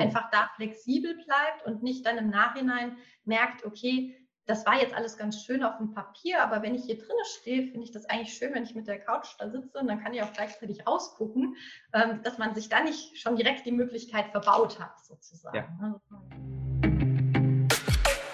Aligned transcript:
einfach 0.00 0.30
da 0.30 0.50
flexibel 0.56 1.14
bleibt 1.14 1.66
und 1.66 1.82
nicht 1.82 2.06
dann 2.06 2.18
im 2.18 2.30
Nachhinein 2.30 2.96
merkt, 3.24 3.64
okay, 3.64 4.16
das 4.46 4.66
war 4.66 4.78
jetzt 4.78 4.94
alles 4.94 5.16
ganz 5.16 5.42
schön 5.42 5.62
auf 5.62 5.78
dem 5.78 5.94
Papier, 5.94 6.42
aber 6.42 6.62
wenn 6.62 6.74
ich 6.74 6.84
hier 6.84 6.98
drinnen 6.98 7.24
stehe, 7.24 7.62
finde 7.70 7.84
ich 7.84 7.92
das 7.92 8.04
eigentlich 8.06 8.34
schön, 8.34 8.52
wenn 8.52 8.64
ich 8.64 8.74
mit 8.74 8.86
der 8.86 9.00
Couch 9.00 9.28
da 9.38 9.48
sitze 9.48 9.78
und 9.78 9.86
dann 9.86 10.02
kann 10.02 10.12
ich 10.12 10.22
auch 10.22 10.32
gleichzeitig 10.32 10.86
ausgucken, 10.86 11.56
ähm, 11.94 12.20
dass 12.22 12.36
man 12.36 12.54
sich 12.54 12.68
da 12.68 12.82
nicht 12.82 13.18
schon 13.18 13.36
direkt 13.36 13.64
die 13.64 13.72
Möglichkeit 13.72 14.26
verbaut 14.32 14.78
hat, 14.78 15.02
sozusagen. 15.02 15.56
Ja. 15.56 15.68
Ne? 15.80 16.00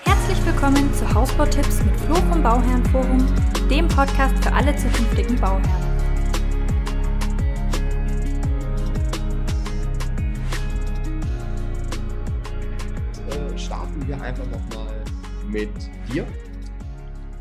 Herzlich 0.05 0.45
willkommen 0.45 0.93
zu 0.95 1.15
Hausbautipps 1.15 1.85
mit 1.85 1.95
Flo 2.01 2.17
vom 2.17 2.43
Bauherrenforum, 2.43 3.25
dem 3.69 3.87
Podcast 3.87 4.37
für 4.43 4.53
alle 4.53 4.75
zukünftigen 4.75 5.41
Bauherren. 5.41 5.90
Wir 14.11 14.21
einfach 14.23 14.47
nochmal 14.47 15.05
mit 15.47 15.71
dir. 16.13 16.27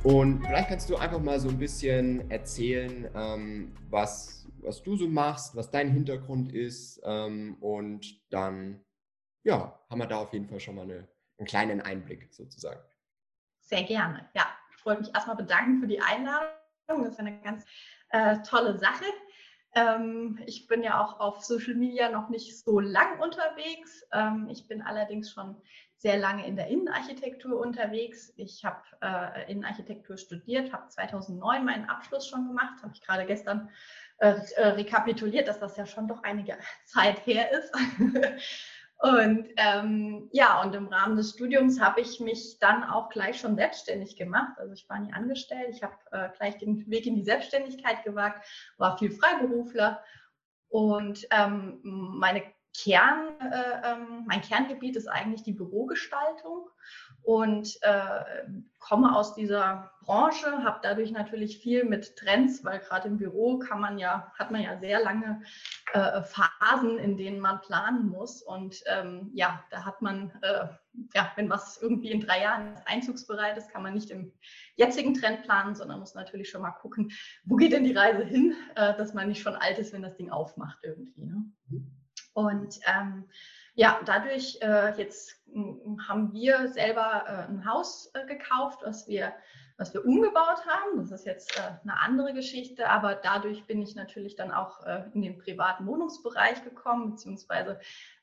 Und 0.04 0.46
vielleicht 0.46 0.70
kannst 0.70 0.88
du 0.88 0.98
einfach 0.98 1.20
mal 1.20 1.40
so 1.40 1.50
ein 1.50 1.58
bisschen 1.58 2.30
erzählen, 2.30 3.10
ähm, 3.16 3.74
was, 3.90 4.48
was 4.62 4.84
du 4.84 4.96
so 4.96 5.08
machst, 5.08 5.56
was 5.56 5.72
dein 5.72 5.90
Hintergrund 5.90 6.54
ist. 6.54 7.02
Ähm, 7.04 7.58
und 7.60 8.06
dann 8.32 8.86
ja, 9.44 9.80
haben 9.90 10.00
wir 10.00 10.06
da 10.06 10.18
auf 10.18 10.32
jeden 10.32 10.48
Fall 10.48 10.60
schon 10.60 10.76
mal 10.76 10.84
eine, 10.84 11.08
einen 11.40 11.48
kleinen 11.48 11.82
Einblick 11.82 12.32
sozusagen. 12.32 12.82
Sehr 13.62 13.82
gerne. 13.82 14.30
Ja, 14.36 14.46
ich 14.78 14.86
wollte 14.86 15.02
mich 15.02 15.16
erstmal 15.16 15.38
bedanken 15.38 15.80
für 15.80 15.88
die 15.88 16.02
Einladung. 16.02 16.50
Das 16.88 17.14
ist 17.14 17.20
eine 17.20 17.42
ganz 17.42 17.66
äh, 18.10 18.38
tolle 18.44 18.78
Sache. 18.78 19.06
Ähm, 19.74 20.40
ich 20.46 20.68
bin 20.68 20.84
ja 20.84 21.04
auch 21.04 21.20
auf 21.20 21.44
Social 21.44 21.74
Media 21.74 22.10
noch 22.10 22.30
nicht 22.30 22.60
so 22.64 22.80
lang 22.80 23.20
unterwegs. 23.20 24.06
Ähm, 24.14 24.48
ich 24.52 24.68
bin 24.68 24.84
allerdings 24.84 25.32
schon 25.32 25.60
sehr 26.00 26.18
lange 26.18 26.48
in 26.48 26.56
der 26.56 26.68
Innenarchitektur 26.68 27.60
unterwegs. 27.60 28.34
Ich 28.38 28.64
habe 28.64 28.82
äh, 29.02 29.52
Innenarchitektur 29.52 30.18
studiert, 30.18 30.72
habe 30.72 30.88
2009 30.88 31.66
meinen 31.66 31.90
Abschluss 31.90 32.26
schon 32.26 32.48
gemacht, 32.48 32.82
habe 32.82 32.94
ich 32.96 33.02
gerade 33.02 33.26
gestern 33.26 33.70
äh, 34.20 34.36
äh, 34.56 34.68
rekapituliert, 34.70 35.50
dass 35.50 35.60
das 35.60 35.76
ja 35.76 35.86
schon 35.86 36.08
doch 36.08 36.24
einige 36.24 36.58
Zeit 36.86 37.26
her 37.26 37.52
ist. 37.52 37.76
und 38.98 39.50
ähm, 39.58 40.30
ja, 40.32 40.62
und 40.62 40.74
im 40.74 40.88
Rahmen 40.88 41.18
des 41.18 41.32
Studiums 41.32 41.82
habe 41.82 42.00
ich 42.00 42.22
mich 42.22 42.60
dann 42.60 42.86
auch 42.86 43.10
gleich 43.10 43.38
schon 43.38 43.58
selbstständig 43.58 44.16
gemacht. 44.16 44.58
Also 44.58 44.72
ich 44.72 44.88
war 44.88 45.00
nie 45.00 45.12
angestellt, 45.12 45.68
ich 45.70 45.84
habe 45.84 45.96
äh, 46.12 46.30
gleich 46.38 46.58
den 46.60 46.90
Weg 46.90 47.08
in 47.08 47.16
die 47.16 47.24
Selbstständigkeit 47.24 48.06
gewagt, 48.06 48.48
war 48.78 48.98
viel 48.98 49.12
Freiberufler 49.12 50.02
und 50.70 51.28
ähm, 51.32 51.82
meine 51.84 52.44
Kern, 52.84 53.40
äh, 53.40 53.92
ähm, 53.92 54.26
mein 54.28 54.42
Kerngebiet 54.42 54.96
ist 54.96 55.08
eigentlich 55.08 55.44
die 55.44 55.54
Bürogestaltung 55.54 56.70
und 57.24 57.78
äh, 57.82 58.24
komme 58.80 59.16
aus 59.16 59.36
dieser 59.36 59.92
Branche, 60.02 60.64
habe 60.64 60.80
dadurch 60.82 61.12
natürlich 61.12 61.60
viel 61.60 61.84
mit 61.84 62.16
Trends, 62.16 62.64
weil 62.64 62.80
gerade 62.80 63.08
im 63.08 63.18
Büro 63.18 63.60
kann 63.60 63.82
man 63.82 64.00
ja, 64.00 64.32
hat 64.40 64.52
man 64.52 64.62
ja 64.62 64.80
sehr 64.80 65.02
lange 65.02 65.42
äh, 65.94 66.24
Phasen, 66.24 66.98
in 66.98 67.18
denen 67.18 67.40
man 67.40 67.62
planen 67.62 68.08
muss. 68.08 68.42
Und 68.42 68.82
ähm, 68.88 69.30
ja, 69.34 69.64
da 69.70 69.86
hat 69.86 70.02
man, 70.02 70.32
äh, 70.42 70.68
ja, 71.14 71.32
wenn 71.36 71.50
was 71.50 71.82
irgendwie 71.82 72.12
in 72.12 72.22
drei 72.22 72.42
Jahren 72.42 72.76
einzugsbereit 72.86 73.58
ist, 73.58 73.70
kann 73.70 73.84
man 73.84 73.94
nicht 73.94 74.10
im 74.10 74.32
jetzigen 74.76 75.14
Trend 75.14 75.44
planen, 75.44 75.76
sondern 75.76 76.00
muss 76.00 76.16
natürlich 76.16 76.50
schon 76.50 76.62
mal 76.62 76.72
gucken, 76.72 77.12
wo 77.44 77.58
geht 77.58 77.74
denn 77.74 77.84
die 77.84 77.96
Reise 77.96 78.24
hin, 78.24 78.56
äh, 78.76 78.96
dass 78.96 79.14
man 79.14 79.28
nicht 79.28 79.42
schon 79.42 79.56
alt 79.56 79.78
ist, 79.78 79.94
wenn 79.94 80.02
das 80.02 80.16
Ding 80.16 80.32
aufmacht 80.32 80.80
irgendwie. 80.84 81.26
Ne? 81.26 81.44
Und 82.40 82.80
ähm, 82.88 83.26
ja, 83.76 84.00
dadurch 84.06 84.60
äh, 84.62 84.98
jetzt 84.98 85.36
haben 86.08 86.32
wir 86.32 86.68
selber 86.70 87.26
äh, 87.28 87.52
ein 87.52 87.66
Haus 87.70 88.12
äh, 88.14 88.26
gekauft, 88.26 88.80
was 88.84 89.08
wir 89.08 89.34
was 89.80 89.94
wir 89.94 90.06
umgebaut 90.06 90.66
haben. 90.68 90.98
Das 90.98 91.12
ist 91.12 91.26
jetzt 91.26 91.58
äh, 91.58 91.62
eine 91.84 91.98
andere 92.02 92.34
Geschichte, 92.34 92.90
aber 92.90 93.16
dadurch 93.16 93.66
bin 93.66 93.82
ich 93.82 93.96
natürlich 93.96 94.36
dann 94.36 94.52
auch 94.52 94.86
äh, 94.86 95.04
in 95.14 95.22
den 95.22 95.38
privaten 95.38 95.88
Wohnungsbereich 95.88 96.64
gekommen, 96.66 97.12
beziehungsweise 97.12 97.80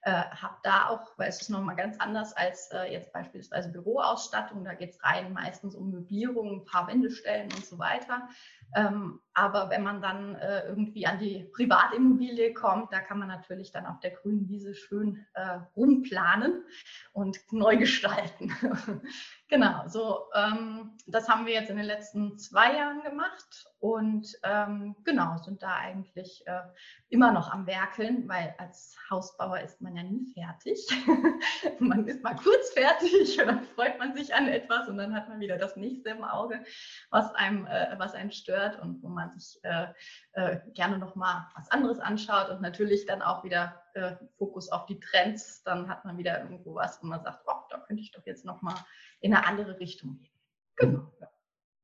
äh, 0.06 0.24
habe 0.40 0.54
da 0.62 0.88
auch, 0.88 1.18
weil 1.18 1.28
es 1.28 1.42
ist 1.42 1.48
nochmal 1.48 1.74
ganz 1.74 1.98
anders 1.98 2.32
als 2.32 2.70
äh, 2.70 2.92
jetzt 2.92 3.12
beispielsweise 3.12 3.72
Büroausstattung, 3.72 4.62
da 4.62 4.74
geht 4.74 4.90
es 4.90 5.02
rein 5.02 5.32
meistens 5.32 5.74
um 5.74 5.90
Möblierung, 5.90 6.60
ein 6.60 6.64
paar 6.64 6.86
Wendestellen 6.86 7.52
und 7.52 7.66
so 7.66 7.76
weiter. 7.80 8.28
Ähm, 8.76 9.20
aber 9.34 9.68
wenn 9.68 9.82
man 9.82 10.00
dann 10.00 10.36
äh, 10.36 10.66
irgendwie 10.68 11.06
an 11.06 11.18
die 11.18 11.50
Privatimmobilie 11.52 12.54
kommt, 12.54 12.92
da 12.92 13.00
kann 13.00 13.18
man 13.18 13.26
natürlich 13.26 13.72
dann 13.72 13.84
auf 13.84 13.98
der 13.98 14.12
grünen 14.12 14.48
Wiese 14.48 14.74
schön 14.74 15.26
äh, 15.34 15.58
rumplanen 15.74 16.64
und 17.12 17.38
neu 17.50 17.76
gestalten. 17.76 18.52
genau, 19.48 19.88
so 19.88 20.26
ähm, 20.34 20.96
das 21.06 21.28
haben 21.28 21.46
wir 21.46 21.52
jetzt 21.52 21.70
in 21.70 21.76
den 21.76 21.86
letzten 21.86 22.38
zwei 22.38 22.76
Jahren 22.76 23.02
gemacht 23.02 23.66
und 23.80 24.26
ähm, 24.44 24.94
genau 25.04 25.36
sind 25.38 25.62
da 25.62 25.74
eigentlich 25.76 26.46
äh, 26.46 26.62
immer 27.08 27.32
noch 27.32 27.52
am 27.52 27.66
Werkeln, 27.66 28.28
weil 28.28 28.54
als 28.58 28.96
Hausbauer 29.10 29.60
ist 29.60 29.80
man 29.80 29.95
ja 29.96 30.02
nie 30.02 30.26
fertig. 30.32 30.86
man 31.80 32.06
ist 32.06 32.22
mal 32.22 32.36
kurz 32.36 32.70
fertig 32.72 33.38
und 33.40 33.46
dann 33.46 33.64
freut 33.74 33.98
man 33.98 34.14
sich 34.14 34.34
an 34.34 34.48
etwas 34.48 34.88
und 34.88 34.98
dann 34.98 35.14
hat 35.14 35.28
man 35.28 35.40
wieder 35.40 35.56
das 35.56 35.76
nächste 35.76 36.10
im 36.10 36.24
Auge, 36.24 36.62
was 37.10 37.34
einem, 37.34 37.66
äh, 37.66 37.94
was 37.98 38.14
einen 38.14 38.30
stört 38.30 38.80
und 38.80 39.02
wo 39.02 39.08
man 39.08 39.30
sich 39.32 39.58
äh, 39.62 39.86
äh, 40.32 40.60
gerne 40.74 40.98
noch 40.98 41.16
mal 41.16 41.48
was 41.56 41.70
anderes 41.70 41.98
anschaut 41.98 42.50
und 42.50 42.60
natürlich 42.60 43.06
dann 43.06 43.22
auch 43.22 43.42
wieder 43.44 43.82
äh, 43.94 44.16
Fokus 44.36 44.70
auf 44.70 44.86
die 44.86 45.00
Trends. 45.00 45.62
Dann 45.64 45.88
hat 45.88 46.04
man 46.04 46.18
wieder 46.18 46.42
irgendwo 46.42 46.74
was, 46.74 47.02
wo 47.02 47.06
man 47.06 47.22
sagt, 47.22 47.42
oh, 47.46 47.66
da 47.70 47.78
könnte 47.78 48.02
ich 48.02 48.12
doch 48.12 48.24
jetzt 48.26 48.44
noch 48.44 48.62
mal 48.62 48.76
in 49.20 49.34
eine 49.34 49.46
andere 49.46 49.78
Richtung 49.80 50.18
gehen. 50.18 50.30
Genau. 50.76 51.12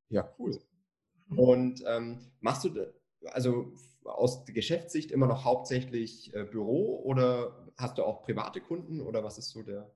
Ja, 0.09 0.29
cool. 0.37 0.59
Und 1.35 1.83
ähm, 1.87 2.31
machst 2.39 2.63
du, 2.65 2.93
also 3.31 3.73
aus 4.05 4.45
Geschäftssicht 4.45 5.11
immer 5.11 5.27
noch 5.27 5.43
hauptsächlich 5.45 6.33
äh, 6.33 6.43
Büro 6.43 7.01
oder 7.03 7.67
hast 7.77 7.97
du 7.97 8.03
auch 8.03 8.21
private 8.21 8.61
Kunden 8.61 9.01
oder 9.01 9.23
was 9.23 9.37
ist 9.37 9.49
so 9.49 9.63
der? 9.63 9.91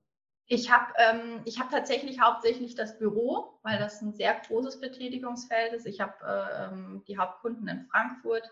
Ich 0.50 0.70
habe 0.70 0.92
ähm, 0.96 1.44
hab 1.58 1.70
tatsächlich 1.70 2.20
hauptsächlich 2.20 2.74
das 2.74 2.98
Büro, 2.98 3.58
weil 3.62 3.78
das 3.78 4.00
ein 4.00 4.14
sehr 4.14 4.34
großes 4.34 4.80
Betätigungsfeld 4.80 5.74
ist. 5.74 5.86
Ich 5.86 6.00
habe 6.00 6.14
äh, 6.24 6.64
ähm, 6.64 7.04
die 7.06 7.18
Hauptkunden 7.18 7.68
in 7.68 7.86
Frankfurt 7.90 8.50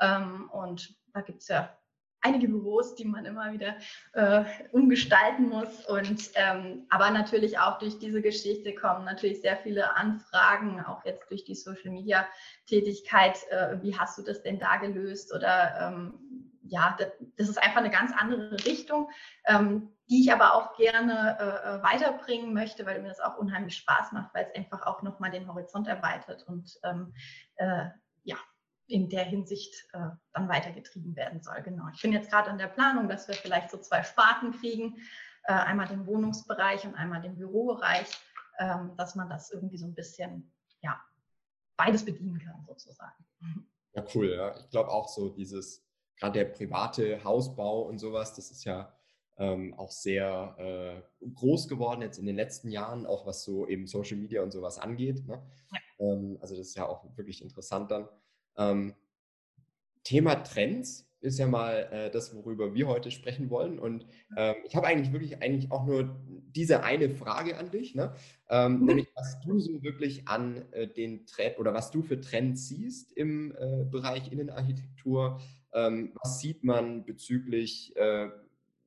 ähm, 0.00 0.50
und 0.50 0.96
da 1.12 1.20
gibt 1.20 1.42
es 1.42 1.48
ja 1.48 1.76
einige 2.22 2.48
Büros, 2.48 2.94
die 2.94 3.04
man 3.04 3.24
immer 3.24 3.52
wieder 3.52 3.76
äh, 4.12 4.44
umgestalten 4.72 5.48
muss. 5.48 5.86
Und 5.86 6.30
ähm, 6.34 6.86
aber 6.90 7.10
natürlich 7.10 7.58
auch 7.58 7.78
durch 7.78 7.98
diese 7.98 8.22
Geschichte 8.22 8.74
kommen 8.74 9.04
natürlich 9.04 9.40
sehr 9.40 9.56
viele 9.56 9.96
Anfragen, 9.96 10.84
auch 10.84 11.04
jetzt 11.04 11.30
durch 11.30 11.44
die 11.44 11.54
Social 11.54 11.90
Media 11.90 12.26
Tätigkeit. 12.66 13.38
Äh, 13.50 13.82
wie 13.82 13.96
hast 13.96 14.18
du 14.18 14.22
das 14.22 14.42
denn 14.42 14.58
da 14.58 14.76
gelöst? 14.76 15.34
Oder 15.34 15.74
ähm, 15.80 16.50
ja, 16.62 16.96
das, 16.98 17.08
das, 17.36 17.48
ist 17.48 17.62
einfach 17.62 17.80
eine 17.80 17.90
ganz 17.90 18.12
andere 18.16 18.52
Richtung, 18.64 19.10
ähm, 19.46 19.90
die 20.08 20.20
ich 20.22 20.32
aber 20.32 20.54
auch 20.54 20.76
gerne 20.76 21.36
äh, 21.40 21.78
äh 21.78 21.82
weiterbringen 21.82 22.54
möchte, 22.54 22.86
weil 22.86 23.02
mir 23.02 23.08
das 23.08 23.20
auch 23.20 23.38
unheimlich 23.38 23.76
Spaß 23.76 24.12
macht, 24.12 24.32
weil 24.34 24.46
es 24.46 24.54
einfach 24.54 24.86
auch 24.86 25.02
nochmal 25.02 25.32
den 25.32 25.48
Horizont 25.48 25.88
erweitert 25.88 26.44
und 26.46 26.78
ähm, 26.84 27.12
äh, 27.56 27.86
ja, 28.22 28.36
in 28.90 29.08
der 29.08 29.24
Hinsicht 29.24 29.86
äh, 29.92 30.08
dann 30.32 30.48
weitergetrieben 30.48 31.14
werden 31.16 31.42
soll. 31.42 31.62
Genau. 31.62 31.84
Ich 31.94 32.02
bin 32.02 32.12
jetzt 32.12 32.30
gerade 32.30 32.50
an 32.50 32.58
der 32.58 32.66
Planung, 32.66 33.08
dass 33.08 33.28
wir 33.28 33.34
vielleicht 33.34 33.70
so 33.70 33.78
zwei 33.78 34.02
Sparten 34.02 34.52
kriegen, 34.52 34.96
äh, 35.44 35.52
einmal 35.52 35.86
den 35.86 36.06
Wohnungsbereich 36.06 36.84
und 36.84 36.94
einmal 36.94 37.22
den 37.22 37.36
Bürobereich, 37.36 38.08
ähm, 38.58 38.92
dass 38.96 39.14
man 39.14 39.28
das 39.28 39.50
irgendwie 39.50 39.78
so 39.78 39.86
ein 39.86 39.94
bisschen, 39.94 40.52
ja, 40.82 41.00
beides 41.76 42.04
bedienen 42.04 42.38
kann 42.38 42.64
sozusagen. 42.66 43.24
Ja, 43.94 44.04
cool. 44.14 44.34
Ja. 44.34 44.56
Ich 44.58 44.70
glaube 44.70 44.90
auch 44.90 45.08
so 45.08 45.28
dieses, 45.30 45.86
gerade 46.18 46.40
der 46.40 46.44
private 46.46 47.22
Hausbau 47.24 47.82
und 47.82 47.98
sowas, 47.98 48.34
das 48.34 48.50
ist 48.50 48.64
ja 48.64 48.92
ähm, 49.38 49.72
auch 49.74 49.90
sehr 49.90 50.54
äh, 50.58 51.26
groß 51.34 51.66
geworden 51.68 52.02
jetzt 52.02 52.18
in 52.18 52.26
den 52.26 52.36
letzten 52.36 52.70
Jahren, 52.70 53.06
auch 53.06 53.26
was 53.26 53.42
so 53.42 53.66
eben 53.66 53.86
Social 53.86 54.18
Media 54.18 54.42
und 54.42 54.52
sowas 54.52 54.78
angeht. 54.78 55.26
Ne? 55.26 55.42
Ja. 55.72 55.78
Ähm, 56.06 56.38
also 56.40 56.54
das 56.56 56.68
ist 56.68 56.76
ja 56.76 56.86
auch 56.86 57.04
wirklich 57.16 57.42
interessant 57.42 57.90
dann. 57.90 58.08
Ähm, 58.60 58.94
Thema 60.04 60.36
Trends 60.36 61.10
ist 61.20 61.38
ja 61.38 61.46
mal 61.46 61.88
äh, 61.92 62.10
das, 62.10 62.34
worüber 62.34 62.74
wir 62.74 62.88
heute 62.88 63.10
sprechen 63.10 63.50
wollen. 63.50 63.78
Und 63.78 64.06
ähm, 64.36 64.56
ich 64.64 64.74
habe 64.74 64.86
eigentlich 64.86 65.12
wirklich 65.12 65.42
eigentlich 65.42 65.70
auch 65.70 65.84
nur 65.84 66.18
diese 66.26 66.82
eine 66.82 67.10
Frage 67.10 67.58
an 67.58 67.70
dich, 67.70 67.94
ne? 67.94 68.14
ähm, 68.48 68.80
mhm. 68.80 68.86
nämlich 68.86 69.08
was 69.14 69.38
du 69.40 69.58
so 69.58 69.82
wirklich 69.82 70.26
an 70.28 70.64
äh, 70.72 70.86
den 70.86 71.26
Trend 71.26 71.58
oder 71.58 71.74
was 71.74 71.90
du 71.90 72.02
für 72.02 72.20
Trends 72.20 72.68
siehst 72.68 73.12
im 73.12 73.54
äh, 73.58 73.84
Bereich 73.84 74.32
Innenarchitektur. 74.32 75.40
Ähm, 75.72 76.12
was 76.22 76.40
sieht 76.40 76.64
man 76.64 77.04
bezüglich, 77.04 77.94
äh, 77.96 78.28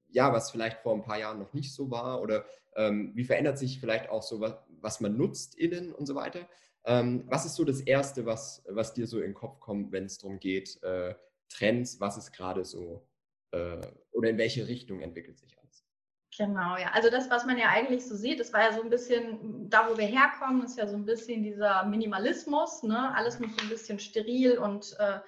ja, 0.10 0.34
was 0.34 0.52
vielleicht 0.52 0.80
vor 0.80 0.96
ein 0.96 1.04
paar 1.04 1.20
Jahren 1.20 1.40
noch 1.40 1.54
nicht 1.54 1.74
so 1.74 1.92
war 1.92 2.22
oder 2.22 2.46
ähm, 2.76 3.12
wie 3.16 3.24
verändert 3.24 3.58
sich 3.58 3.80
vielleicht 3.80 4.10
auch 4.10 4.24
so 4.24 4.42
was, 4.42 4.56
was 4.82 5.00
man 5.00 5.16
nutzt 5.16 5.56
innen 5.56 5.94
und 5.94 6.08
so 6.08 6.16
weiter. 6.16 6.48
Ähm, 6.86 7.24
was 7.28 7.46
ist 7.46 7.56
so 7.56 7.64
das 7.64 7.82
Erste, 7.82 8.26
was, 8.26 8.64
was 8.68 8.94
dir 8.94 9.08
so 9.08 9.18
in 9.18 9.30
den 9.30 9.34
Kopf 9.34 9.60
kommt, 9.60 9.92
wenn 9.92 10.06
es 10.06 10.18
darum 10.18 10.40
geht, 10.40 10.82
äh, 10.84 11.16
Trends, 11.50 12.00
was 12.00 12.18
ist 12.18 12.34
gerade 12.34 12.66
so 12.66 13.08
äh, 13.52 13.82
oder 14.12 14.30
in 14.30 14.38
welche 14.38 14.68
Richtung 14.68 15.02
entwickelt 15.02 15.38
sich 15.38 15.58
alles? 15.58 15.86
Genau, 16.36 16.78
ja. 16.78 16.92
Also 16.94 17.10
das, 17.10 17.30
was 17.30 17.46
man 17.46 17.58
ja 17.58 17.70
eigentlich 17.70 18.06
so 18.06 18.16
sieht, 18.16 18.40
das 18.40 18.52
war 18.54 18.62
ja 18.62 18.74
so 18.74 18.82
ein 18.82 18.90
bisschen, 18.90 19.70
da 19.70 19.88
wo 19.90 19.98
wir 19.98 20.06
herkommen, 20.06 20.64
ist 20.64 20.78
ja 20.78 20.88
so 20.88 20.96
ein 20.96 21.06
bisschen 21.06 21.44
dieser 21.44 21.86
Minimalismus. 21.86 22.82
Ne? 22.84 23.16
Alles 23.16 23.40
muss 23.40 23.56
so 23.56 23.64
ein 23.64 23.70
bisschen 23.70 24.00
steril 24.00 24.58
und 24.58 24.96
äh, 25.00 25.20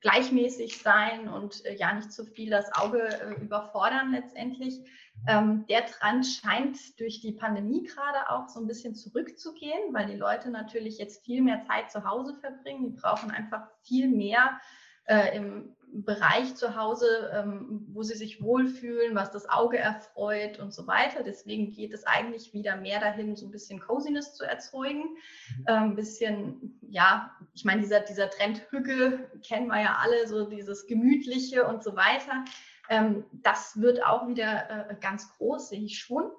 gleichmäßig 0.00 0.78
sein 0.78 1.28
und 1.28 1.64
äh, 1.64 1.74
ja 1.76 1.92
nicht 1.92 2.12
zu 2.12 2.24
viel 2.24 2.50
das 2.50 2.72
Auge 2.74 3.00
äh, 3.08 3.40
überfordern 3.40 4.12
letztendlich. 4.12 4.80
Ähm, 5.26 5.66
der 5.68 5.86
Trend 5.86 6.26
scheint 6.26 6.98
durch 7.00 7.20
die 7.20 7.32
Pandemie 7.32 7.84
gerade 7.84 8.30
auch 8.30 8.48
so 8.48 8.60
ein 8.60 8.68
bisschen 8.68 8.94
zurückzugehen, 8.94 9.92
weil 9.92 10.06
die 10.06 10.16
Leute 10.16 10.50
natürlich 10.50 10.98
jetzt 10.98 11.24
viel 11.24 11.42
mehr 11.42 11.62
Zeit 11.62 11.90
zu 11.90 12.04
Hause 12.04 12.34
verbringen. 12.40 12.84
Die 12.84 13.00
brauchen 13.00 13.30
einfach 13.30 13.68
viel 13.82 14.08
mehr 14.08 14.60
äh, 15.06 15.36
im 15.36 15.74
Bereich 15.92 16.54
zu 16.54 16.76
Hause, 16.76 17.30
ähm, 17.34 17.86
wo 17.92 18.02
sie 18.02 18.14
sich 18.14 18.42
wohlfühlen, 18.42 19.14
was 19.14 19.30
das 19.30 19.48
Auge 19.48 19.78
erfreut 19.78 20.58
und 20.58 20.72
so 20.72 20.86
weiter. 20.86 21.22
Deswegen 21.22 21.72
geht 21.72 21.92
es 21.92 22.06
eigentlich 22.06 22.52
wieder 22.52 22.76
mehr 22.76 23.00
dahin, 23.00 23.36
so 23.36 23.46
ein 23.46 23.50
bisschen 23.50 23.80
Coziness 23.80 24.34
zu 24.34 24.44
erzeugen. 24.44 25.02
Mhm. 25.02 25.64
Äh, 25.66 25.72
ein 25.72 25.96
bisschen, 25.96 26.78
ja, 26.82 27.30
ich 27.54 27.64
meine, 27.64 27.80
dieser, 27.80 28.00
dieser 28.00 28.30
Trend 28.30 28.62
Hügge 28.70 29.30
kennen 29.46 29.68
wir 29.68 29.80
ja 29.80 29.98
alle, 30.02 30.28
so 30.28 30.48
dieses 30.48 30.86
Gemütliche 30.86 31.66
und 31.66 31.82
so 31.82 31.96
weiter. 31.96 32.44
Ähm, 32.88 33.24
das 33.32 33.80
wird 33.80 34.04
auch 34.04 34.28
wieder 34.28 34.90
äh, 34.90 34.96
ganz 35.00 35.36
groß, 35.36 35.70
sehe 35.70 35.82
ich 35.82 35.98
schon. 35.98 36.30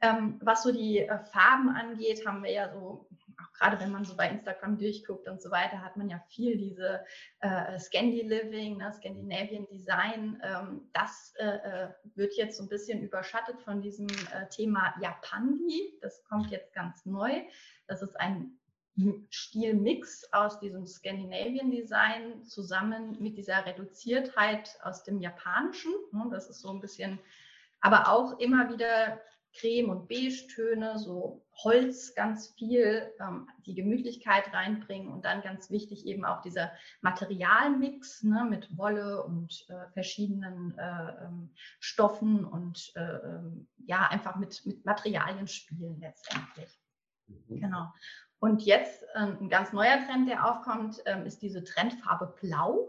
Ähm, 0.00 0.38
was 0.40 0.62
so 0.62 0.70
die 0.70 1.00
äh, 1.00 1.18
Farben 1.32 1.70
angeht, 1.70 2.24
haben 2.24 2.44
wir 2.44 2.52
ja 2.52 2.72
so 2.72 3.07
gerade 3.58 3.80
wenn 3.80 3.90
man 3.90 4.04
so 4.04 4.16
bei 4.16 4.28
Instagram 4.28 4.78
durchguckt 4.78 5.28
und 5.28 5.40
so 5.40 5.50
weiter, 5.50 5.82
hat 5.82 5.96
man 5.96 6.08
ja 6.08 6.20
viel 6.28 6.56
diese 6.56 7.04
äh, 7.40 7.78
Scandi 7.78 8.22
Living, 8.22 8.78
ne, 8.78 8.92
Scandinavian 8.92 9.66
Design. 9.66 10.40
Ähm, 10.42 10.88
das 10.92 11.34
äh, 11.38 11.46
äh, 11.46 11.88
wird 12.14 12.34
jetzt 12.36 12.56
so 12.56 12.64
ein 12.64 12.68
bisschen 12.68 13.02
überschattet 13.02 13.60
von 13.62 13.80
diesem 13.80 14.08
äh, 14.08 14.48
Thema 14.50 14.94
Japandi. 15.00 15.98
Das 16.00 16.24
kommt 16.24 16.50
jetzt 16.50 16.72
ganz 16.72 17.04
neu. 17.04 17.42
Das 17.86 18.02
ist 18.02 18.18
ein 18.20 18.58
Stilmix 19.30 20.24
aus 20.32 20.58
diesem 20.58 20.86
Scandinavian 20.86 21.70
Design 21.70 22.44
zusammen 22.44 23.16
mit 23.20 23.38
dieser 23.38 23.64
Reduziertheit 23.64 24.76
aus 24.82 25.04
dem 25.04 25.20
Japanischen. 25.20 25.92
Ne, 26.12 26.26
das 26.30 26.48
ist 26.48 26.60
so 26.60 26.70
ein 26.70 26.80
bisschen, 26.80 27.18
aber 27.80 28.08
auch 28.08 28.38
immer 28.38 28.68
wieder 28.70 29.20
Creme- 29.54 29.90
und 29.90 30.08
Beige-Töne, 30.08 30.98
so 30.98 31.44
Holz 31.64 32.14
ganz 32.14 32.54
viel, 32.56 33.12
ähm, 33.20 33.48
die 33.66 33.74
Gemütlichkeit 33.74 34.52
reinbringen 34.52 35.12
und 35.12 35.24
dann 35.24 35.42
ganz 35.42 35.70
wichtig 35.70 36.06
eben 36.06 36.24
auch 36.24 36.40
dieser 36.42 36.70
Materialmix 37.00 38.22
ne, 38.22 38.46
mit 38.48 38.76
Wolle 38.76 39.22
und 39.24 39.66
äh, 39.68 39.90
verschiedenen 39.92 40.76
äh, 40.78 41.24
ähm, 41.24 41.50
Stoffen 41.80 42.44
und 42.44 42.92
äh, 42.94 43.00
ähm, 43.00 43.68
ja, 43.78 44.06
einfach 44.08 44.36
mit, 44.36 44.64
mit 44.64 44.84
Materialien 44.84 45.48
spielen 45.48 45.98
letztendlich. 46.00 46.78
Mhm. 47.26 47.60
Genau. 47.60 47.92
Und 48.38 48.62
jetzt 48.62 49.02
äh, 49.14 49.18
ein 49.18 49.48
ganz 49.48 49.72
neuer 49.72 49.98
Trend, 50.06 50.28
der 50.28 50.46
aufkommt, 50.46 51.02
ähm, 51.06 51.26
ist 51.26 51.42
diese 51.42 51.64
Trendfarbe 51.64 52.36
Blau. 52.40 52.88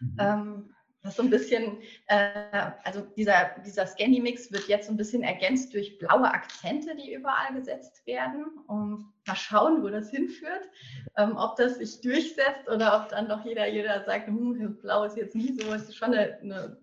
Mhm. 0.00 0.74
Das 1.02 1.12
ist 1.12 1.16
so 1.16 1.22
ein 1.22 1.30
bisschen, 1.30 1.78
äh, 2.08 2.70
also 2.84 3.00
dieser, 3.16 3.54
dieser 3.64 3.86
Scanny-Mix 3.86 4.52
wird 4.52 4.68
jetzt 4.68 4.86
so 4.86 4.92
ein 4.92 4.98
bisschen 4.98 5.22
ergänzt 5.22 5.72
durch 5.72 5.98
blaue 5.98 6.30
Akzente, 6.30 6.94
die 6.94 7.14
überall 7.14 7.54
gesetzt 7.54 8.06
werden. 8.06 8.44
Und 8.66 9.10
mal 9.26 9.34
schauen, 9.34 9.82
wo 9.82 9.88
das 9.88 10.10
hinführt. 10.10 10.68
Ähm, 11.16 11.36
ob 11.36 11.56
das 11.56 11.76
sich 11.76 12.02
durchsetzt 12.02 12.68
oder 12.68 13.00
ob 13.00 13.08
dann 13.08 13.28
doch 13.28 13.44
jeder, 13.46 13.66
jeder 13.66 14.04
sagt, 14.04 14.26
hm, 14.26 14.78
blau 14.80 15.04
ist 15.04 15.16
jetzt 15.16 15.34
nie 15.34 15.58
so, 15.58 15.72
es 15.72 15.88
ist 15.88 15.96
schon 15.96 16.12
eine, 16.12 16.38
eine 16.40 16.76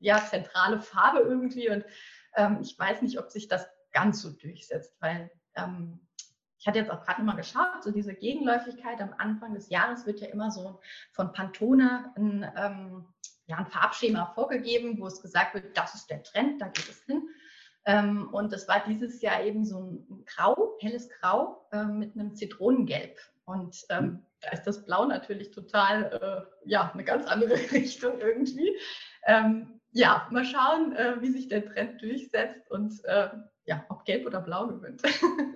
ja, 0.00 0.18
zentrale 0.18 0.80
Farbe 0.80 1.20
irgendwie. 1.20 1.70
Und 1.70 1.84
ähm, 2.36 2.58
ich 2.60 2.76
weiß 2.76 3.02
nicht, 3.02 3.20
ob 3.20 3.30
sich 3.30 3.46
das 3.46 3.68
ganz 3.92 4.20
so 4.20 4.30
durchsetzt, 4.30 4.96
weil 5.00 5.30
ähm, 5.54 6.00
ich 6.60 6.66
hatte 6.66 6.78
jetzt 6.78 6.90
auch 6.90 7.02
gerade 7.04 7.22
mal 7.22 7.36
geschaut, 7.36 7.82
so 7.82 7.90
diese 7.90 8.14
Gegenläufigkeit 8.14 9.00
am 9.00 9.14
Anfang 9.18 9.54
des 9.54 9.70
Jahres 9.70 10.06
wird 10.06 10.20
ja 10.20 10.28
immer 10.28 10.50
so 10.50 10.78
von 11.12 11.32
Pantone 11.32 12.12
ein 12.16 12.46
ähm, 12.56 13.06
ja, 13.50 13.56
ein 13.56 13.66
Farbschema 13.66 14.26
vorgegeben, 14.34 14.98
wo 15.00 15.08
es 15.08 15.20
gesagt 15.20 15.54
wird, 15.54 15.76
das 15.76 15.94
ist 15.96 16.08
der 16.08 16.22
Trend, 16.22 16.62
da 16.62 16.68
geht 16.68 16.88
es 16.88 17.02
hin. 17.04 17.28
Ähm, 17.84 18.28
und 18.32 18.52
das 18.52 18.68
war 18.68 18.84
dieses 18.86 19.20
Jahr 19.22 19.42
eben 19.42 19.64
so 19.64 19.80
ein 19.80 20.24
Grau, 20.26 20.76
helles 20.80 21.08
Grau 21.08 21.66
äh, 21.72 21.84
mit 21.84 22.14
einem 22.14 22.34
Zitronengelb. 22.36 23.18
Und 23.44 23.84
ähm, 23.88 23.98
hm. 23.98 24.26
da 24.40 24.50
ist 24.50 24.64
das 24.64 24.84
Blau 24.84 25.06
natürlich 25.06 25.50
total, 25.50 26.46
äh, 26.64 26.68
ja, 26.68 26.92
eine 26.92 27.02
ganz 27.02 27.26
andere 27.26 27.54
Richtung 27.72 28.20
irgendwie. 28.20 28.78
Ähm, 29.26 29.80
ja, 29.90 30.28
mal 30.30 30.44
schauen, 30.44 30.94
äh, 30.94 31.16
wie 31.20 31.32
sich 31.32 31.48
der 31.48 31.64
Trend 31.64 32.00
durchsetzt 32.00 32.70
und 32.70 33.04
äh, 33.04 33.30
ja, 33.64 33.84
ob 33.88 34.04
Gelb 34.04 34.26
oder 34.26 34.40
Blau 34.40 34.68
gewinnt. 34.68 35.02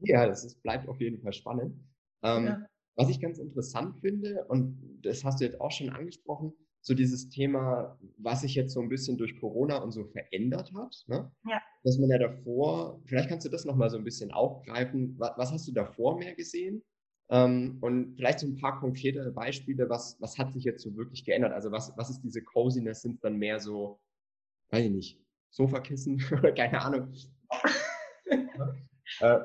ja, 0.00 0.26
das 0.26 0.44
ist, 0.44 0.62
bleibt 0.62 0.88
auf 0.88 1.00
jeden 1.00 1.20
Fall 1.20 1.32
spannend. 1.32 1.78
Ähm, 2.22 2.46
ja. 2.46 2.66
Was 2.96 3.10
ich 3.10 3.20
ganz 3.20 3.38
interessant 3.38 3.98
finde, 4.00 4.46
und 4.48 5.00
das 5.02 5.24
hast 5.24 5.40
du 5.40 5.44
jetzt 5.44 5.60
auch 5.60 5.70
schon 5.70 5.90
angesprochen, 5.90 6.52
so 6.80 6.94
dieses 6.94 7.28
Thema, 7.28 7.98
was 8.16 8.42
sich 8.42 8.54
jetzt 8.54 8.72
so 8.72 8.80
ein 8.80 8.88
bisschen 8.88 9.18
durch 9.18 9.38
Corona 9.40 9.78
und 9.78 9.90
so 9.90 10.04
verändert 10.04 10.72
hat. 10.72 11.04
Ne? 11.08 11.30
Ja. 11.44 11.60
Dass 11.82 11.98
man 11.98 12.10
ja 12.10 12.18
davor, 12.18 13.02
vielleicht 13.06 13.28
kannst 13.28 13.44
du 13.44 13.50
das 13.50 13.64
nochmal 13.64 13.90
so 13.90 13.98
ein 13.98 14.04
bisschen 14.04 14.30
aufgreifen. 14.30 15.16
Was, 15.18 15.32
was, 15.36 15.52
hast 15.52 15.66
du 15.68 15.72
davor 15.72 16.16
mehr 16.16 16.34
gesehen? 16.36 16.84
Ähm, 17.28 17.78
und 17.80 18.14
vielleicht 18.14 18.38
so 18.38 18.46
ein 18.46 18.56
paar 18.56 18.78
konkrete 18.78 19.32
Beispiele, 19.32 19.90
was, 19.90 20.16
was 20.20 20.38
hat 20.38 20.52
sich 20.52 20.62
jetzt 20.62 20.82
so 20.82 20.94
wirklich 20.96 21.24
geändert? 21.24 21.52
Also 21.52 21.72
was, 21.72 21.92
was 21.96 22.08
ist 22.08 22.20
diese 22.20 22.42
Coziness? 22.42 23.02
Sind 23.02 23.22
dann 23.24 23.36
mehr 23.36 23.58
so, 23.58 24.00
weiß 24.70 24.84
ich 24.84 24.92
nicht, 24.92 25.20
Sofakissen 25.50 26.22
oder 26.32 26.52
keine 26.52 26.80
Ahnung. 26.80 27.12
äh, 29.20 29.38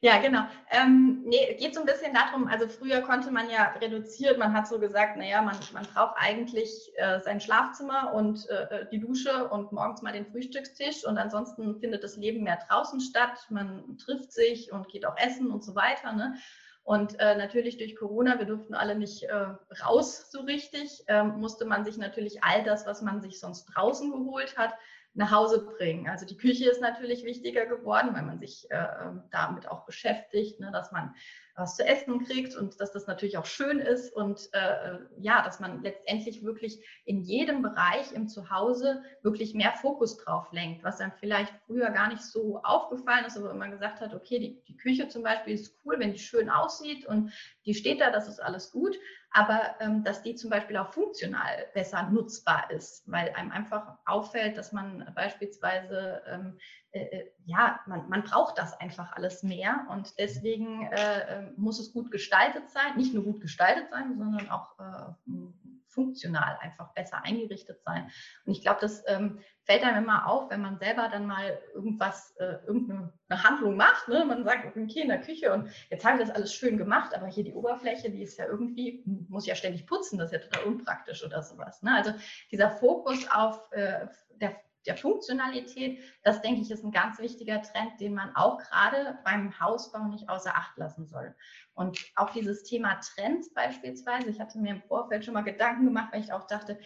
ja, 0.00 0.20
genau. 0.20 0.42
Ähm, 0.70 1.22
nee, 1.24 1.54
geht 1.58 1.74
so 1.74 1.80
ein 1.80 1.86
bisschen 1.86 2.12
darum, 2.12 2.48
also 2.48 2.68
früher 2.68 3.00
konnte 3.00 3.30
man 3.30 3.48
ja 3.48 3.72
reduziert, 3.80 4.38
man 4.38 4.52
hat 4.52 4.68
so 4.68 4.78
gesagt, 4.78 5.16
naja, 5.16 5.40
man, 5.40 5.56
man 5.72 5.86
braucht 5.86 6.16
eigentlich 6.18 6.92
äh, 6.96 7.18
sein 7.20 7.40
Schlafzimmer 7.40 8.12
und 8.12 8.46
äh, 8.50 8.82
äh, 8.82 8.86
die 8.92 9.00
Dusche 9.00 9.48
und 9.48 9.72
morgens 9.72 10.02
mal 10.02 10.12
den 10.12 10.26
Frühstückstisch 10.26 11.06
und 11.06 11.16
ansonsten 11.16 11.80
findet 11.80 12.04
das 12.04 12.16
Leben 12.16 12.44
mehr 12.44 12.58
draußen 12.68 13.00
statt, 13.00 13.46
man 13.48 13.96
trifft 13.96 14.32
sich 14.32 14.70
und 14.70 14.88
geht 14.88 15.06
auch 15.06 15.16
essen 15.16 15.50
und 15.50 15.64
so 15.64 15.74
weiter. 15.74 16.12
Ne? 16.12 16.36
Und 16.84 17.18
äh, 17.18 17.34
natürlich 17.34 17.78
durch 17.78 17.96
Corona, 17.96 18.38
wir 18.38 18.46
durften 18.46 18.74
alle 18.74 18.96
nicht 18.96 19.24
äh, 19.24 19.46
raus 19.82 20.30
so 20.30 20.42
richtig, 20.42 21.04
ähm, 21.08 21.40
musste 21.40 21.64
man 21.64 21.84
sich 21.86 21.96
natürlich 21.96 22.44
all 22.44 22.62
das, 22.64 22.86
was 22.86 23.00
man 23.00 23.22
sich 23.22 23.40
sonst 23.40 23.64
draußen 23.64 24.12
geholt 24.12 24.58
hat, 24.58 24.74
nach 25.16 25.30
Hause 25.30 25.64
bringen. 25.64 26.08
Also 26.08 26.26
die 26.26 26.36
Küche 26.36 26.70
ist 26.70 26.80
natürlich 26.80 27.24
wichtiger 27.24 27.66
geworden, 27.66 28.10
weil 28.12 28.22
man 28.22 28.38
sich 28.38 28.70
äh, 28.70 28.86
ähm, 29.02 29.22
damit 29.30 29.68
auch 29.68 29.84
beschäftigt, 29.86 30.60
ne, 30.60 30.70
dass 30.72 30.92
man 30.92 31.14
was 31.56 31.74
zu 31.74 31.86
essen 31.86 32.24
kriegt 32.24 32.54
und 32.54 32.80
dass 32.80 32.92
das 32.92 33.06
natürlich 33.06 33.38
auch 33.38 33.46
schön 33.46 33.78
ist 33.78 34.14
und 34.14 34.48
äh, 34.52 34.58
äh, 34.58 34.98
ja, 35.18 35.42
dass 35.42 35.58
man 35.58 35.82
letztendlich 35.82 36.44
wirklich 36.44 36.84
in 37.06 37.22
jedem 37.22 37.62
Bereich 37.62 38.12
im 38.12 38.28
Zuhause 38.28 39.02
wirklich 39.22 39.54
mehr 39.54 39.72
Fokus 39.72 40.18
drauf 40.18 40.52
lenkt, 40.52 40.84
was 40.84 41.00
einem 41.00 41.12
vielleicht 41.18 41.52
früher 41.66 41.90
gar 41.90 42.08
nicht 42.08 42.22
so 42.22 42.60
aufgefallen 42.62 43.24
ist, 43.24 43.38
aber 43.38 43.54
man 43.54 43.70
gesagt 43.70 44.00
hat, 44.00 44.14
okay, 44.14 44.38
die, 44.38 44.62
die 44.68 44.76
Küche 44.76 45.08
zum 45.08 45.22
Beispiel 45.22 45.54
ist 45.54 45.74
cool, 45.84 45.98
wenn 45.98 46.12
die 46.12 46.18
schön 46.18 46.50
aussieht 46.50 47.06
und 47.06 47.32
die 47.64 47.74
steht 47.74 48.00
da, 48.00 48.10
das 48.10 48.28
ist 48.28 48.42
alles 48.42 48.70
gut, 48.70 48.98
aber 49.30 49.76
ähm, 49.80 50.04
dass 50.04 50.22
die 50.22 50.34
zum 50.34 50.50
Beispiel 50.50 50.76
auch 50.76 50.92
funktional 50.92 51.66
besser 51.74 52.08
nutzbar 52.10 52.70
ist, 52.70 53.02
weil 53.10 53.30
einem 53.30 53.50
einfach 53.50 53.98
auffällt, 54.04 54.56
dass 54.56 54.72
man 54.72 55.10
beispielsweise 55.14 56.22
ähm, 56.26 56.58
äh, 56.96 57.18
äh, 57.18 57.30
ja, 57.44 57.80
man, 57.86 58.08
man, 58.08 58.24
braucht 58.24 58.58
das 58.58 58.72
einfach 58.80 59.12
alles 59.12 59.42
mehr 59.42 59.86
und 59.90 60.18
deswegen 60.18 60.86
äh, 60.86 61.20
ähm, 61.28 61.54
muss 61.56 61.78
es 61.78 61.92
gut 61.92 62.10
gestaltet 62.10 62.70
sein, 62.70 62.96
nicht 62.96 63.12
nur 63.12 63.22
gut 63.22 63.40
gestaltet 63.40 63.90
sein, 63.90 64.16
sondern 64.16 64.48
auch 64.48 64.78
äh, 64.78 65.12
funktional 65.88 66.58
einfach 66.60 66.92
besser 66.94 67.22
eingerichtet 67.24 67.82
sein. 67.82 68.10
Und 68.44 68.52
ich 68.52 68.62
glaube, 68.62 68.80
das 68.80 69.02
ähm, 69.06 69.40
fällt 69.62 69.82
einem 69.82 70.04
immer 70.04 70.26
auf, 70.26 70.50
wenn 70.50 70.60
man 70.60 70.78
selber 70.78 71.08
dann 71.10 71.26
mal 71.26 71.58
irgendwas, 71.74 72.34
äh, 72.38 72.58
irgendeine 72.66 73.12
Handlung 73.30 73.76
macht. 73.76 74.08
Ne? 74.08 74.24
Man 74.24 74.44
sagt, 74.44 74.76
okay, 74.76 75.00
in 75.00 75.08
der 75.08 75.20
Küche 75.20 75.52
und 75.52 75.70
jetzt 75.90 76.04
habe 76.04 76.18
ich 76.20 76.26
das 76.26 76.34
alles 76.34 76.52
schön 76.52 76.78
gemacht, 76.78 77.14
aber 77.14 77.26
hier 77.26 77.44
die 77.44 77.54
Oberfläche, 77.54 78.10
die 78.10 78.22
ist 78.22 78.38
ja 78.38 78.46
irgendwie, 78.46 79.02
muss 79.28 79.44
ich 79.44 79.48
ja 79.48 79.54
ständig 79.54 79.86
putzen, 79.86 80.18
das 80.18 80.32
ist 80.32 80.42
ja 80.42 80.48
total 80.48 80.64
unpraktisch 80.64 81.24
oder 81.24 81.42
sowas. 81.42 81.82
Ne? 81.82 81.94
Also 81.94 82.12
dieser 82.50 82.70
Fokus 82.70 83.26
auf 83.30 83.70
äh, 83.72 84.06
der 84.40 84.54
der 84.86 84.96
Funktionalität, 84.96 86.00
das 86.22 86.40
denke 86.42 86.62
ich, 86.62 86.70
ist 86.70 86.84
ein 86.84 86.92
ganz 86.92 87.18
wichtiger 87.18 87.62
Trend, 87.62 88.00
den 88.00 88.14
man 88.14 88.34
auch 88.34 88.58
gerade 88.58 89.18
beim 89.24 89.58
Hausbau 89.60 90.04
nicht 90.04 90.28
außer 90.28 90.54
Acht 90.54 90.76
lassen 90.76 91.06
soll. 91.06 91.34
Und 91.74 91.98
auch 92.14 92.30
dieses 92.30 92.62
Thema 92.62 93.00
Trends 93.00 93.52
beispielsweise, 93.52 94.30
ich 94.30 94.40
hatte 94.40 94.58
mir 94.58 94.70
im 94.70 94.82
Vorfeld 94.82 95.24
schon 95.24 95.34
mal 95.34 95.42
Gedanken 95.42 95.84
gemacht, 95.84 96.08
weil 96.12 96.22
ich 96.22 96.32
auch 96.32 96.46
dachte, 96.46 96.78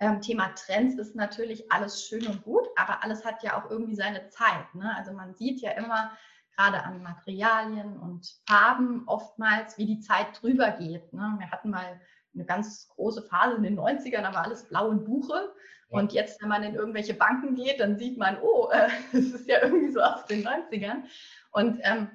ähm, 0.00 0.20
Thema 0.20 0.54
Trends 0.54 0.96
ist 0.96 1.16
natürlich 1.16 1.70
alles 1.72 2.06
schön 2.06 2.26
und 2.26 2.42
gut, 2.44 2.66
aber 2.76 3.02
alles 3.02 3.24
hat 3.24 3.42
ja 3.42 3.60
auch 3.60 3.70
irgendwie 3.70 3.96
seine 3.96 4.28
Zeit. 4.28 4.74
Ne? 4.74 4.94
Also 4.96 5.12
man 5.12 5.34
sieht 5.34 5.60
ja 5.60 5.72
immer 5.72 6.12
gerade 6.56 6.82
an 6.82 7.02
Materialien 7.02 7.98
und 7.98 8.40
Farben 8.46 9.04
oftmals, 9.06 9.78
wie 9.78 9.86
die 9.86 10.00
Zeit 10.00 10.40
drüber 10.40 10.70
geht. 10.72 11.12
Ne? 11.12 11.36
Wir 11.38 11.50
hatten 11.50 11.70
mal 11.70 12.00
eine 12.34 12.44
ganz 12.44 12.88
große 12.88 13.22
Phase 13.22 13.56
in 13.56 13.62
den 13.62 13.78
90ern, 13.78 14.22
aber 14.22 14.42
alles 14.42 14.68
blau 14.68 14.88
und 14.88 15.04
Buche. 15.04 15.52
Und 15.90 16.12
jetzt, 16.12 16.42
wenn 16.42 16.48
man 16.48 16.62
in 16.62 16.74
irgendwelche 16.74 17.14
Banken 17.14 17.54
geht, 17.54 17.80
dann 17.80 17.96
sieht 17.96 18.18
man, 18.18 18.38
oh, 18.42 18.68
es 19.12 19.14
äh, 19.14 19.18
ist 19.18 19.48
ja 19.48 19.62
irgendwie 19.62 19.92
so 19.92 20.00
aus 20.00 20.26
den 20.26 20.46
90ern. 20.46 21.04
Und 21.52 21.80
ähm, 21.82 22.10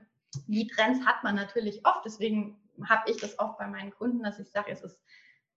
die 0.48 0.68
Trends 0.68 1.06
hat 1.06 1.24
man 1.24 1.36
natürlich 1.36 1.86
oft. 1.86 2.06
Deswegen 2.06 2.60
habe 2.88 3.10
ich 3.10 3.18
das 3.18 3.38
oft 3.40 3.58
bei 3.58 3.68
meinen 3.68 3.92
Kunden, 3.92 4.24
dass 4.24 4.40
ich 4.40 4.50
sage, 4.50 4.72
es 4.72 4.82
ist 4.84 5.00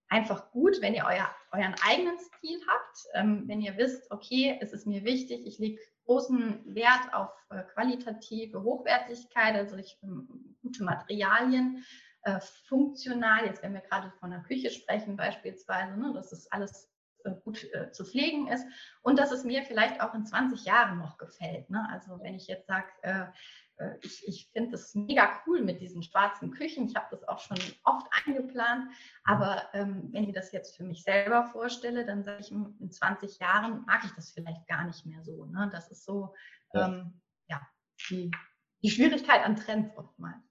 einfach 0.09 0.51
gut, 0.51 0.81
wenn 0.81 0.93
ihr 0.93 1.05
euer, 1.05 1.29
euren 1.51 1.75
eigenen 1.85 2.17
Stil 2.17 2.59
habt, 2.67 2.97
ähm, 3.13 3.43
wenn 3.47 3.61
ihr 3.61 3.77
wisst, 3.77 4.09
okay, 4.11 4.57
es 4.61 4.71
ist 4.71 4.87
mir 4.87 5.03
wichtig, 5.03 5.45
ich 5.45 5.59
lege 5.59 5.81
großen 6.05 6.63
Wert 6.73 7.13
auf 7.13 7.29
äh, 7.49 7.63
qualitative 7.73 8.63
Hochwertigkeit, 8.63 9.55
also 9.55 9.75
ich, 9.75 9.97
ähm, 10.03 10.55
gute 10.61 10.83
Materialien, 10.83 11.83
äh, 12.23 12.39
funktional, 12.67 13.45
jetzt 13.45 13.61
wenn 13.63 13.73
wir 13.73 13.81
gerade 13.81 14.11
von 14.19 14.31
der 14.31 14.41
Küche 14.41 14.69
sprechen 14.69 15.17
beispielsweise, 15.17 15.97
ne, 15.97 16.13
dass 16.13 16.31
es 16.31 16.49
alles 16.51 16.89
gut 17.35 17.63
äh, 17.73 17.91
zu 17.91 18.05
pflegen 18.05 18.47
ist 18.47 18.65
und 19.01 19.19
dass 19.19 19.31
es 19.31 19.43
mir 19.43 19.63
vielleicht 19.63 20.01
auch 20.01 20.13
in 20.13 20.25
20 20.25 20.65
Jahren 20.65 20.99
noch 20.99 21.17
gefällt. 21.17 21.69
Ne? 21.69 21.87
Also 21.91 22.19
wenn 22.21 22.35
ich 22.35 22.47
jetzt 22.47 22.67
sage, 22.67 22.87
äh, 23.01 23.25
äh, 23.77 23.95
ich, 24.01 24.27
ich 24.27 24.49
finde 24.51 24.71
das 24.71 24.93
mega 24.95 25.29
cool 25.45 25.63
mit 25.63 25.81
diesen 25.81 26.03
schwarzen 26.03 26.51
Küchen. 26.51 26.87
Ich 26.87 26.95
habe 26.95 27.07
das 27.11 27.27
auch 27.27 27.39
schon 27.39 27.57
oft 27.83 28.07
eingeplant. 28.25 28.91
Aber 29.23 29.63
ähm, 29.73 30.09
wenn 30.11 30.23
ich 30.25 30.33
das 30.33 30.51
jetzt 30.51 30.75
für 30.75 30.83
mich 30.83 31.03
selber 31.03 31.45
vorstelle, 31.45 32.05
dann 32.05 32.23
sage 32.23 32.41
ich, 32.41 32.51
in 32.51 32.91
20 32.91 33.39
Jahren 33.39 33.85
mag 33.85 34.03
ich 34.03 34.11
das 34.11 34.31
vielleicht 34.31 34.67
gar 34.67 34.85
nicht 34.85 35.05
mehr 35.05 35.23
so. 35.23 35.45
Ne? 35.45 35.69
Das 35.71 35.89
ist 35.89 36.05
so, 36.05 36.33
ähm, 36.73 37.21
ja, 37.47 37.61
die, 38.09 38.31
die 38.83 38.89
Schwierigkeit 38.89 39.43
an 39.43 39.55
Trends 39.55 39.95
oftmals. 39.95 40.43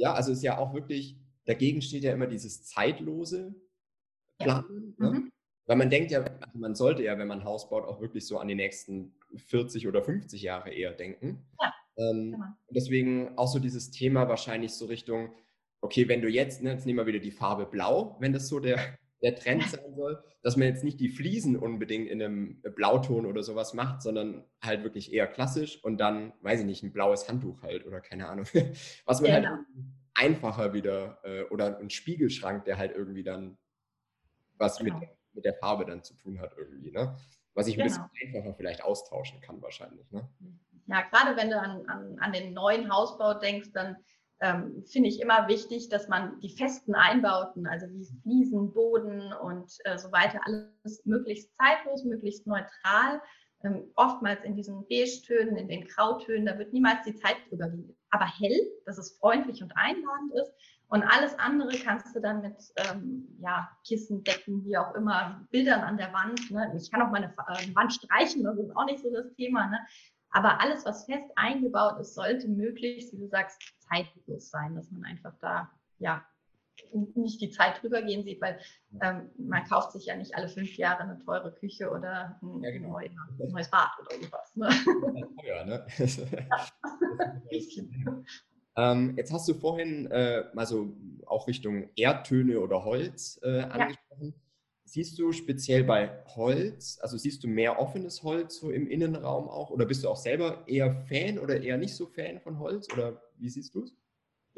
Ja, 0.00 0.14
also 0.14 0.30
es 0.30 0.38
ist 0.38 0.44
ja 0.44 0.58
auch 0.58 0.74
wirklich, 0.74 1.18
dagegen 1.44 1.82
steht 1.82 2.04
ja 2.04 2.12
immer 2.12 2.28
dieses 2.28 2.64
zeitlose 2.64 3.52
Planen. 4.38 4.94
Ja. 4.96 5.10
Ne? 5.10 5.18
Mhm. 5.18 5.32
Weil 5.68 5.76
man 5.76 5.90
denkt 5.90 6.10
ja, 6.10 6.24
man 6.54 6.74
sollte 6.74 7.02
ja, 7.02 7.18
wenn 7.18 7.28
man 7.28 7.44
Haus 7.44 7.68
baut, 7.68 7.84
auch 7.84 8.00
wirklich 8.00 8.26
so 8.26 8.38
an 8.38 8.48
die 8.48 8.54
nächsten 8.54 9.12
40 9.36 9.86
oder 9.86 10.02
50 10.02 10.40
Jahre 10.40 10.70
eher 10.70 10.92
denken. 10.92 11.46
Ja. 11.60 11.74
Ähm, 11.98 12.32
genau. 12.32 12.46
Deswegen 12.70 13.36
auch 13.36 13.48
so 13.48 13.58
dieses 13.58 13.90
Thema 13.90 14.28
wahrscheinlich 14.28 14.72
so 14.72 14.86
Richtung, 14.86 15.34
okay, 15.82 16.08
wenn 16.08 16.22
du 16.22 16.28
jetzt, 16.28 16.62
ne, 16.62 16.72
jetzt 16.72 16.86
nehmen 16.86 16.98
wir 16.98 17.06
wieder 17.06 17.18
die 17.18 17.30
Farbe 17.30 17.66
Blau, 17.66 18.16
wenn 18.18 18.32
das 18.32 18.48
so 18.48 18.60
der, 18.60 18.78
der 19.22 19.34
Trend 19.34 19.62
sein 19.64 19.94
soll, 19.94 20.22
dass 20.42 20.56
man 20.56 20.68
jetzt 20.68 20.84
nicht 20.84 21.00
die 21.00 21.10
Fliesen 21.10 21.54
unbedingt 21.54 22.08
in 22.08 22.22
einem 22.22 22.62
Blauton 22.74 23.26
oder 23.26 23.42
sowas 23.42 23.74
macht, 23.74 24.00
sondern 24.00 24.44
halt 24.62 24.84
wirklich 24.84 25.12
eher 25.12 25.26
klassisch 25.26 25.84
und 25.84 25.98
dann, 25.98 26.32
weiß 26.40 26.60
ich 26.60 26.66
nicht, 26.66 26.82
ein 26.82 26.94
blaues 26.94 27.28
Handtuch 27.28 27.60
halt 27.60 27.86
oder 27.86 28.00
keine 28.00 28.28
Ahnung. 28.28 28.46
Was 29.04 29.20
man 29.20 29.32
halt 29.32 29.44
genau. 29.44 29.56
halt 29.56 29.66
einfacher 30.14 30.72
wieder 30.72 31.18
äh, 31.24 31.42
oder 31.50 31.78
ein 31.78 31.90
Spiegelschrank, 31.90 32.64
der 32.64 32.78
halt 32.78 32.96
irgendwie 32.96 33.22
dann 33.22 33.58
was 34.58 34.78
genau. 34.78 34.98
mit, 34.98 35.08
mit 35.38 35.44
der 35.44 35.54
Farbe 35.54 35.84
dann 35.84 36.02
zu 36.02 36.14
tun 36.14 36.40
hat 36.40 36.52
irgendwie, 36.56 36.90
ne? 36.90 37.16
Was 37.54 37.66
ich 37.66 37.80
ein 37.80 37.88
genau. 37.88 38.06
bisschen 38.08 38.34
einfacher 38.36 38.54
vielleicht 38.54 38.84
austauschen 38.84 39.40
kann 39.40 39.60
wahrscheinlich, 39.62 40.10
ne? 40.10 40.28
Mhm 40.38 40.60
ja, 40.88 41.02
gerade 41.02 41.36
wenn 41.36 41.50
du 41.50 41.60
an, 41.60 41.86
an, 41.86 42.16
an 42.18 42.32
den 42.32 42.54
neuen 42.54 42.90
Hausbau 42.90 43.34
denkst, 43.34 43.72
dann 43.72 43.96
ähm, 44.40 44.84
finde 44.86 45.08
ich 45.08 45.20
immer 45.20 45.48
wichtig, 45.48 45.88
dass 45.88 46.08
man 46.08 46.40
die 46.40 46.56
festen 46.56 46.94
Einbauten, 46.94 47.66
also 47.66 47.86
wie 47.90 48.06
Fliesen, 48.22 48.72
Boden 48.72 49.32
und 49.34 49.70
äh, 49.84 49.98
so 49.98 50.10
weiter, 50.12 50.40
alles 50.44 51.04
möglichst 51.04 51.54
zeitlos, 51.56 52.04
möglichst 52.04 52.46
neutral, 52.46 53.20
ähm, 53.64 53.90
oftmals 53.96 54.42
in 54.44 54.54
diesen 54.54 54.86
Beige-Tönen, 54.88 55.56
in 55.56 55.68
den 55.68 55.84
Grautönen, 55.86 56.46
da 56.46 56.56
wird 56.56 56.72
niemals 56.72 57.04
die 57.04 57.16
Zeit 57.16 57.36
drüber 57.50 57.68
gehen. 57.68 57.96
Aber 58.10 58.26
hell, 58.38 58.58
dass 58.86 58.96
es 58.96 59.18
freundlich 59.18 59.62
und 59.62 59.72
einladend 59.76 60.32
ist. 60.34 60.52
Und 60.90 61.02
alles 61.02 61.38
andere 61.38 61.76
kannst 61.78 62.16
du 62.16 62.20
dann 62.20 62.40
mit 62.40 62.56
ähm, 62.76 63.28
ja, 63.40 63.68
Kissen, 63.86 64.24
Decken, 64.24 64.64
wie 64.64 64.76
auch 64.76 64.94
immer, 64.94 65.46
Bildern 65.50 65.80
an 65.80 65.98
der 65.98 66.12
Wand. 66.14 66.50
Ne? 66.50 66.72
Ich 66.76 66.90
kann 66.90 67.02
auch 67.02 67.10
meine 67.10 67.26
äh, 67.26 67.74
Wand 67.74 67.92
streichen, 67.92 68.44
das 68.44 68.58
ist 68.58 68.74
auch 68.74 68.86
nicht 68.86 69.02
so 69.02 69.12
das 69.12 69.30
Thema. 69.34 69.66
Ne? 69.66 69.78
Aber 70.30 70.60
alles, 70.60 70.86
was 70.86 71.04
fest 71.04 71.30
eingebaut 71.36 72.00
ist, 72.00 72.14
sollte 72.14 72.48
möglichst, 72.48 73.12
wie 73.12 73.18
du 73.18 73.28
sagst, 73.28 73.60
zeitlos 73.80 74.48
sein, 74.50 74.74
dass 74.74 74.90
man 74.90 75.04
einfach 75.04 75.34
da, 75.40 75.70
ja, 75.98 76.24
nicht 76.92 77.40
die 77.40 77.50
Zeit 77.50 77.82
drüber 77.82 78.00
gehen 78.00 78.24
sieht, 78.24 78.40
weil 78.40 78.58
ähm, 79.02 79.28
man 79.36 79.64
kauft 79.64 79.92
sich 79.92 80.06
ja 80.06 80.16
nicht 80.16 80.34
alle 80.34 80.48
fünf 80.48 80.74
Jahre 80.76 81.02
eine 81.02 81.18
teure 81.18 81.52
Küche 81.52 81.90
oder 81.90 82.38
ein, 82.40 82.62
ja, 82.62 82.70
genau. 82.70 82.92
neues, 82.92 83.12
neues 83.36 83.70
Bad 83.70 83.90
oder 84.00 84.24
sowas. 84.24 84.56
Ne? 84.56 84.70
Ja, 85.44 85.64
ne? 85.64 85.86
ähm, 88.78 89.14
jetzt 89.16 89.32
hast 89.32 89.48
du 89.48 89.54
vorhin 89.54 90.06
äh, 90.06 90.44
mal 90.54 90.64
so 90.64 90.92
auch 91.26 91.48
Richtung 91.48 91.90
Erdtöne 91.96 92.60
oder 92.60 92.84
Holz 92.84 93.40
äh, 93.42 93.62
angesprochen. 93.62 94.28
Ja. 94.28 94.42
Siehst 94.84 95.18
du 95.18 95.32
speziell 95.32 95.82
bei 95.82 96.24
Holz, 96.36 96.98
also 97.02 97.18
siehst 97.18 97.42
du 97.42 97.48
mehr 97.48 97.80
offenes 97.80 98.22
Holz 98.22 98.60
so 98.60 98.70
im 98.70 98.86
Innenraum 98.86 99.48
auch? 99.48 99.70
Oder 99.70 99.84
bist 99.84 100.04
du 100.04 100.08
auch 100.08 100.16
selber 100.16 100.62
eher 100.66 100.94
Fan 101.08 101.40
oder 101.40 101.60
eher 101.60 101.76
nicht 101.76 101.94
so 101.94 102.06
Fan 102.06 102.40
von 102.40 102.60
Holz? 102.60 102.86
Oder 102.92 103.20
wie 103.36 103.48
siehst 103.48 103.74
du 103.74 103.82
es? 103.82 103.97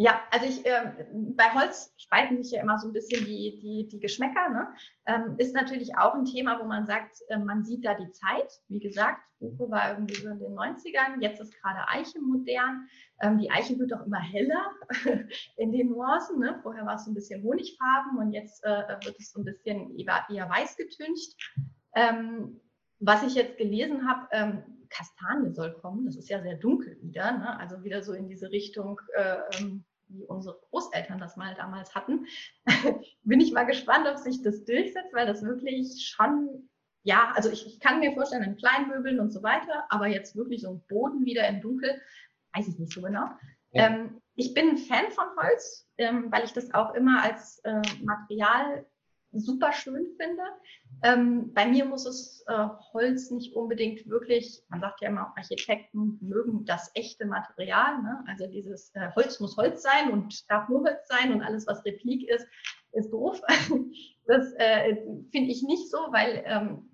Ja, 0.02 0.22
also 0.30 0.46
ich, 0.46 0.64
äh, 0.64 0.94
bei 1.12 1.52
Holz 1.52 1.92
spalten 1.98 2.42
sich 2.42 2.52
ja 2.52 2.62
immer 2.62 2.78
so 2.78 2.88
ein 2.88 2.94
bisschen 2.94 3.22
die, 3.26 3.60
die, 3.60 3.86
die 3.86 4.00
Geschmäcker. 4.00 4.48
Ne? 4.48 4.66
Ähm, 5.04 5.34
ist 5.36 5.54
natürlich 5.54 5.94
auch 5.98 6.14
ein 6.14 6.24
Thema, 6.24 6.58
wo 6.58 6.64
man 6.64 6.86
sagt, 6.86 7.18
äh, 7.28 7.36
man 7.36 7.64
sieht 7.64 7.84
da 7.84 7.92
die 7.92 8.10
Zeit. 8.10 8.50
Wie 8.68 8.80
gesagt, 8.80 9.20
Buche 9.40 9.70
war 9.70 9.92
irgendwie 9.92 10.14
so 10.14 10.30
in 10.30 10.38
den 10.38 10.54
90ern, 10.54 11.20
jetzt 11.20 11.38
ist 11.42 11.54
gerade 11.60 11.86
Eiche 11.86 12.18
modern. 12.18 12.88
Ähm, 13.20 13.36
die 13.36 13.50
Eiche 13.50 13.78
wird 13.78 13.92
auch 13.92 14.06
immer 14.06 14.20
heller 14.20 14.70
in 15.58 15.70
den 15.70 15.90
Nuancen. 15.90 16.38
Ne? 16.38 16.58
Vorher 16.62 16.86
war 16.86 16.94
es 16.94 17.04
so 17.04 17.10
ein 17.10 17.14
bisschen 17.14 17.42
honigfarben 17.42 18.16
und 18.20 18.32
jetzt 18.32 18.64
äh, 18.64 18.96
wird 19.04 19.16
es 19.18 19.32
so 19.32 19.42
ein 19.42 19.44
bisschen 19.44 19.94
eher, 19.98 20.24
eher 20.30 20.48
weiß 20.48 20.78
getüncht. 20.78 21.36
Ähm, 21.94 22.58
was 23.00 23.22
ich 23.22 23.34
jetzt 23.34 23.58
gelesen 23.58 24.08
habe, 24.08 24.28
ähm, 24.32 24.62
Kastanie 24.88 25.52
soll 25.52 25.74
kommen. 25.74 26.06
Das 26.06 26.16
ist 26.16 26.30
ja 26.30 26.40
sehr 26.42 26.56
dunkel 26.56 26.98
wieder. 27.02 27.32
Ne? 27.32 27.58
Also 27.58 27.84
wieder 27.84 28.02
so 28.02 28.14
in 28.14 28.28
diese 28.28 28.50
Richtung, 28.50 28.98
äh, 29.14 29.36
ähm, 29.58 29.84
wie 30.10 30.24
unsere 30.24 30.58
Großeltern 30.70 31.18
das 31.18 31.36
mal 31.36 31.54
damals 31.54 31.94
hatten. 31.94 32.26
Bin 33.22 33.40
ich 33.40 33.52
mal 33.52 33.64
gespannt, 33.64 34.06
ob 34.08 34.18
sich 34.18 34.42
das 34.42 34.64
durchsetzt, 34.64 35.12
weil 35.12 35.26
das 35.26 35.42
wirklich 35.42 36.06
schon, 36.06 36.68
ja, 37.02 37.32
also 37.34 37.50
ich, 37.50 37.66
ich 37.66 37.80
kann 37.80 38.00
mir 38.00 38.12
vorstellen, 38.12 38.44
in 38.44 38.56
Kleinmöbeln 38.56 39.20
und 39.20 39.30
so 39.30 39.42
weiter, 39.42 39.84
aber 39.88 40.06
jetzt 40.06 40.36
wirklich 40.36 40.62
so 40.62 40.72
ein 40.72 40.84
Boden 40.88 41.24
wieder 41.24 41.46
im 41.48 41.60
Dunkel, 41.60 42.00
weiß 42.54 42.68
ich 42.68 42.78
nicht 42.78 42.92
so 42.92 43.02
genau. 43.02 43.26
Ja. 43.72 43.86
Ähm, 43.86 44.20
ich 44.34 44.54
bin 44.54 44.70
ein 44.70 44.78
Fan 44.78 45.10
von 45.10 45.26
Holz, 45.36 45.88
ähm, 45.98 46.30
weil 46.30 46.44
ich 46.44 46.52
das 46.52 46.72
auch 46.74 46.94
immer 46.94 47.22
als 47.22 47.58
äh, 47.64 47.82
Material 48.02 48.86
super 49.32 49.72
schön 49.72 50.06
finde. 50.16 50.42
Ähm, 51.02 51.52
bei 51.54 51.66
mir 51.66 51.84
muss 51.84 52.06
es 52.06 52.44
äh, 52.46 52.66
Holz 52.92 53.30
nicht 53.30 53.54
unbedingt 53.54 54.06
wirklich, 54.08 54.62
man 54.68 54.80
sagt 54.80 55.00
ja 55.00 55.08
immer, 55.08 55.32
Architekten 55.36 56.18
mögen 56.20 56.64
das 56.64 56.90
echte 56.94 57.26
Material. 57.26 58.02
Ne? 58.02 58.24
Also 58.26 58.46
dieses 58.46 58.90
äh, 58.94 59.10
Holz 59.14 59.40
muss 59.40 59.56
Holz 59.56 59.82
sein 59.82 60.10
und 60.10 60.50
darf 60.50 60.68
nur 60.68 60.82
Holz 60.82 61.06
sein 61.08 61.32
und 61.32 61.42
alles, 61.42 61.66
was 61.66 61.84
Replik 61.84 62.28
ist, 62.28 62.46
ist 62.92 63.10
doof. 63.10 63.40
das 64.26 64.52
äh, 64.54 64.96
finde 65.30 65.50
ich 65.50 65.62
nicht 65.62 65.90
so, 65.90 65.98
weil 66.10 66.42
ähm, 66.46 66.90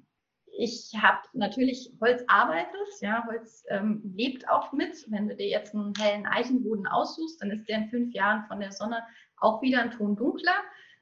ich 0.59 0.93
habe 1.01 1.21
natürlich 1.35 1.93
Holz 2.01 2.25
arbeitet, 2.29 2.89
ja, 3.01 3.27
Holz 3.27 3.65
ähm, 3.69 4.03
lebt 4.15 4.49
auch 4.49 4.73
mit. 4.73 5.05
Wenn 5.11 5.29
du 5.29 5.37
dir 5.37 5.49
jetzt 5.49 5.75
einen 5.75 5.93
hellen 5.99 6.27
Eichenboden 6.27 6.87
aussuchst, 6.87 7.43
dann 7.43 7.51
ist 7.51 7.69
der 7.69 7.79
in 7.79 7.91
fünf 7.91 8.15
Jahren 8.15 8.47
von 8.47 8.61
der 8.61 8.73
Sonne 8.73 9.03
auch 9.39 9.61
wieder 9.61 9.83
ein 9.83 9.91
Ton 9.91 10.17
dunkler. 10.17 10.55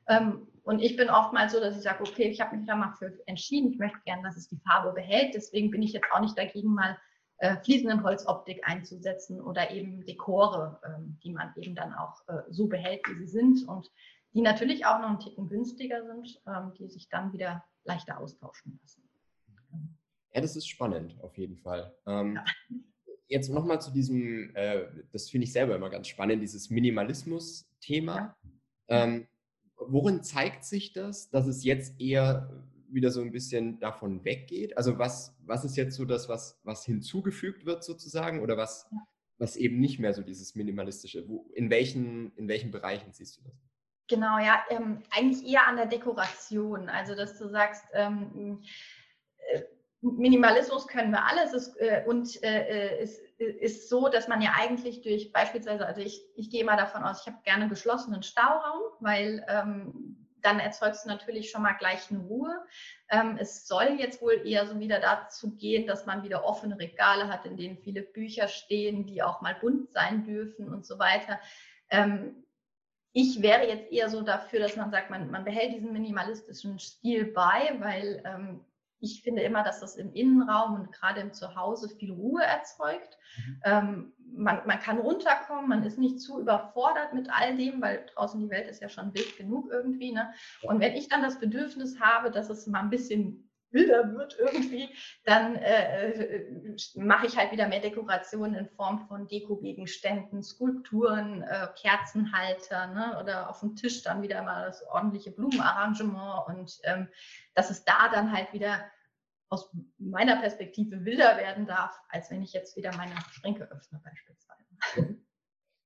Ähm, 0.08 0.48
und 0.64 0.80
ich 0.80 0.96
bin 0.96 1.10
oftmals 1.10 1.52
so, 1.52 1.60
dass 1.60 1.76
ich 1.76 1.82
sage, 1.82 2.02
okay, 2.02 2.28
ich 2.28 2.40
habe 2.40 2.56
mich 2.56 2.66
da 2.66 2.74
mal 2.74 2.94
für 2.98 3.12
entschieden, 3.26 3.70
ich 3.70 3.78
möchte 3.78 3.98
gerne, 4.06 4.22
dass 4.22 4.36
es 4.36 4.48
die 4.48 4.58
Farbe 4.66 4.92
behält. 4.92 5.34
Deswegen 5.34 5.70
bin 5.70 5.82
ich 5.82 5.92
jetzt 5.92 6.06
auch 6.10 6.20
nicht 6.20 6.38
dagegen, 6.38 6.72
mal 6.72 6.98
äh, 7.38 7.56
fließenden 7.62 8.02
Holzoptik 8.02 8.66
einzusetzen 8.66 9.42
oder 9.42 9.70
eben 9.70 10.06
Dekore, 10.06 10.80
ähm, 10.86 11.18
die 11.22 11.32
man 11.32 11.52
eben 11.56 11.74
dann 11.74 11.92
auch 11.92 12.26
äh, 12.28 12.42
so 12.48 12.66
behält, 12.66 13.02
wie 13.08 13.18
sie 13.18 13.26
sind 13.26 13.68
und 13.68 13.90
die 14.32 14.40
natürlich 14.40 14.86
auch 14.86 15.00
noch 15.00 15.10
einen 15.10 15.20
Ticken 15.20 15.48
günstiger 15.48 16.04
sind, 16.06 16.40
ähm, 16.46 16.72
die 16.78 16.88
sich 16.88 17.10
dann 17.10 17.32
wieder 17.34 17.62
leichter 17.84 18.18
austauschen 18.18 18.78
lassen. 18.80 19.02
Ja, 20.32 20.40
das 20.40 20.56
ist 20.56 20.66
spannend, 20.66 21.16
auf 21.20 21.36
jeden 21.36 21.58
Fall. 21.58 21.94
Ähm, 22.06 22.36
ja. 22.36 22.44
Jetzt 23.26 23.50
nochmal 23.50 23.80
zu 23.80 23.90
diesem, 23.92 24.54
äh, 24.56 24.86
das 25.12 25.28
finde 25.28 25.44
ich 25.44 25.52
selber 25.52 25.76
immer 25.76 25.90
ganz 25.90 26.08
spannend, 26.08 26.42
dieses 26.42 26.70
Minimalismus-Thema. 26.70 28.16
Ja. 28.16 28.36
Ähm, 28.88 29.28
worin 29.76 30.22
zeigt 30.22 30.64
sich 30.64 30.92
das, 30.92 31.30
dass 31.30 31.46
es 31.46 31.64
jetzt 31.64 32.00
eher 32.00 32.64
wieder 32.88 33.10
so 33.10 33.20
ein 33.20 33.32
bisschen 33.32 33.78
davon 33.80 34.24
weggeht? 34.24 34.76
Also 34.76 34.98
was, 34.98 35.36
was 35.40 35.64
ist 35.64 35.76
jetzt 35.76 35.96
so 35.96 36.04
das, 36.04 36.28
was, 36.28 36.60
was 36.64 36.84
hinzugefügt 36.84 37.66
wird 37.66 37.84
sozusagen 37.84 38.40
oder 38.40 38.56
was, 38.56 38.88
was 39.38 39.56
eben 39.56 39.80
nicht 39.80 39.98
mehr 39.98 40.14
so 40.14 40.22
dieses 40.22 40.54
minimalistische? 40.54 41.28
Wo, 41.28 41.50
in, 41.54 41.70
welchen, 41.70 42.32
in 42.36 42.48
welchen 42.48 42.70
Bereichen 42.70 43.12
siehst 43.12 43.38
du 43.38 43.42
das? 43.42 43.54
Genau, 44.08 44.38
ja, 44.38 44.62
ähm, 44.70 45.02
eigentlich 45.10 45.46
eher 45.50 45.66
an 45.66 45.76
der 45.76 45.86
Dekoration. 45.86 46.88
Also 46.88 47.14
dass 47.14 47.38
du 47.38 47.48
sagst, 47.48 47.84
ähm, 47.94 48.62
äh, 49.52 49.62
Minimalismus 50.12 50.86
können 50.86 51.12
wir 51.12 51.24
alles 51.24 51.54
ist, 51.54 51.76
äh, 51.80 52.04
und 52.06 52.42
äh, 52.42 52.98
es 52.98 53.18
ist 53.38 53.88
so, 53.88 54.08
dass 54.08 54.28
man 54.28 54.42
ja 54.42 54.52
eigentlich 54.56 55.02
durch 55.02 55.32
beispielsweise, 55.32 55.86
also 55.86 56.00
ich, 56.00 56.22
ich 56.36 56.50
gehe 56.50 56.60
immer 56.60 56.76
davon 56.76 57.02
aus, 57.02 57.22
ich 57.22 57.26
habe 57.26 57.42
gerne 57.42 57.68
geschlossenen 57.68 58.22
Stauraum, 58.22 58.82
weil 59.00 59.44
ähm, 59.48 60.24
dann 60.42 60.60
erzeugst 60.60 61.04
du 61.04 61.08
natürlich 61.08 61.50
schon 61.50 61.62
mal 61.62 61.72
gleich 61.72 62.10
eine 62.10 62.20
Ruhe. 62.20 62.54
Ähm, 63.08 63.38
es 63.40 63.66
soll 63.66 63.96
jetzt 63.98 64.20
wohl 64.20 64.46
eher 64.46 64.66
so 64.66 64.78
wieder 64.78 65.00
dazu 65.00 65.56
gehen, 65.56 65.86
dass 65.86 66.04
man 66.04 66.22
wieder 66.22 66.44
offene 66.44 66.78
Regale 66.78 67.28
hat, 67.28 67.46
in 67.46 67.56
denen 67.56 67.78
viele 67.78 68.02
Bücher 68.02 68.48
stehen, 68.48 69.06
die 69.06 69.22
auch 69.22 69.40
mal 69.40 69.54
bunt 69.54 69.90
sein 69.92 70.24
dürfen 70.24 70.68
und 70.72 70.84
so 70.84 70.98
weiter. 70.98 71.40
Ähm, 71.88 72.44
ich 73.12 73.40
wäre 73.40 73.66
jetzt 73.66 73.90
eher 73.90 74.10
so 74.10 74.20
dafür, 74.20 74.60
dass 74.60 74.76
man 74.76 74.90
sagt, 74.90 75.08
man, 75.08 75.30
man 75.30 75.44
behält 75.44 75.72
diesen 75.72 75.92
minimalistischen 75.92 76.78
Stil 76.78 77.26
bei, 77.26 77.76
weil 77.78 78.22
ähm, 78.26 78.64
ich 79.04 79.22
finde 79.22 79.42
immer, 79.42 79.62
dass 79.62 79.80
das 79.80 79.96
im 79.96 80.12
Innenraum 80.12 80.74
und 80.74 80.92
gerade 80.92 81.20
im 81.20 81.32
Zuhause 81.32 81.88
viel 81.96 82.12
Ruhe 82.12 82.42
erzeugt. 82.42 83.18
Mhm. 83.36 83.60
Ähm, 83.64 84.12
man, 84.36 84.66
man, 84.66 84.80
kann 84.80 84.98
runterkommen, 84.98 85.68
man 85.68 85.84
ist 85.84 85.98
nicht 85.98 86.20
zu 86.20 86.40
überfordert 86.40 87.12
mit 87.12 87.28
all 87.30 87.56
dem, 87.56 87.80
weil 87.80 88.06
draußen 88.14 88.40
die 88.40 88.50
Welt 88.50 88.68
ist 88.68 88.80
ja 88.80 88.88
schon 88.88 89.14
wild 89.14 89.36
genug 89.36 89.70
irgendwie. 89.70 90.12
Ne? 90.12 90.32
Und 90.62 90.80
wenn 90.80 90.94
ich 90.94 91.08
dann 91.08 91.22
das 91.22 91.38
Bedürfnis 91.38 92.00
habe, 92.00 92.30
dass 92.30 92.48
es 92.48 92.66
mal 92.66 92.80
ein 92.80 92.90
bisschen 92.90 93.48
wilder 93.74 94.14
wird 94.14 94.38
irgendwie, 94.38 94.88
dann 95.24 95.56
äh, 95.56 96.10
äh, 96.10 96.76
mache 96.94 97.26
ich 97.26 97.36
halt 97.36 97.52
wieder 97.52 97.68
mehr 97.68 97.80
Dekorationen 97.80 98.54
in 98.54 98.68
Form 98.70 99.06
von 99.08 99.26
Dekogegenständen, 99.26 100.42
Skulpturen, 100.42 101.42
äh, 101.42 101.68
Kerzenhalter 101.76 102.86
ne? 102.86 103.18
oder 103.20 103.50
auf 103.50 103.60
dem 103.60 103.74
Tisch 103.74 104.02
dann 104.02 104.22
wieder 104.22 104.42
mal 104.42 104.66
das 104.66 104.86
ordentliche 104.86 105.32
Blumenarrangement 105.32 106.48
und 106.48 106.78
ähm, 106.84 107.08
dass 107.54 107.70
es 107.70 107.84
da 107.84 108.08
dann 108.12 108.32
halt 108.32 108.52
wieder 108.52 108.80
aus 109.54 109.70
meiner 109.98 110.40
Perspektive 110.40 111.04
wilder 111.04 111.36
werden 111.38 111.66
darf, 111.66 111.98
als 112.08 112.30
wenn 112.30 112.42
ich 112.42 112.52
jetzt 112.52 112.76
wieder 112.76 112.94
meine 112.96 113.14
Schränke 113.30 113.70
öffne 113.70 114.00
beispielsweise. 114.04 115.18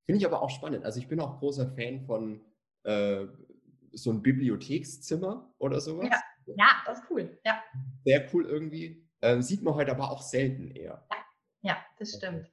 Finde 0.07 0.19
ich 0.19 0.27
aber 0.27 0.43
auch 0.43 0.51
spannend. 0.51 0.85
Also 0.85 0.99
ich 0.99 1.09
bin 1.09 1.21
auch 1.21 1.39
großer 1.39 1.69
Fan 1.75 2.01
von 2.01 2.41
äh, 2.85 3.27
so 3.93 4.11
ein 4.11 4.23
Bibliothekszimmer 4.23 5.55
oder 5.59 5.81
sowas. 5.81 6.09
Ja. 6.11 6.21
Ja, 6.57 6.83
das 6.87 7.01
ist 7.01 7.11
cool. 7.11 7.39
Ja. 7.45 7.63
Sehr 8.05 8.27
cool 8.33 8.47
irgendwie. 8.47 9.07
Ähm, 9.21 9.43
sieht 9.43 9.63
man 9.63 9.75
heute 9.75 9.91
aber 9.91 10.11
auch 10.11 10.23
selten 10.23 10.71
eher. 10.71 11.07
Ja, 11.11 11.17
ja 11.61 11.77
das 11.99 12.15
stimmt. 12.17 12.51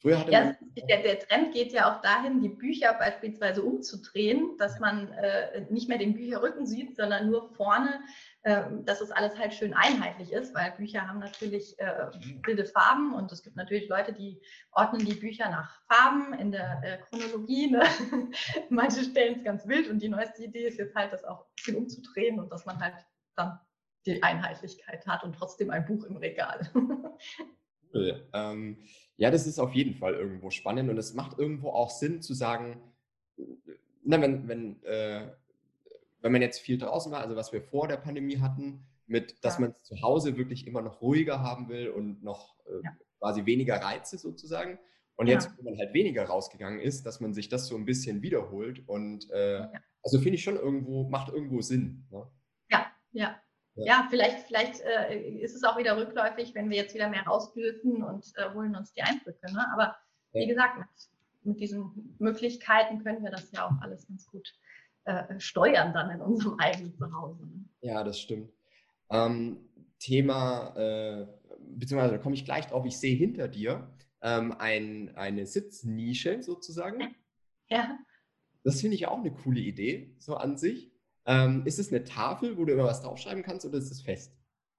Früher 0.00 0.20
hatte 0.20 0.30
ja, 0.30 0.56
der, 0.88 1.02
der, 1.02 1.18
Trend 1.18 1.52
geht 1.52 1.72
ja 1.72 1.92
auch 1.92 2.00
dahin, 2.02 2.40
die 2.40 2.48
Bücher 2.48 2.94
beispielsweise 2.94 3.64
umzudrehen, 3.64 4.56
dass 4.56 4.78
man 4.78 5.08
äh, 5.08 5.66
nicht 5.70 5.88
mehr 5.88 5.98
den 5.98 6.14
Bücherrücken 6.14 6.66
sieht, 6.66 6.96
sondern 6.96 7.30
nur 7.30 7.52
vorne, 7.54 8.00
äh, 8.37 8.37
dass 8.84 9.00
es 9.00 9.10
alles 9.10 9.36
halt 9.38 9.52
schön 9.52 9.74
einheitlich 9.74 10.32
ist, 10.32 10.54
weil 10.54 10.72
Bücher 10.72 11.06
haben 11.06 11.18
natürlich 11.18 11.78
äh, 11.78 12.10
wilde 12.44 12.64
Farben 12.64 13.14
und 13.14 13.30
es 13.32 13.42
gibt 13.42 13.56
natürlich 13.56 13.88
Leute, 13.88 14.12
die 14.12 14.40
ordnen 14.72 15.04
die 15.04 15.14
Bücher 15.14 15.50
nach 15.50 15.82
Farben 15.86 16.32
in 16.34 16.50
der 16.52 16.80
äh, 16.82 16.98
Chronologie. 16.98 17.70
Ne? 17.70 17.82
Manche 18.70 19.04
stellen 19.04 19.38
es 19.38 19.44
ganz 19.44 19.66
wild 19.66 19.88
und 19.88 20.00
die 20.00 20.08
neueste 20.08 20.44
Idee 20.44 20.66
ist 20.66 20.78
jetzt 20.78 20.94
halt, 20.94 21.12
das 21.12 21.24
auch 21.24 21.40
ein 21.40 21.54
bisschen 21.56 21.76
umzudrehen 21.76 22.40
und 22.40 22.50
dass 22.50 22.64
man 22.64 22.80
halt 22.80 22.94
dann 23.36 23.58
die 24.06 24.22
Einheitlichkeit 24.22 25.06
hat 25.06 25.24
und 25.24 25.34
trotzdem 25.34 25.70
ein 25.70 25.84
Buch 25.84 26.04
im 26.04 26.16
Regal. 26.16 26.60
cool. 27.94 28.28
Ähm, 28.32 28.78
ja, 29.16 29.30
das 29.30 29.46
ist 29.46 29.58
auf 29.58 29.74
jeden 29.74 29.94
Fall 29.94 30.14
irgendwo 30.14 30.50
spannend 30.50 30.88
und 30.88 30.96
es 30.98 31.14
macht 31.14 31.38
irgendwo 31.38 31.70
auch 31.70 31.90
Sinn 31.90 32.22
zu 32.22 32.34
sagen, 32.34 32.80
na, 34.04 34.20
wenn, 34.20 34.48
wenn, 34.48 34.82
äh, 34.84 35.28
wenn 36.20 36.32
man 36.32 36.42
jetzt 36.42 36.60
viel 36.60 36.78
draußen 36.78 37.12
war, 37.12 37.20
also 37.20 37.36
was 37.36 37.52
wir 37.52 37.62
vor 37.62 37.88
der 37.88 37.96
Pandemie 37.96 38.38
hatten, 38.38 38.86
mit, 39.06 39.42
dass 39.44 39.54
ja. 39.54 39.62
man 39.62 39.74
zu 39.82 40.00
Hause 40.02 40.36
wirklich 40.36 40.66
immer 40.66 40.82
noch 40.82 41.00
ruhiger 41.00 41.40
haben 41.42 41.68
will 41.68 41.88
und 41.88 42.22
noch 42.22 42.56
äh, 42.66 42.84
ja. 42.84 42.96
quasi 43.18 43.46
weniger 43.46 43.76
Reize 43.76 44.18
sozusagen. 44.18 44.78
Und 45.16 45.26
jetzt, 45.26 45.46
ja. 45.46 45.52
wo 45.58 45.70
man 45.70 45.78
halt 45.78 45.94
weniger 45.94 46.24
rausgegangen 46.24 46.78
ist, 46.78 47.04
dass 47.04 47.20
man 47.20 47.34
sich 47.34 47.48
das 47.48 47.66
so 47.66 47.76
ein 47.76 47.84
bisschen 47.84 48.22
wiederholt. 48.22 48.86
Und 48.86 49.30
äh, 49.30 49.66
also 50.02 50.18
finde 50.18 50.36
ich 50.36 50.44
schon 50.44 50.56
irgendwo, 50.56 51.08
macht 51.08 51.32
irgendwo 51.32 51.60
Sinn. 51.60 52.06
Ne? 52.10 52.26
Ja. 53.12 53.40
Ja, 53.84 54.06
vielleicht, 54.10 54.46
vielleicht 54.46 54.80
äh, 54.80 55.20
ist 55.38 55.54
es 55.54 55.62
auch 55.62 55.78
wieder 55.78 55.96
rückläufig, 55.96 56.54
wenn 56.54 56.68
wir 56.70 56.76
jetzt 56.76 56.94
wieder 56.94 57.08
mehr 57.08 57.22
raus 57.22 57.52
dürfen 57.52 58.02
und 58.02 58.26
äh, 58.36 58.52
holen 58.52 58.74
uns 58.74 58.92
die 58.92 59.02
Eindrücke. 59.02 59.52
Ne? 59.52 59.64
Aber 59.72 59.96
ja. 60.32 60.42
wie 60.42 60.48
gesagt, 60.48 60.78
mit, 60.78 60.88
mit, 61.44 61.60
diesen 61.60 62.16
Möglichkeiten 62.18 63.02
können 63.02 63.22
wir 63.22 63.30
das 63.30 63.52
ja 63.52 63.66
auch 63.68 63.80
alles 63.80 64.06
ganz 64.08 64.26
gut 64.26 64.52
äh, 65.08 65.40
steuern 65.40 65.94
dann 65.94 66.10
in 66.10 66.20
unserem 66.20 66.54
eigenen 66.58 66.94
Zuhause. 66.94 67.46
Ne? 67.46 67.64
Ja, 67.80 68.04
das 68.04 68.20
stimmt. 68.20 68.52
Ähm, 69.10 69.58
Thema, 69.98 70.76
äh, 70.76 71.26
beziehungsweise 71.60 72.12
da 72.12 72.18
komme 72.18 72.34
ich 72.34 72.44
gleich 72.44 72.66
drauf, 72.66 72.84
ich 72.84 72.98
sehe 72.98 73.16
hinter 73.16 73.48
dir 73.48 73.90
ähm, 74.20 74.54
ein, 74.58 75.16
eine 75.16 75.46
Sitznische 75.46 76.42
sozusagen. 76.42 77.14
Ja. 77.70 77.98
Das 78.64 78.80
finde 78.80 78.96
ich 78.96 79.06
auch 79.08 79.18
eine 79.18 79.30
coole 79.30 79.60
Idee, 79.60 80.16
so 80.18 80.36
an 80.36 80.56
sich. 80.56 80.90
Ähm, 81.26 81.66
ist 81.66 81.78
es 81.78 81.92
eine 81.92 82.02
Tafel, 82.02 82.56
wo 82.56 82.64
du 82.64 82.72
immer 82.72 82.84
was 82.84 83.02
draufschreiben 83.02 83.42
kannst 83.42 83.66
oder 83.66 83.76
ist 83.76 83.90
es 83.90 84.00
fest? 84.00 84.34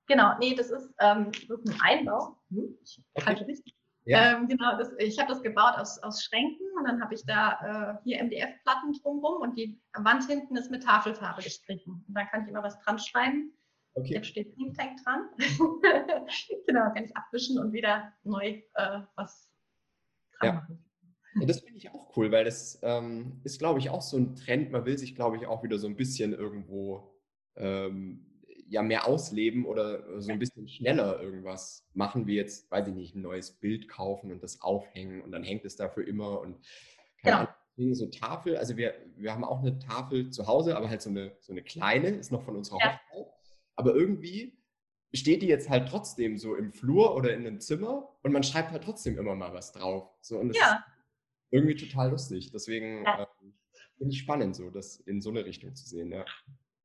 Genau, 0.07 0.31
nee, 0.39 0.55
das 0.55 0.71
ist, 0.71 0.89
ähm, 0.99 1.31
das 1.47 1.59
ist 1.59 1.69
ein 1.69 1.81
Einbau. 1.81 2.35
Hm, 2.49 2.75
okay. 3.13 3.45
Ja. 4.05 4.37
Ähm, 4.37 4.47
genau, 4.47 4.77
das, 4.77 4.91
ich 4.97 5.19
habe 5.19 5.29
das 5.29 5.41
gebaut 5.41 5.75
aus, 5.77 5.99
aus 5.99 6.23
Schränken 6.23 6.65
und 6.77 6.85
dann 6.85 7.01
habe 7.01 7.13
ich 7.13 7.25
da 7.25 7.97
äh, 7.99 8.03
hier 8.03 8.23
MDF-Platten 8.23 8.93
drumherum 9.01 9.41
und 9.41 9.57
die 9.57 9.79
Wand 9.93 10.25
hinten 10.25 10.55
ist 10.55 10.71
mit 10.71 10.83
Tafelfarbe 10.83 11.43
gestrichen. 11.43 12.03
Und 12.07 12.13
dann 12.13 12.27
kann 12.27 12.43
ich 12.43 12.49
immer 12.49 12.63
was 12.63 12.79
dran 12.79 12.97
schreiben. 12.97 13.53
Okay. 13.93 14.13
Jetzt 14.13 14.27
steht 14.27 14.55
Think 14.55 14.77
Tank 14.77 15.03
dran. 15.03 15.29
genau, 16.67 16.93
kann 16.93 17.05
ich 17.05 17.15
abwischen 17.15 17.59
und 17.59 17.73
wieder 17.73 18.13
neu 18.23 18.61
äh, 18.75 19.01
was 19.15 19.51
dran 20.39 20.47
ja. 20.47 20.53
machen. 20.53 20.85
Ja, 21.35 21.45
das 21.45 21.59
finde 21.59 21.77
ich 21.77 21.91
auch 21.91 22.15
cool, 22.17 22.31
weil 22.31 22.45
das 22.45 22.79
ähm, 22.81 23.39
ist, 23.43 23.59
glaube 23.59 23.79
ich, 23.79 23.89
auch 23.89 24.01
so 24.01 24.17
ein 24.17 24.35
Trend. 24.35 24.71
Man 24.71 24.85
will 24.85 24.97
sich, 24.97 25.15
glaube 25.15 25.37
ich, 25.37 25.45
auch 25.45 25.63
wieder 25.63 25.77
so 25.77 25.87
ein 25.87 25.95
bisschen 25.95 26.33
irgendwo 26.33 27.15
ähm, 27.55 28.28
ja 28.69 28.81
mehr 28.81 29.07
ausleben 29.07 29.65
oder 29.65 30.21
so 30.21 30.31
ein 30.31 30.39
bisschen 30.39 30.67
schneller 30.67 31.21
irgendwas 31.21 31.87
machen, 31.93 32.27
wie 32.27 32.35
jetzt, 32.35 32.69
weiß 32.71 32.87
ich 32.87 32.93
nicht, 32.93 33.15
ein 33.15 33.21
neues 33.21 33.51
Bild 33.51 33.89
kaufen 33.89 34.31
und 34.31 34.43
das 34.43 34.61
aufhängen 34.61 35.21
und 35.21 35.31
dann 35.31 35.43
hängt 35.43 35.65
es 35.65 35.75
dafür 35.75 36.07
immer 36.07 36.39
und 36.41 36.57
keine 37.21 37.49
genau. 37.75 37.93
so 37.93 38.07
Tafel. 38.07 38.57
Also 38.57 38.77
wir, 38.77 38.93
wir 39.15 39.33
haben 39.33 39.43
auch 39.43 39.59
eine 39.59 39.79
Tafel 39.79 40.29
zu 40.29 40.47
Hause, 40.47 40.77
aber 40.77 40.89
halt 40.89 41.01
so 41.01 41.09
eine, 41.09 41.35
so 41.39 41.51
eine 41.51 41.63
kleine, 41.63 42.09
ist 42.09 42.31
noch 42.31 42.43
von 42.43 42.55
unserer 42.55 42.79
ja. 42.79 42.99
Hochzeit. 43.11 43.57
Aber 43.75 43.95
irgendwie 43.95 44.57
steht 45.13 45.41
die 45.41 45.47
jetzt 45.47 45.69
halt 45.69 45.89
trotzdem 45.89 46.37
so 46.37 46.55
im 46.55 46.71
Flur 46.71 47.15
oder 47.15 47.33
in 47.33 47.45
einem 47.45 47.59
Zimmer 47.59 48.15
und 48.21 48.31
man 48.31 48.43
schreibt 48.43 48.71
halt 48.71 48.83
trotzdem 48.83 49.17
immer 49.17 49.35
mal 49.35 49.53
was 49.53 49.71
drauf. 49.71 50.09
So, 50.21 50.37
und 50.37 50.49
das 50.49 50.57
ja 50.57 50.83
irgendwie 51.51 51.75
total 51.75 52.11
lustig. 52.11 52.51
Deswegen 52.51 53.03
ja. 53.03 53.27
ähm, 53.41 53.53
finde 53.97 54.13
ich 54.13 54.19
spannend, 54.19 54.55
so 54.55 54.69
das 54.69 54.97
in 54.97 55.21
so 55.21 55.29
eine 55.29 55.45
Richtung 55.45 55.75
zu 55.75 55.87
sehen. 55.87 56.11
Ja. 56.11 56.25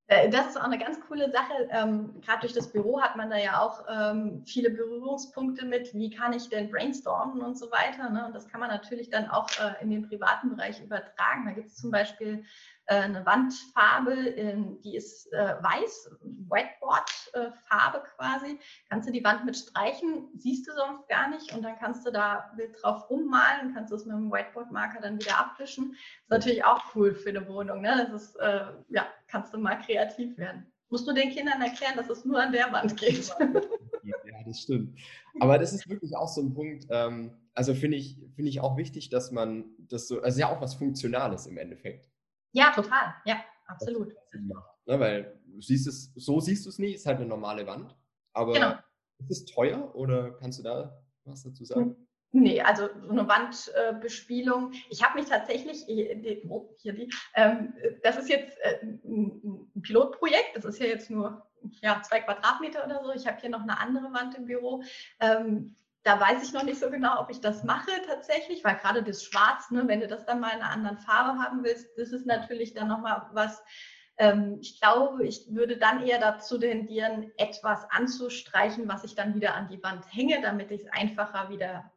Äh, 0.07 0.29
das 0.29 0.49
ist 0.49 0.57
auch 0.57 0.64
eine 0.64 0.79
ganz 0.79 1.01
coole 1.09 1.31
Sache. 1.31 1.53
Ähm, 1.71 2.21
Gerade 2.21 2.40
durch 2.43 2.53
das 2.53 2.71
Büro 2.71 3.01
hat 3.01 3.17
man 3.17 3.31
da 3.31 3.38
ja 3.38 3.61
auch 3.61 3.85
ähm, 3.88 4.43
viele 4.45 4.71
Berührungspunkte 4.71 5.64
mit, 5.64 5.95
wie 5.95 6.11
kann 6.11 6.33
ich 6.33 6.49
denn 6.49 6.71
brainstormen 6.71 7.40
und 7.43 7.59
so 7.59 7.71
weiter. 7.71 8.11
Ne? 8.11 8.27
Und 8.27 8.35
das 8.35 8.49
kann 8.49 8.61
man 8.61 8.71
natürlich 8.71 9.09
dann 9.09 9.29
auch 9.31 9.49
äh, 9.59 9.83
in 9.83 9.90
den 9.90 10.07
privaten 10.07 10.55
Bereich 10.55 10.83
übertragen. 10.83 11.47
Da 11.47 11.53
gibt 11.53 11.69
es 11.69 11.77
zum 11.77 11.90
Beispiel 11.90 12.45
eine 12.87 13.25
Wandfarbe, 13.25 14.77
die 14.83 14.97
ist 14.97 15.33
äh, 15.33 15.55
weiß, 15.62 16.11
Whiteboard-Farbe 16.23 18.03
quasi. 18.16 18.59
Kannst 18.88 19.09
du 19.09 19.12
die 19.12 19.25
Wand 19.25 19.44
mit 19.44 19.57
streichen, 19.57 20.29
siehst 20.37 20.68
du 20.68 20.73
sonst 20.73 21.09
gar 21.09 21.29
nicht 21.31 21.55
und 21.55 21.62
dann 21.62 21.77
kannst 21.79 22.07
du 22.07 22.11
da 22.11 22.53
Bild 22.57 22.77
drauf 22.83 23.09
rummalen, 23.11 23.73
kannst 23.75 23.90
du 23.90 23.97
es 23.97 24.05
mit 24.05 24.14
einem 24.14 24.31
Whiteboard-Marker 24.31 25.01
dann 25.01 25.18
wieder 25.18 25.38
abwischen. 25.38 25.92
Ist 25.92 26.31
natürlich 26.31 26.64
auch 26.64 26.83
cool 26.94 27.14
für 27.14 27.31
eine 27.31 27.47
Wohnung. 27.49 27.81
Ne? 27.81 28.09
Das 28.11 28.23
ist, 28.23 28.37
äh, 28.37 28.66
ja, 28.90 29.07
kannst 29.27 29.55
du 29.55 29.59
mal 29.59 29.77
kreativ 29.77 30.37
werden. 30.37 30.66
Musst 30.90 31.09
du 31.09 31.12
den 31.12 31.31
Kindern 31.31 31.61
erklären, 31.62 31.97
dass 31.97 32.11
es 32.11 32.25
nur 32.25 32.40
an 32.40 32.53
der 32.53 32.73
Wand 32.73 32.97
geht. 32.97 33.35
Ja, 34.07 34.42
das 34.44 34.61
stimmt. 34.61 34.99
Aber 35.40 35.59
das 35.59 35.73
ist 35.73 35.88
wirklich 35.88 36.14
auch 36.14 36.29
so 36.29 36.42
ein 36.42 36.53
Punkt, 36.53 36.87
ähm, 36.90 37.31
also 37.55 37.73
finde 37.75 37.97
ich, 37.97 38.18
finde 38.35 38.51
ich 38.51 38.61
auch 38.61 38.77
wichtig, 38.77 39.09
dass 39.09 39.31
man 39.31 39.64
das 39.79 40.09
so, 40.09 40.20
also 40.20 40.38
ja 40.38 40.55
auch 40.55 40.61
was 40.61 40.75
Funktionales 40.75 41.47
im 41.47 41.57
Endeffekt. 41.57 42.07
Ja, 42.55 42.73
total. 42.73 43.14
Ja, 43.25 43.45
absolut. 43.67 44.14
Ne, 44.87 45.01
weil 45.01 45.40
du 45.47 45.61
siehst 45.61 45.87
es, 45.87 46.12
so 46.14 46.40
siehst 46.40 46.64
du 46.64 46.71
es 46.71 46.79
nicht, 46.79 46.95
ist 46.95 47.07
halt 47.07 47.19
eine 47.19 47.27
normale 47.27 47.67
Wand. 47.67 47.95
Aber 48.33 48.53
genau. 48.53 48.75
ist 49.19 49.31
es 49.31 49.45
teuer 49.47 49.95
oder 49.95 50.33
kannst 50.38 50.61
du 50.61 50.62
da 50.62 51.03
was 51.25 51.43
dazu 51.43 51.64
sagen? 51.64 51.97
Nee, 52.31 52.61
also 52.61 52.88
so 53.03 53.11
eine 53.11 53.29
Wandbespielung. 53.29 54.73
Äh, 54.73 54.77
ich 54.90 55.05
habe 55.05 55.19
mich 55.19 55.29
tatsächlich, 55.29 55.85
oh, 56.49 56.75
hier 56.79 56.93
die, 56.93 57.12
ähm, 57.35 57.75
das 58.03 58.19
ist 58.19 58.29
jetzt 58.29 58.57
äh, 58.59 58.85
ein 58.85 59.71
Pilotprojekt, 59.83 60.57
das 60.57 60.64
ist 60.64 60.81
ja 60.81 60.87
jetzt 60.87 61.11
nur 61.11 61.47
ja, 61.81 62.03
zwei 62.03 62.21
Quadratmeter 62.21 62.85
oder 62.85 63.03
so. 63.05 63.12
Ich 63.12 63.27
habe 63.27 63.40
hier 63.40 63.51
noch 63.51 63.62
eine 63.62 63.79
andere 63.79 64.12
Wand 64.12 64.37
im 64.37 64.47
Büro. 64.47 64.83
Ähm, 65.21 65.77
da 66.05 66.21
weiß 66.21 66.43
ich 66.43 66.53
noch 66.53 66.62
nicht 66.62 66.79
so 66.79 66.90
genau, 66.90 67.21
ob 67.21 67.31
ich 67.31 67.40
das 67.40 67.64
mache 67.64 67.90
tatsächlich, 68.07 68.62
weil 68.62 68.77
gerade 68.77 69.03
das 69.03 69.25
Schwarz, 69.25 69.71
ne, 69.71 69.88
wenn 69.88 70.01
du 70.01 70.07
das 70.07 70.27
dann 70.27 70.38
mal 70.38 70.51
in 70.51 70.61
einer 70.61 70.71
anderen 70.71 70.99
Farbe 70.99 71.38
haben 71.40 71.64
willst, 71.64 71.88
das 71.97 72.11
ist 72.11 72.27
natürlich 72.27 72.75
dann 72.75 72.88
nochmal 72.88 73.27
was. 73.33 73.62
Ähm, 74.19 74.59
ich 74.61 74.81
glaube, 74.81 75.27
ich 75.27 75.47
würde 75.49 75.79
dann 75.79 76.07
eher 76.07 76.21
dazu 76.21 76.59
tendieren, 76.59 77.33
etwas 77.38 77.87
anzustreichen, 77.90 78.87
was 78.87 79.03
ich 79.03 79.14
dann 79.14 79.35
wieder 79.35 79.55
an 79.55 79.69
die 79.69 79.83
Wand 79.83 80.05
hänge, 80.12 80.40
damit 80.43 80.71
ich 80.71 80.83
es 80.83 80.93
einfacher 80.93 81.49
wieder 81.49 81.90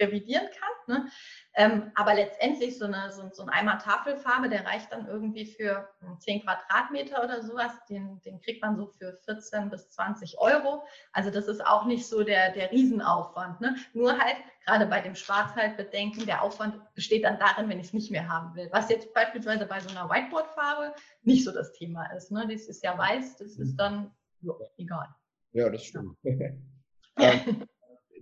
revidieren 0.00 0.46
kann. 0.58 0.96
Ne? 0.96 1.10
Ähm, 1.54 1.92
aber 1.94 2.14
letztendlich 2.14 2.78
so, 2.78 2.86
eine, 2.86 3.10
so, 3.12 3.28
so 3.32 3.42
ein 3.42 3.48
Eimer 3.48 3.78
Tafelfarbe, 3.78 4.48
der 4.48 4.64
reicht 4.64 4.92
dann 4.92 5.06
irgendwie 5.06 5.46
für 5.46 5.88
10 6.18 6.42
Quadratmeter 6.42 7.22
oder 7.22 7.42
sowas. 7.42 7.72
Den, 7.88 8.20
den 8.22 8.40
kriegt 8.40 8.62
man 8.62 8.76
so 8.76 8.86
für 8.86 9.14
14 9.24 9.70
bis 9.70 9.90
20 9.90 10.38
Euro. 10.38 10.84
Also 11.12 11.30
das 11.30 11.48
ist 11.48 11.64
auch 11.64 11.84
nicht 11.84 12.06
so 12.06 12.22
der, 12.22 12.52
der 12.52 12.70
Riesenaufwand. 12.70 13.60
Ne? 13.60 13.76
Nur 13.92 14.18
halt, 14.18 14.36
gerade 14.64 14.86
bei 14.86 15.00
dem 15.00 15.14
Schwarz 15.14 15.54
halt 15.54 15.76
bedenken, 15.76 16.26
der 16.26 16.42
Aufwand 16.42 16.76
besteht 16.94 17.24
dann 17.24 17.38
darin, 17.38 17.68
wenn 17.68 17.80
ich 17.80 17.88
es 17.88 17.92
nicht 17.92 18.10
mehr 18.10 18.28
haben 18.28 18.54
will. 18.54 18.68
Was 18.72 18.90
jetzt 18.90 19.12
beispielsweise 19.14 19.66
bei 19.66 19.80
so 19.80 19.90
einer 19.90 20.08
Whiteboard-Farbe 20.08 20.94
nicht 21.22 21.44
so 21.44 21.52
das 21.52 21.72
Thema 21.72 22.06
ist. 22.14 22.30
Ne? 22.30 22.46
Das 22.50 22.66
ist 22.66 22.82
ja 22.82 22.96
weiß, 22.96 23.36
das 23.36 23.58
ist 23.58 23.76
dann 23.76 24.10
ja, 24.40 24.52
egal. 24.76 25.08
Ja, 25.52 25.68
das 25.68 25.84
stimmt. 25.84 26.16
ähm, 26.24 27.66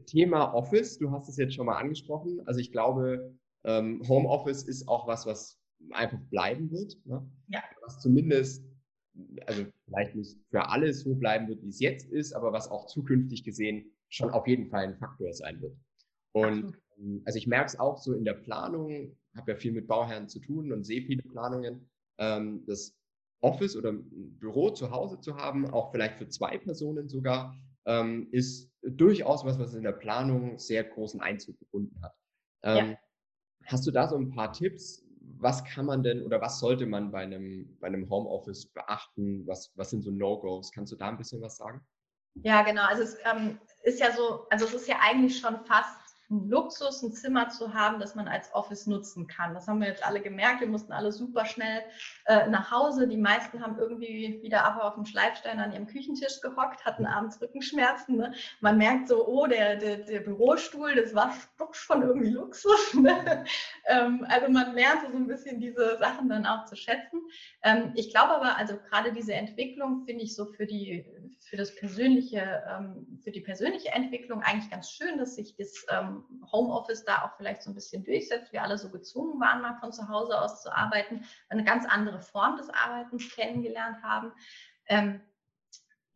Thema 0.07 0.55
Office, 0.55 0.99
du 0.99 1.11
hast 1.11 1.29
es 1.29 1.37
jetzt 1.37 1.55
schon 1.55 1.67
mal 1.67 1.79
angesprochen. 1.79 2.41
Also 2.47 2.61
ich 2.61 2.73
glaube, 2.73 3.35
ähm, 3.65 4.03
Homeoffice 4.09 4.63
ist 4.63 4.89
auch 4.89 5.07
was, 5.07 5.27
was 5.27 5.61
einfach 5.93 6.19
bleiben 6.31 6.71
wird. 6.71 6.97
Ne? 7.05 7.29
Ja. 7.49 7.63
Was 7.83 8.01
zumindest, 8.01 8.65
also 9.47 9.65
vielleicht 9.85 10.15
nicht 10.15 10.39
für 10.51 10.69
alle 10.69 10.93
so 10.93 11.15
bleiben 11.15 11.49
wird, 11.49 11.63
wie 11.63 11.69
es 11.69 11.81
jetzt 11.81 12.07
ist, 12.11 12.33
aber 12.33 12.53
was 12.53 12.69
auch 12.69 12.87
zukünftig 12.87 13.45
gesehen 13.45 13.93
schon 14.09 14.31
auf 14.31 14.47
jeden 14.47 14.69
Fall 14.69 14.85
ein 14.85 14.97
Faktor 14.97 15.33
sein 15.33 15.61
wird. 15.61 15.77
Und 16.33 16.77
ähm, 16.99 17.23
also 17.25 17.39
ich 17.39 17.47
merke 17.47 17.67
es 17.67 17.79
auch 17.79 17.99
so 17.99 18.15
in 18.15 18.25
der 18.25 18.35
Planung, 18.35 19.17
habe 19.37 19.53
ja 19.53 19.57
viel 19.57 19.73
mit 19.73 19.87
Bauherren 19.87 20.29
zu 20.29 20.41
tun 20.41 20.73
und 20.73 20.85
sehe 20.85 21.03
viele 21.03 21.23
Planungen, 21.23 21.89
ähm, 22.19 22.65
das 22.67 22.97
Office 23.41 23.77
oder 23.77 23.93
ein 23.93 24.39
Büro 24.39 24.71
zu 24.71 24.91
Hause 24.91 25.21
zu 25.21 25.37
haben, 25.37 25.67
auch 25.67 25.93
vielleicht 25.93 26.17
für 26.17 26.29
zwei 26.29 26.59
Personen 26.59 27.09
sogar, 27.09 27.57
ähm, 27.87 28.29
ist 28.33 28.71
durchaus 28.83 29.45
was, 29.45 29.59
was 29.59 29.75
in 29.75 29.83
der 29.83 29.93
Planung 29.93 30.59
sehr 30.59 30.85
großen 30.85 31.21
Einzug 31.21 31.59
gefunden 31.59 32.01
hat. 32.03 32.15
Ähm, 32.63 32.91
ja. 32.91 32.99
Hast 33.67 33.87
du 33.87 33.91
da 33.91 34.09
so 34.09 34.17
ein 34.17 34.31
paar 34.31 34.53
Tipps? 34.53 35.05
Was 35.39 35.65
kann 35.65 35.87
man 35.87 36.03
denn 36.03 36.23
oder 36.25 36.41
was 36.41 36.61
sollte 36.61 36.87
man 36.87 37.11
bei 37.11 37.23
einem, 37.23 37.77
bei 37.81 37.89
einem 37.89 38.09
Homeoffice 38.09 38.67
beachten? 38.67 39.47
Was, 39.47 39.73
was 39.77 39.91
sind 39.91 40.03
so 40.03 40.11
No-Gos? 40.11 40.71
Kannst 40.73 40.93
du 40.93 40.97
da 40.97 41.09
ein 41.09 41.17
bisschen 41.17 41.43
was 41.43 41.57
sagen? 41.57 41.81
Ja, 42.43 42.63
genau. 42.63 42.85
Also 42.87 43.03
es 43.03 43.17
ähm, 43.25 43.59
ist 43.83 43.99
ja 43.99 44.13
so, 44.13 44.47
also 44.51 44.67
es 44.67 44.75
ist 44.75 44.89
ja 44.89 44.97
eigentlich 45.01 45.39
schon 45.39 45.57
fast 45.65 46.06
ein 46.31 46.49
Luxus, 46.49 47.03
ein 47.03 47.13
Zimmer 47.13 47.49
zu 47.51 47.73
haben, 47.73 48.01
das 48.01 48.15
man 48.15 48.27
als 48.27 48.53
Office 48.53 48.87
nutzen 48.87 49.27
kann. 49.27 49.55
Das 49.55 49.69
haben 49.69 49.81
wir 49.81 49.89
jetzt 49.89 50.05
alle 50.05 50.21
gemerkt. 50.21 50.61
Wir 50.61 50.69
mussten 50.69 50.93
alle 50.93 51.13
super 51.13 51.47
schnell 51.47 51.83
äh, 52.27 52.49
nach 52.49 52.71
Hause. 52.71 53.07
Die 53.07 53.17
meisten 53.17 53.63
haben 53.63 53.79
irgendwie 53.79 54.41
wieder 54.43 54.65
ab 54.65 54.83
auf 54.83 54.95
dem 54.95 55.05
Schleifstein 55.05 55.61
an 55.61 55.73
ihrem 55.73 55.87
Küchentisch 55.87 56.41
gehockt, 56.41 56.85
hatten 56.85 57.07
abends 57.07 57.41
Rückenschmerzen. 57.41 58.17
Ne? 58.17 58.35
Man 58.61 58.77
merkt 58.79 59.09
so, 59.09 59.27
oh, 59.27 59.47
der, 59.47 59.77
der, 59.77 59.99
der 59.99 60.21
Bürostuhl, 60.21 60.97
das 60.97 61.15
war 61.15 61.33
doch 61.59 61.75
schon 61.75 62.03
irgendwie 62.03 62.31
Luxus. 62.31 62.95
Ne? 63.07 63.45
ähm, 63.87 64.27
also 64.29 64.51
man 64.51 64.75
lernt 64.75 65.03
so 65.03 65.17
ein 65.17 65.27
bisschen 65.27 65.61
diese 65.61 65.99
Sachen 65.99 66.29
dann 66.29 66.47
auch 66.47 66.65
zu 66.65 66.77
schätzen. 66.77 67.21
Ähm, 67.63 67.93
ich 67.95 68.11
glaube 68.11 68.35
aber, 68.35 68.57
also 68.57 68.77
gerade 68.89 69.13
diese 69.13 69.35
Entwicklung 69.35 70.05
finde 70.07 70.25
ich 70.25 70.35
so 70.35 70.47
für 70.47 70.67
die 70.67 71.05
für 71.41 71.57
das 71.57 71.75
persönliche, 71.75 72.63
ähm, 72.69 73.21
für 73.23 73.31
die 73.31 73.41
persönliche 73.41 73.91
Entwicklung 73.91 74.43
eigentlich 74.43 74.71
ganz 74.71 74.91
schön, 74.91 75.19
dass 75.19 75.37
sich 75.37 75.57
das 75.57 75.87
ähm, 75.91 76.25
Homeoffice 76.53 77.05
da 77.05 77.25
auch 77.25 77.37
vielleicht 77.37 77.63
so 77.63 77.71
ein 77.71 77.75
bisschen 77.75 78.05
durchsetzt. 78.05 78.53
Wir 78.53 78.63
alle 78.63 78.79
so 78.79 78.91
gezwungen 78.91 79.41
waren, 79.41 79.63
mal 79.63 79.79
von 79.81 79.93
zu 79.93 80.09
Hause 80.09 80.41
aus 80.41 80.63
zu 80.63 80.75
arbeiten, 80.75 81.25
eine 81.49 81.65
ganz 81.65 81.87
andere 81.87 82.21
Form 82.21 82.57
des 82.57 82.69
Arbeitens 82.71 83.35
kennengelernt 83.35 84.03
haben. 84.03 84.33
Ähm, 84.89 85.21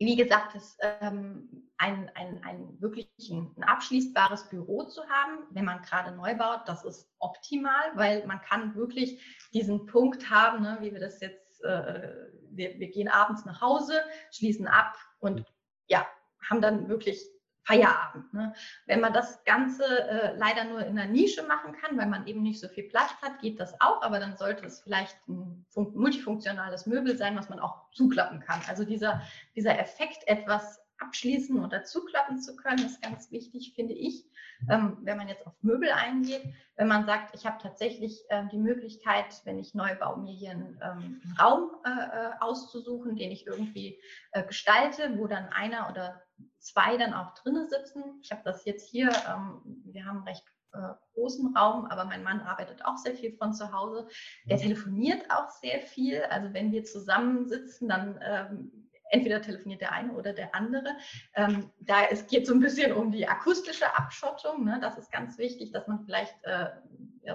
wie 0.01 0.17
gesagt, 0.17 0.55
das, 0.55 0.79
ähm, 0.81 1.71
ein, 1.77 2.11
ein, 2.15 2.43
ein 2.43 2.81
wirklich 2.81 3.11
ein, 3.31 3.55
ein, 3.57 3.65
abschließbares 3.65 4.49
Büro 4.49 4.85
zu 4.85 5.03
haben, 5.09 5.45
wenn 5.51 5.67
man 5.67 5.83
gerade 5.83 6.13
neu 6.17 6.35
baut, 6.35 6.63
das 6.67 6.85
ist 6.85 7.11
optimal, 7.19 7.93
weil 7.95 8.27
man 8.27 8.41
kann 8.41 8.75
wirklich 8.75 9.23
diesen 9.53 9.85
Punkt 9.85 10.31
haben, 10.31 10.63
ne, 10.63 10.79
wie 10.81 10.93
wir 10.93 11.01
das 11.01 11.21
jetzt, 11.21 11.63
äh, 11.65 12.30
wir, 12.51 12.79
wir 12.79 12.89
gehen 12.89 13.09
abends 13.09 13.45
nach 13.45 13.61
Hause, 13.61 14.01
schließen 14.31 14.67
ab, 14.67 14.97
und 15.21 15.45
ja, 15.87 16.07
haben 16.49 16.61
dann 16.61 16.89
wirklich 16.89 17.23
Feierabend. 17.63 18.33
Ne? 18.33 18.55
Wenn 18.87 19.01
man 19.01 19.13
das 19.13 19.45
Ganze 19.45 19.85
äh, 19.85 20.35
leider 20.37 20.65
nur 20.65 20.81
in 20.81 20.99
einer 20.99 21.11
Nische 21.11 21.43
machen 21.43 21.73
kann, 21.73 21.97
weil 21.99 22.07
man 22.07 22.27
eben 22.27 22.43
nicht 22.43 22.59
so 22.59 22.69
viel 22.69 22.85
Platz 22.85 23.11
hat, 23.23 23.39
geht 23.41 23.61
das 23.61 23.79
auch, 23.81 24.03
aber 24.03 24.19
dann 24.19 24.37
sollte 24.37 24.67
es 24.67 24.81
vielleicht 24.81 25.17
ein 25.29 25.65
multifunktionales 25.75 26.87
Möbel 26.87 27.17
sein, 27.17 27.37
was 27.37 27.51
man 27.51 27.61
auch 27.61 27.91
zuklappen 27.93 28.41
kann. 28.41 28.61
Also 28.67 28.85
dieser, 28.85 29.21
dieser 29.55 29.79
Effekt, 29.79 30.27
etwas 30.27 30.80
abschließen 31.01 31.63
oder 31.65 31.85
zuklappen 31.85 32.41
zu 32.41 32.57
können, 32.57 32.85
ist 32.85 33.03
ganz 33.03 33.31
wichtig, 33.31 33.73
finde 33.75 33.95
ich. 33.95 34.25
Ähm, 34.69 34.99
wenn 35.03 35.17
man 35.17 35.29
jetzt 35.29 35.47
auf 35.47 35.55
Möbel 35.63 35.91
eingeht, 35.91 36.43
wenn 36.77 36.89
man 36.89 37.07
sagt, 37.07 37.35
ich 37.35 37.47
habe 37.47 37.59
tatsächlich 37.63 38.23
äh, 38.29 38.47
die 38.53 38.59
Möglichkeit, 38.59 39.41
wenn 39.45 39.59
ich 39.59 39.75
neu 39.75 39.95
baue, 39.97 40.19
mir 40.19 40.35
hier 40.35 40.51
einen, 40.51 40.79
ähm, 40.83 41.21
einen 41.25 41.37
Raum 41.41 41.71
äh, 41.85 41.89
äh, 41.89 42.31
auszusuchen, 42.41 43.17
den 43.17 43.31
ich 43.31 43.47
irgendwie 43.47 43.99
äh, 44.33 44.45
gestalte, 44.45 45.19
wo 45.19 45.27
dann 45.27 45.49
einer 45.49 45.89
oder 45.91 46.23
zwei 46.59 46.97
dann 46.97 47.15
auch 47.15 47.35
drinnen 47.35 47.69
sitzen. 47.69 48.21
Ich 48.23 48.31
habe 48.33 48.43
das 48.45 48.65
jetzt 48.65 48.91
hier, 48.91 49.11
ähm, 49.29 49.61
wir 49.85 50.05
haben 50.05 50.25
recht 50.25 50.45
äh, 50.73 50.95
großen 51.15 51.57
Raum, 51.57 51.87
aber 51.87 52.05
mein 52.05 52.23
Mann 52.23 52.41
arbeitet 52.41 52.85
auch 52.85 52.97
sehr 52.97 53.15
viel 53.15 53.37
von 53.37 53.53
zu 53.53 53.73
Hause. 53.73 54.09
Der 54.49 54.57
mhm. 54.57 54.63
telefoniert 54.63 55.31
auch 55.31 55.49
sehr 55.49 55.81
viel. 55.81 56.23
Also 56.31 56.53
wenn 56.55 56.71
wir 56.71 56.85
zusammensitzen, 56.85 57.89
dann 57.89 58.21
ähm, 58.23 58.80
entweder 59.11 59.43
telefoniert 59.43 59.81
der 59.81 59.93
eine 59.93 60.13
oder 60.13 60.33
der 60.33 60.55
andere. 60.55 60.97
Ähm, 61.35 61.71
da 61.81 62.05
es 62.11 62.27
geht 62.27 62.47
so 62.47 62.55
ein 62.55 62.61
bisschen 62.61 62.93
um 62.93 63.13
die 63.13 63.29
akustische 63.29 63.97
Abschottung. 63.97 64.65
Ne? 64.65 64.79
Das 64.81 64.97
ist 64.97 65.13
ganz 65.13 65.37
wichtig, 65.39 65.73
dass 65.73 65.87
man 65.87 66.05
vielleicht 66.05 66.35
äh, 66.45 66.67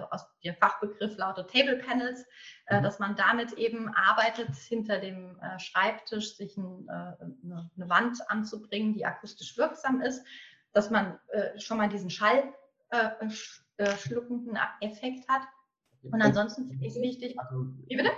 aus 0.10 0.26
der 0.44 0.56
Fachbegriff 0.56 1.16
lautet 1.18 1.52
Table 1.52 1.78
Panels, 1.78 2.26
äh, 2.68 2.80
mhm. 2.80 2.84
dass 2.84 3.00
man 3.00 3.16
damit 3.16 3.54
eben 3.54 3.88
arbeitet, 3.90 4.54
hinter 4.56 5.00
dem 5.00 5.40
äh, 5.40 5.58
Schreibtisch 5.60 6.36
sich 6.36 6.58
ein, 6.58 6.88
äh, 6.88 7.14
eine, 7.44 7.72
eine, 7.76 7.90
Wand 7.90 8.20
anzubringen, 8.30 8.94
die 8.94 9.06
akustisch 9.06 9.58
wirksam 9.58 10.02
ist, 10.02 10.26
dass 10.74 10.90
man 10.90 11.20
äh, 11.30 11.58
schon 11.60 11.78
mal 11.78 11.90
diesen 11.90 12.10
schallschluckenden 12.10 14.56
äh, 14.56 14.60
Effekt 14.82 15.30
hat. 15.30 15.44
Und 16.02 16.22
ansonsten 16.22 16.70
ist 16.84 17.02
wichtig. 17.02 17.40
Also, 17.40 17.68
Wie 17.88 17.96
bitte? 17.96 18.12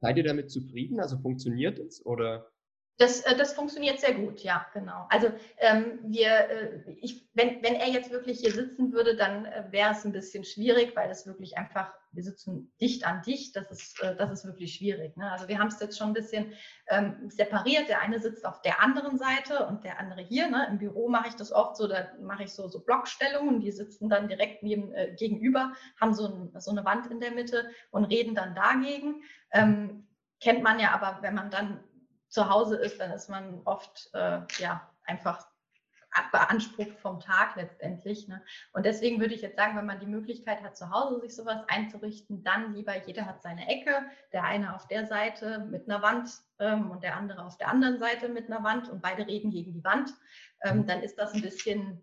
Seid 0.00 0.16
ihr 0.16 0.24
damit 0.24 0.50
zufrieden? 0.50 1.00
Also 1.00 1.18
funktioniert 1.18 1.78
es 1.78 2.04
oder? 2.04 2.51
Das, 2.98 3.20
äh, 3.22 3.36
das 3.36 3.54
funktioniert 3.54 4.00
sehr 4.00 4.14
gut, 4.14 4.40
ja, 4.40 4.66
genau. 4.74 5.06
Also 5.08 5.32
ähm, 5.58 5.98
wir, 6.04 6.28
äh, 6.28 6.92
ich, 7.00 7.26
wenn, 7.32 7.62
wenn 7.62 7.74
er 7.74 7.88
jetzt 7.88 8.10
wirklich 8.10 8.40
hier 8.40 8.52
sitzen 8.52 8.92
würde, 8.92 9.16
dann 9.16 9.46
äh, 9.46 9.64
wäre 9.70 9.92
es 9.92 10.04
ein 10.04 10.12
bisschen 10.12 10.44
schwierig, 10.44 10.94
weil 10.94 11.10
es 11.10 11.26
wirklich 11.26 11.56
einfach, 11.56 11.92
wir 12.12 12.22
sitzen 12.22 12.70
dicht 12.80 13.06
an 13.06 13.22
dicht, 13.22 13.56
das 13.56 13.70
ist, 13.70 14.02
äh, 14.02 14.14
das 14.14 14.30
ist 14.30 14.44
wirklich 14.44 14.74
schwierig. 14.74 15.16
Ne? 15.16 15.30
Also 15.32 15.48
wir 15.48 15.58
haben 15.58 15.68
es 15.68 15.80
jetzt 15.80 15.96
schon 15.96 16.08
ein 16.08 16.12
bisschen 16.12 16.52
ähm, 16.88 17.30
separiert. 17.30 17.88
Der 17.88 18.02
eine 18.02 18.20
sitzt 18.20 18.44
auf 18.44 18.60
der 18.60 18.82
anderen 18.82 19.16
Seite 19.16 19.66
und 19.66 19.84
der 19.84 19.98
andere 19.98 20.20
hier. 20.20 20.48
Ne? 20.48 20.66
Im 20.70 20.78
Büro 20.78 21.08
mache 21.08 21.28
ich 21.28 21.34
das 21.34 21.50
oft 21.50 21.76
so, 21.78 21.88
da 21.88 22.08
mache 22.20 22.44
ich 22.44 22.52
so, 22.52 22.68
so 22.68 22.80
Blockstellungen, 22.80 23.60
die 23.60 23.72
sitzen 23.72 24.10
dann 24.10 24.28
direkt 24.28 24.62
neben, 24.62 24.92
äh, 24.92 25.14
gegenüber, 25.18 25.72
haben 25.98 26.12
so, 26.12 26.26
ein, 26.26 26.60
so 26.60 26.70
eine 26.70 26.84
Wand 26.84 27.06
in 27.10 27.20
der 27.20 27.30
Mitte 27.30 27.70
und 27.90 28.04
reden 28.04 28.34
dann 28.34 28.54
dagegen. 28.54 29.22
Ähm, 29.50 30.06
kennt 30.40 30.62
man 30.62 30.78
ja 30.78 30.90
aber, 30.92 31.22
wenn 31.22 31.34
man 31.34 31.50
dann 31.50 31.82
zu 32.32 32.48
Hause 32.48 32.76
ist, 32.76 32.98
dann 32.98 33.10
ist 33.10 33.28
man 33.28 33.60
oft 33.64 34.10
äh, 34.14 34.40
ja 34.58 34.90
einfach 35.04 35.46
beansprucht 36.30 36.98
vom 36.98 37.20
Tag 37.20 37.56
letztendlich. 37.56 38.28
Ne? 38.28 38.42
Und 38.72 38.84
deswegen 38.84 39.20
würde 39.20 39.34
ich 39.34 39.42
jetzt 39.42 39.56
sagen, 39.56 39.76
wenn 39.76 39.86
man 39.86 40.00
die 40.00 40.06
Möglichkeit 40.06 40.62
hat, 40.62 40.76
zu 40.76 40.90
Hause 40.90 41.20
sich 41.20 41.34
sowas 41.34 41.62
einzurichten, 41.68 42.42
dann 42.42 42.74
lieber 42.74 42.96
jeder 43.06 43.26
hat 43.26 43.42
seine 43.42 43.68
Ecke, 43.68 44.04
der 44.32 44.44
eine 44.44 44.74
auf 44.74 44.86
der 44.88 45.06
Seite 45.06 45.60
mit 45.70 45.88
einer 45.88 46.02
Wand 46.02 46.30
ähm, 46.58 46.90
und 46.90 47.02
der 47.02 47.16
andere 47.16 47.44
auf 47.44 47.56
der 47.56 47.68
anderen 47.68 47.98
Seite 47.98 48.28
mit 48.28 48.50
einer 48.50 48.62
Wand 48.62 48.88
und 48.88 49.02
beide 49.02 49.26
reden 49.26 49.50
gegen 49.50 49.72
die 49.72 49.84
Wand. 49.84 50.12
Ähm, 50.62 50.78
mhm. 50.78 50.86
dann 50.86 51.02
ist 51.02 51.18
das 51.18 51.34
ein 51.34 51.42
bisschen 51.42 52.02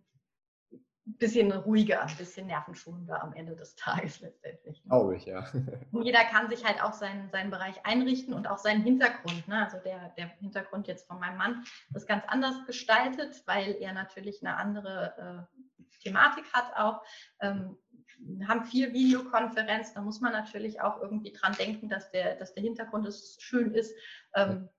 bisschen 1.18 1.52
ruhiger, 1.52 2.02
ein 2.02 2.16
bisschen 2.18 2.48
nervenschonender 2.48 3.24
am 3.24 3.34
Ende 3.34 3.56
des 3.56 3.76
Tages 3.76 4.20
letztendlich. 4.22 4.84
Ne? 4.84 4.90
Glaube 4.90 5.16
ich, 5.16 5.26
ja. 5.26 5.46
Und 5.92 6.04
jeder 6.04 6.24
kann 6.26 6.50
sich 6.50 6.66
halt 6.66 6.82
auch 6.82 6.94
seinen, 6.94 7.30
seinen 7.30 7.52
Bereich 7.52 7.86
einrichten 7.86 8.34
und 8.34 8.48
auch 8.48 8.58
seinen 8.58 8.84
Hintergrund. 8.84 9.48
Ne? 9.48 9.66
Also 9.66 9.78
der, 9.80 10.10
der 10.18 10.28
Hintergrund 10.40 10.88
jetzt 10.88 11.08
von 11.08 11.20
meinem 11.20 11.38
Mann 11.38 11.64
ist 11.96 12.08
ganz 12.08 12.24
anders 12.28 12.66
gestaltet, 12.66 13.44
weil 13.46 13.76
er 13.80 13.94
natürlich 13.94 14.42
eine 14.42 14.58
andere 14.58 15.48
äh, 15.50 16.04
Thematik 16.04 16.46
hat 16.54 16.76
auch. 16.76 17.02
Ähm, 17.42 17.78
wir 18.20 18.48
haben 18.48 18.66
viel 18.66 18.94
Videokonferenz, 18.94 19.94
da 19.94 20.02
muss 20.02 20.20
man 20.20 20.34
natürlich 20.34 20.82
auch 20.82 21.02
irgendwie 21.02 21.32
dran 21.32 21.54
denken, 21.54 21.88
dass 21.90 22.12
der, 22.12 22.36
dass 22.36 22.54
der 22.54 22.64
Hintergrund 22.64 23.08
schön 23.40 23.74
ist. 23.74 23.96
Ähm, 24.36 24.70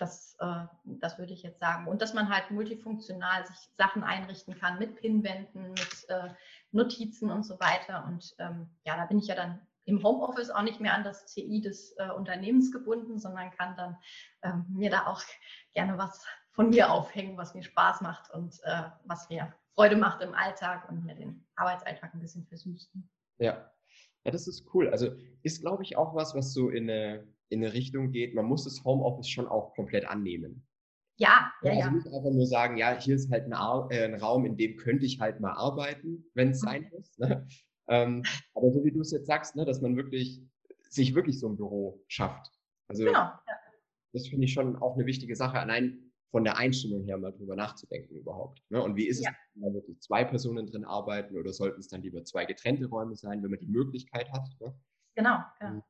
das, 0.00 0.36
äh, 0.40 0.64
das 0.84 1.18
würde 1.18 1.32
ich 1.32 1.42
jetzt 1.42 1.60
sagen. 1.60 1.86
Und 1.86 2.02
dass 2.02 2.14
man 2.14 2.28
halt 2.28 2.50
multifunktional 2.50 3.46
sich 3.46 3.56
Sachen 3.76 4.02
einrichten 4.02 4.58
kann 4.58 4.78
mit 4.78 4.96
Pinwänden, 4.96 5.70
mit 5.70 6.08
äh, 6.08 6.30
Notizen 6.72 7.30
und 7.30 7.44
so 7.44 7.60
weiter. 7.60 8.04
Und 8.06 8.34
ähm, 8.38 8.70
ja, 8.84 8.96
da 8.96 9.06
bin 9.06 9.18
ich 9.18 9.26
ja 9.26 9.34
dann 9.34 9.60
im 9.84 10.02
Homeoffice 10.02 10.50
auch 10.50 10.62
nicht 10.62 10.80
mehr 10.80 10.94
an 10.94 11.04
das 11.04 11.26
CI 11.26 11.60
des 11.60 11.94
äh, 11.98 12.10
Unternehmens 12.10 12.72
gebunden, 12.72 13.18
sondern 13.18 13.50
kann 13.50 13.76
dann 13.76 13.96
ähm, 14.42 14.66
mir 14.68 14.90
da 14.90 15.06
auch 15.06 15.22
gerne 15.74 15.98
was 15.98 16.24
von 16.52 16.70
mir 16.70 16.90
aufhängen, 16.90 17.36
was 17.36 17.54
mir 17.54 17.62
Spaß 17.62 18.00
macht 18.00 18.30
und 18.32 18.58
äh, 18.64 18.84
was 19.04 19.28
mir 19.28 19.54
Freude 19.74 19.96
macht 19.96 20.22
im 20.22 20.34
Alltag 20.34 20.88
und 20.88 21.04
mir 21.04 21.14
den 21.14 21.46
Arbeitsalltag 21.56 22.14
ein 22.14 22.20
bisschen 22.20 22.46
versüßt. 22.46 22.92
Ja. 23.38 23.70
Ja, 24.24 24.30
das 24.30 24.46
ist 24.46 24.66
cool. 24.74 24.90
Also 24.90 25.16
ist, 25.42 25.62
glaube 25.62 25.82
ich, 25.82 25.96
auch 25.96 26.14
was, 26.14 26.34
was 26.34 26.52
so 26.52 26.68
in 26.68 26.90
eine, 26.90 27.26
in 27.50 27.62
eine 27.62 27.72
Richtung 27.72 28.10
geht. 28.10 28.34
Man 28.34 28.46
muss 28.46 28.64
das 28.64 28.82
Homeoffice 28.84 29.28
schon 29.28 29.46
auch 29.46 29.74
komplett 29.74 30.06
annehmen. 30.06 30.66
Ja, 31.18 31.52
ja, 31.62 31.70
also 31.72 31.80
ja. 31.80 31.90
nicht 31.90 32.06
einfach 32.06 32.30
nur 32.30 32.46
sagen, 32.46 32.78
ja, 32.78 32.98
hier 32.98 33.14
ist 33.14 33.30
halt 33.30 33.52
ein, 33.52 33.90
äh, 33.90 34.04
ein 34.04 34.14
Raum, 34.14 34.46
in 34.46 34.56
dem 34.56 34.76
könnte 34.76 35.04
ich 35.04 35.20
halt 35.20 35.38
mal 35.40 35.52
arbeiten, 35.52 36.24
wenn 36.34 36.50
es 36.50 36.60
sein 36.60 36.90
muss. 36.90 37.18
Ne? 37.18 37.46
Ähm, 37.88 38.22
aber 38.54 38.70
so 38.70 38.84
wie 38.84 38.92
du 38.92 39.00
es 39.00 39.10
jetzt 39.10 39.26
sagst, 39.26 39.56
ne, 39.56 39.64
dass 39.64 39.82
man 39.82 39.96
wirklich 39.96 40.40
sich 40.88 41.14
wirklich 41.14 41.38
so 41.38 41.48
ein 41.48 41.56
Büro 41.56 42.02
schafft. 42.08 42.50
Also 42.88 43.04
genau, 43.04 43.18
ja. 43.18 43.42
das 44.12 44.28
finde 44.28 44.46
ich 44.46 44.52
schon 44.52 44.76
auch 44.76 44.94
eine 44.94 45.06
wichtige 45.06 45.36
Sache, 45.36 45.58
allein 45.58 46.10
von 46.30 46.44
der 46.44 46.56
Einstellung 46.56 47.04
her 47.04 47.18
mal 47.18 47.32
drüber 47.32 47.56
nachzudenken 47.56 48.14
überhaupt. 48.14 48.62
Ne? 48.70 48.82
Und 48.82 48.96
wie 48.96 49.08
ist 49.08 49.22
ja. 49.22 49.30
es, 49.30 49.36
wenn 49.54 49.62
da 49.62 49.74
wirklich 49.74 50.00
zwei 50.00 50.24
Personen 50.24 50.66
drin 50.66 50.84
arbeiten 50.84 51.36
oder 51.36 51.52
sollten 51.52 51.80
es 51.80 51.88
dann 51.88 52.02
lieber 52.02 52.24
zwei 52.24 52.44
getrennte 52.44 52.86
Räume 52.86 53.16
sein, 53.16 53.42
wenn 53.42 53.50
man 53.50 53.60
die 53.60 53.66
Möglichkeit 53.66 54.30
hat? 54.32 54.48
Ne? 54.60 54.74
Genau, 55.16 55.38
ja. 55.60 55.82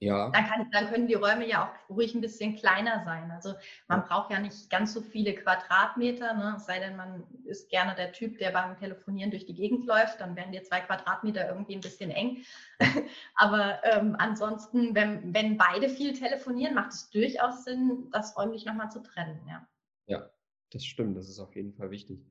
Ja. 0.00 0.30
Dann, 0.30 0.44
kann, 0.44 0.70
dann, 0.70 0.86
können 0.88 1.08
die 1.08 1.14
Räume 1.14 1.48
ja 1.48 1.64
auch 1.64 1.90
ruhig 1.90 2.14
ein 2.14 2.20
bisschen 2.20 2.54
kleiner 2.54 3.02
sein. 3.04 3.32
Also 3.32 3.54
man 3.88 4.04
braucht 4.04 4.30
ja 4.30 4.38
nicht 4.38 4.70
ganz 4.70 4.92
so 4.92 5.00
viele 5.00 5.34
Quadratmeter, 5.34 6.34
ne? 6.34 6.54
es 6.56 6.66
sei 6.66 6.78
denn, 6.78 6.96
man 6.96 7.24
ist 7.44 7.68
gerne 7.68 7.96
der 7.96 8.12
Typ, 8.12 8.38
der 8.38 8.52
beim 8.52 8.78
Telefonieren 8.78 9.32
durch 9.32 9.44
die 9.44 9.54
Gegend 9.54 9.86
läuft, 9.86 10.20
dann 10.20 10.36
werden 10.36 10.52
dir 10.52 10.62
zwei 10.62 10.80
Quadratmeter 10.80 11.48
irgendwie 11.48 11.74
ein 11.74 11.80
bisschen 11.80 12.12
eng. 12.12 12.44
Aber 13.34 13.82
ähm, 13.84 14.14
ansonsten, 14.18 14.94
wenn, 14.94 15.34
wenn 15.34 15.56
beide 15.56 15.88
viel 15.88 16.12
telefonieren, 16.12 16.74
macht 16.74 16.92
es 16.92 17.10
durchaus 17.10 17.64
Sinn, 17.64 18.08
das 18.12 18.36
räumlich 18.36 18.64
nochmal 18.66 18.92
zu 18.92 19.02
trennen. 19.02 19.40
Ja. 19.48 19.66
ja, 20.06 20.30
das 20.70 20.84
stimmt, 20.84 21.16
das 21.16 21.28
ist 21.28 21.40
auf 21.40 21.56
jeden 21.56 21.74
Fall 21.74 21.90
wichtig. 21.90 22.24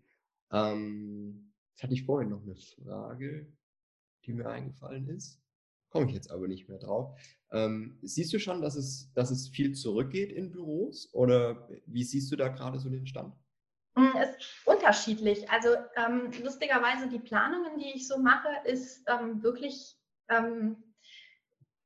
Ähm, 0.52 1.52
jetzt 1.72 1.84
hatte 1.84 1.94
ich 1.94 2.06
vorhin 2.06 2.30
noch 2.30 2.44
eine 2.44 2.56
Frage, 2.56 3.52
die 4.24 4.32
mir 4.32 4.48
eingefallen 4.48 5.10
ist. 5.10 5.42
Komme 5.89 6.08
ich 6.08 6.13
jetzt 6.13 6.32
aber 6.32 6.47
nicht 6.47 6.67
mehr 6.67 6.80
drauf. 6.80 7.17
Ähm, 7.52 7.97
siehst 8.02 8.34
du 8.34 8.39
schon, 8.39 8.62
dass 8.62 8.76
es, 8.76 9.12
dass 9.13 9.32
es 9.32 9.47
viel 9.47 9.73
zurückgeht 9.73 10.32
in 10.32 10.52
Büros 10.52 11.10
oder 11.13 11.69
wie 11.86 12.04
siehst 12.04 12.32
du 12.32 12.36
da 12.36 12.50
gerade 12.50 12.80
so 12.80 12.89
den 12.89 13.08
Stand? 13.08 13.34
Es 14.19 14.30
ist 14.30 14.67
unterschiedlich. 14.67 15.50
Also 15.50 15.69
ähm, 15.95 16.32
lustigerweise 16.43 17.08
die 17.08 17.19
Planungen, 17.19 17.80
die 17.80 17.95
ich 17.95 18.08
so 18.08 18.17
mache, 18.19 18.50
ist 18.65 19.04
ähm, 19.08 19.41
wirklich, 19.41 19.97
ähm, 20.30 20.84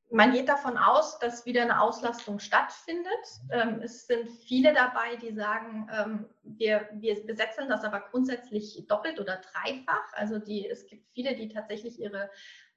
man 0.09 0.33
geht 0.33 0.49
davon 0.49 0.77
aus, 0.77 1.19
dass 1.19 1.45
wieder 1.45 1.61
eine 1.61 1.79
Auslastung 1.79 2.39
stattfindet. 2.39 3.07
Ähm, 3.49 3.79
es 3.81 4.07
sind 4.07 4.29
viele 4.29 4.73
dabei, 4.73 5.15
die 5.15 5.33
sagen, 5.33 5.87
ähm, 5.93 6.25
wir, 6.43 6.89
wir 6.95 7.25
besetzen 7.25 7.69
das 7.69 7.85
aber 7.85 8.01
grundsätzlich 8.11 8.85
doppelt 8.89 9.19
oder 9.19 9.37
dreifach. 9.37 10.11
Also 10.13 10.37
die, 10.37 10.67
es 10.67 10.85
gibt 10.87 11.07
viele, 11.13 11.35
die 11.35 11.47
tatsächlich 11.47 11.97
ihre 11.97 12.29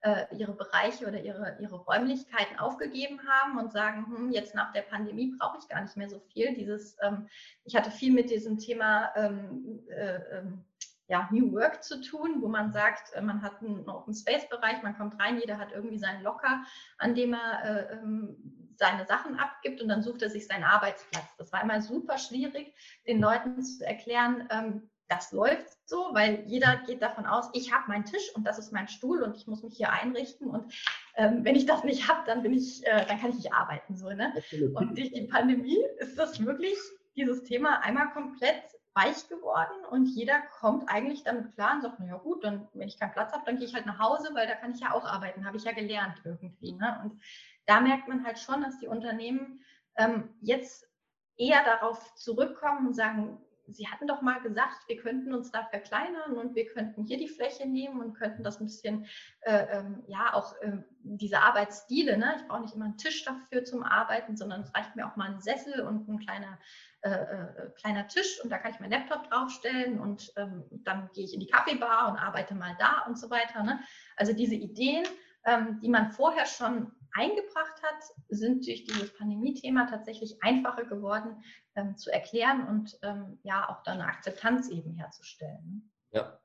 äh, 0.04 0.26
ihre 0.36 0.52
Bereiche 0.52 1.06
oder 1.06 1.20
ihre, 1.20 1.56
ihre 1.60 1.76
Räumlichkeiten 1.76 2.58
aufgegeben 2.58 3.20
haben 3.26 3.58
und 3.58 3.72
sagen, 3.72 4.06
hm, 4.06 4.30
jetzt 4.30 4.54
nach 4.54 4.70
der 4.72 4.82
Pandemie 4.82 5.34
brauche 5.38 5.58
ich 5.58 5.68
gar 5.68 5.80
nicht 5.80 5.96
mehr 5.96 6.10
so 6.10 6.20
viel. 6.20 6.54
Dieses, 6.54 6.96
ähm, 7.00 7.26
ich 7.64 7.74
hatte 7.74 7.90
viel 7.90 8.12
mit 8.12 8.30
diesem 8.30 8.58
Thema 8.58 9.10
ähm, 9.16 9.80
äh, 9.88 10.16
ähm, 10.38 10.64
ja, 11.06 11.28
New 11.32 11.52
Work 11.52 11.82
zu 11.82 12.02
tun, 12.02 12.42
wo 12.42 12.48
man 12.48 12.70
sagt, 12.70 13.14
äh, 13.14 13.22
man 13.22 13.40
hat 13.40 13.62
einen 13.62 13.88
Open 13.88 14.14
Space 14.14 14.46
Bereich, 14.50 14.82
man 14.82 14.96
kommt 14.96 15.18
rein, 15.18 15.38
jeder 15.38 15.56
hat 15.56 15.72
irgendwie 15.72 15.98
seinen 15.98 16.22
Locker, 16.22 16.64
an 16.98 17.14
dem 17.14 17.32
er 17.32 17.64
äh, 17.64 17.94
ähm, 17.94 18.72
seine 18.76 19.06
Sachen 19.06 19.38
abgibt 19.38 19.80
und 19.80 19.88
dann 19.88 20.02
sucht 20.02 20.20
er 20.20 20.28
sich 20.28 20.46
seinen 20.46 20.64
Arbeitsplatz. 20.64 21.34
Das 21.38 21.50
war 21.50 21.62
immer 21.62 21.80
super 21.80 22.18
schwierig, 22.18 22.74
den 23.06 23.20
Leuten 23.20 23.62
zu 23.62 23.86
erklären, 23.86 24.48
ähm, 24.50 24.90
das 25.14 25.32
läuft 25.32 25.76
so, 25.86 26.10
weil 26.12 26.44
jeder 26.46 26.76
geht 26.86 27.02
davon 27.02 27.26
aus, 27.26 27.50
ich 27.52 27.72
habe 27.72 27.88
meinen 27.88 28.04
Tisch 28.04 28.34
und 28.34 28.44
das 28.44 28.58
ist 28.58 28.72
mein 28.72 28.88
Stuhl 28.88 29.22
und 29.22 29.36
ich 29.36 29.46
muss 29.46 29.62
mich 29.62 29.76
hier 29.76 29.90
einrichten 29.90 30.48
und 30.48 30.72
ähm, 31.16 31.44
wenn 31.44 31.54
ich 31.54 31.66
das 31.66 31.84
nicht 31.84 32.08
habe, 32.08 32.20
dann 32.26 32.42
bin 32.42 32.52
ich, 32.52 32.86
äh, 32.86 33.04
dann 33.06 33.20
kann 33.20 33.30
ich 33.30 33.36
nicht 33.36 33.52
arbeiten 33.52 33.96
so. 33.96 34.10
Ne? 34.10 34.32
Und 34.74 34.98
durch 34.98 35.12
die 35.12 35.26
Pandemie 35.26 35.78
ist 35.98 36.18
das 36.18 36.44
wirklich 36.44 36.76
dieses 37.16 37.44
Thema 37.44 37.80
einmal 37.82 38.10
komplett 38.10 38.62
weich 38.94 39.28
geworden 39.28 39.84
und 39.90 40.06
jeder 40.06 40.40
kommt 40.60 40.88
eigentlich 40.88 41.24
damit 41.24 41.52
klar 41.54 41.74
und 41.74 41.82
sagt, 41.82 42.00
naja 42.00 42.16
gut, 42.16 42.44
dann 42.44 42.68
wenn 42.74 42.88
ich 42.88 42.98
keinen 42.98 43.12
Platz 43.12 43.32
habe, 43.32 43.42
dann 43.44 43.56
gehe 43.56 43.66
ich 43.66 43.74
halt 43.74 43.86
nach 43.86 43.98
Hause, 43.98 44.30
weil 44.34 44.46
da 44.46 44.54
kann 44.54 44.72
ich 44.72 44.80
ja 44.80 44.92
auch 44.92 45.04
arbeiten, 45.04 45.44
habe 45.44 45.56
ich 45.56 45.64
ja 45.64 45.72
gelernt 45.72 46.20
irgendwie. 46.24 46.72
Ne? 46.72 47.00
Und 47.02 47.20
da 47.66 47.80
merkt 47.80 48.08
man 48.08 48.24
halt 48.24 48.38
schon, 48.38 48.62
dass 48.62 48.78
die 48.78 48.86
Unternehmen 48.86 49.60
ähm, 49.96 50.34
jetzt 50.40 50.88
eher 51.36 51.64
darauf 51.64 52.14
zurückkommen 52.14 52.86
und 52.86 52.94
sagen, 52.94 53.40
Sie 53.68 53.88
hatten 53.88 54.06
doch 54.06 54.20
mal 54.22 54.40
gesagt, 54.40 54.88
wir 54.88 54.96
könnten 54.96 55.32
uns 55.34 55.50
da 55.50 55.64
verkleinern 55.64 56.34
und 56.34 56.54
wir 56.54 56.66
könnten 56.66 57.04
hier 57.04 57.16
die 57.16 57.28
Fläche 57.28 57.66
nehmen 57.66 58.00
und 58.00 58.14
könnten 58.14 58.42
das 58.42 58.60
ein 58.60 58.66
bisschen, 58.66 59.06
äh, 59.42 59.78
ähm, 59.78 60.02
ja, 60.06 60.34
auch 60.34 60.54
äh, 60.60 60.78
diese 61.02 61.40
Arbeitsstile, 61.40 62.18
ne? 62.18 62.34
ich 62.36 62.46
brauche 62.46 62.62
nicht 62.62 62.74
immer 62.74 62.86
einen 62.86 62.98
Tisch 62.98 63.24
dafür 63.24 63.64
zum 63.64 63.82
Arbeiten, 63.82 64.36
sondern 64.36 64.62
es 64.62 64.74
reicht 64.74 64.96
mir 64.96 65.06
auch 65.06 65.16
mal 65.16 65.30
ein 65.30 65.40
Sessel 65.40 65.80
und 65.80 66.08
ein 66.08 66.18
kleiner, 66.18 66.58
äh, 67.02 67.10
äh, 67.10 67.70
kleiner 67.80 68.06
Tisch 68.08 68.40
und 68.42 68.50
da 68.50 68.58
kann 68.58 68.72
ich 68.72 68.80
meinen 68.80 68.92
Laptop 68.92 69.28
draufstellen 69.30 69.98
und 69.98 70.32
ähm, 70.36 70.64
dann 70.70 71.10
gehe 71.14 71.24
ich 71.24 71.34
in 71.34 71.40
die 71.40 71.48
Kaffeebar 71.48 72.10
und 72.10 72.18
arbeite 72.18 72.54
mal 72.54 72.76
da 72.78 73.04
und 73.06 73.18
so 73.18 73.30
weiter. 73.30 73.62
Ne? 73.62 73.80
Also 74.16 74.32
diese 74.32 74.54
Ideen, 74.54 75.04
ähm, 75.44 75.78
die 75.80 75.88
man 75.88 76.10
vorher 76.10 76.46
schon 76.46 76.92
eingebracht 77.14 77.82
hat, 77.82 78.02
sind 78.28 78.66
durch 78.66 78.84
dieses 78.84 79.12
Pandemie-Thema 79.14 79.86
tatsächlich 79.88 80.42
einfacher 80.42 80.84
geworden 80.84 81.42
ähm, 81.76 81.96
zu 81.96 82.10
erklären 82.10 82.68
und 82.68 82.98
ähm, 83.02 83.38
ja 83.42 83.68
auch 83.68 83.82
da 83.82 83.92
eine 83.92 84.06
Akzeptanz 84.06 84.68
eben 84.68 84.94
herzustellen. 84.94 85.90
Ja, 86.10 86.40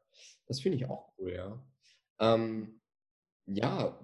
das 0.48 0.62
finde 0.62 0.78
ich 0.78 0.86
auch 0.86 1.12
cool, 1.18 1.34
ja. 1.34 1.64
Ähm, 2.20 2.82
ja, 3.46 4.00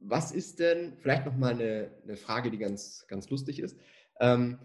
was 0.00 0.32
ist 0.32 0.58
denn, 0.58 0.96
vielleicht 0.98 1.26
nochmal 1.26 1.52
eine, 1.52 1.90
eine 2.02 2.16
Frage, 2.16 2.50
die 2.50 2.58
ganz, 2.58 3.06
ganz 3.06 3.28
lustig 3.30 3.60
ist. 3.60 3.78
Ähm, 4.18 4.58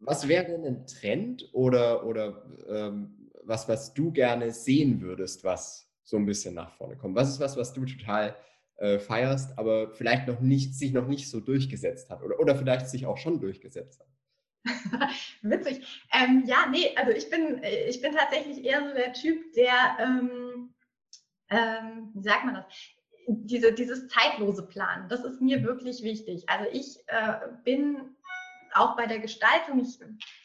was 0.00 0.26
wäre 0.26 0.46
denn 0.46 0.64
ein 0.64 0.86
Trend 0.86 1.48
oder, 1.52 2.04
oder 2.04 2.44
ähm, 2.68 3.30
was, 3.44 3.68
was 3.68 3.94
du 3.94 4.10
gerne 4.10 4.50
sehen 4.50 5.00
würdest, 5.00 5.44
was 5.44 5.88
so 6.02 6.16
ein 6.16 6.26
bisschen 6.26 6.54
nach 6.54 6.72
vorne 6.72 6.96
kommt? 6.96 7.14
Was 7.14 7.28
ist 7.28 7.40
was, 7.40 7.56
was 7.56 7.72
du 7.72 7.84
total 7.84 8.34
äh, 8.82 8.98
feierst, 8.98 9.56
aber 9.58 9.92
vielleicht 9.92 10.26
noch 10.26 10.40
nicht, 10.40 10.74
sich 10.74 10.92
noch 10.92 11.06
nicht 11.06 11.30
so 11.30 11.38
durchgesetzt 11.38 12.10
hat 12.10 12.20
oder, 12.20 12.40
oder 12.40 12.56
vielleicht 12.56 12.88
sich 12.88 13.06
auch 13.06 13.16
schon 13.16 13.40
durchgesetzt 13.40 14.00
hat? 14.00 14.08
Witzig. 15.42 16.04
Ähm, 16.12 16.42
ja, 16.46 16.66
nee, 16.68 16.90
also 16.96 17.12
ich 17.12 17.30
bin, 17.30 17.62
ich 17.88 18.00
bin 18.00 18.12
tatsächlich 18.12 18.64
eher 18.64 18.88
so 18.88 18.92
der 18.92 19.12
Typ, 19.12 19.52
der, 19.52 19.96
ähm, 20.00 20.74
ähm, 21.48 22.10
wie 22.12 22.22
sagt 22.22 22.44
man 22.44 22.54
das? 22.54 22.64
Diese, 23.28 23.72
dieses 23.72 24.08
zeitlose 24.08 24.66
Planen, 24.66 25.08
das 25.08 25.24
ist 25.24 25.40
mir 25.40 25.62
wirklich 25.62 26.02
wichtig. 26.02 26.48
Also 26.48 26.68
ich 26.72 26.98
äh, 27.06 27.34
bin 27.62 28.16
auch 28.74 28.96
bei 28.96 29.06
der 29.06 29.18
Gestaltung, 29.18 29.80
ich 29.80 29.98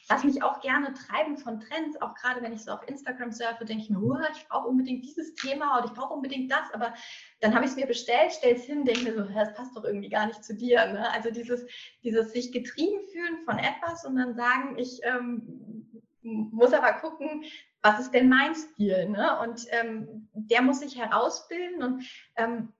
lasse 0.09 0.25
mich 0.25 0.43
auch 0.43 0.61
gerne 0.61 0.93
treiben 0.93 1.37
von 1.37 1.59
Trends, 1.59 2.01
auch 2.01 2.13
gerade 2.15 2.41
wenn 2.41 2.53
ich 2.53 2.63
so 2.63 2.71
auf 2.71 2.87
Instagram 2.87 3.31
surfe, 3.31 3.65
denke 3.65 3.83
ich 3.83 3.89
mir, 3.89 4.01
oh, 4.01 4.17
ich 4.33 4.47
brauche 4.47 4.67
unbedingt 4.67 5.03
dieses 5.03 5.35
Thema 5.35 5.77
oder 5.77 5.85
ich 5.85 5.93
brauche 5.93 6.13
unbedingt 6.13 6.51
das, 6.51 6.73
aber 6.73 6.93
dann 7.41 7.53
habe 7.53 7.65
ich 7.65 7.71
es 7.71 7.77
mir 7.77 7.87
bestellt, 7.87 8.31
stelle 8.31 8.55
es 8.55 8.63
hin, 8.63 8.85
denke 8.85 9.03
mir 9.03 9.13
so, 9.13 9.33
das 9.33 9.53
passt 9.53 9.75
doch 9.75 9.83
irgendwie 9.83 10.09
gar 10.09 10.27
nicht 10.27 10.43
zu 10.43 10.55
dir. 10.55 10.85
Ne? 10.87 11.09
Also 11.11 11.31
dieses, 11.31 11.65
dieses 12.03 12.31
sich 12.31 12.51
getrieben 12.51 12.99
fühlen 13.11 13.39
von 13.43 13.57
etwas 13.57 14.05
und 14.05 14.15
dann 14.15 14.35
sagen, 14.35 14.77
ich 14.77 15.01
ähm, 15.03 15.87
muss 16.21 16.73
aber 16.73 16.93
gucken, 16.93 17.43
was 17.81 17.99
ist 17.99 18.11
denn 18.11 18.29
mein 18.29 18.55
Stil? 18.55 19.09
Ne? 19.09 19.39
Und 19.41 19.65
ähm, 19.71 20.29
der 20.33 20.61
muss 20.61 20.79
sich 20.79 20.97
herausbilden 20.97 21.83
und 21.83 22.03
ähm, 22.35 22.73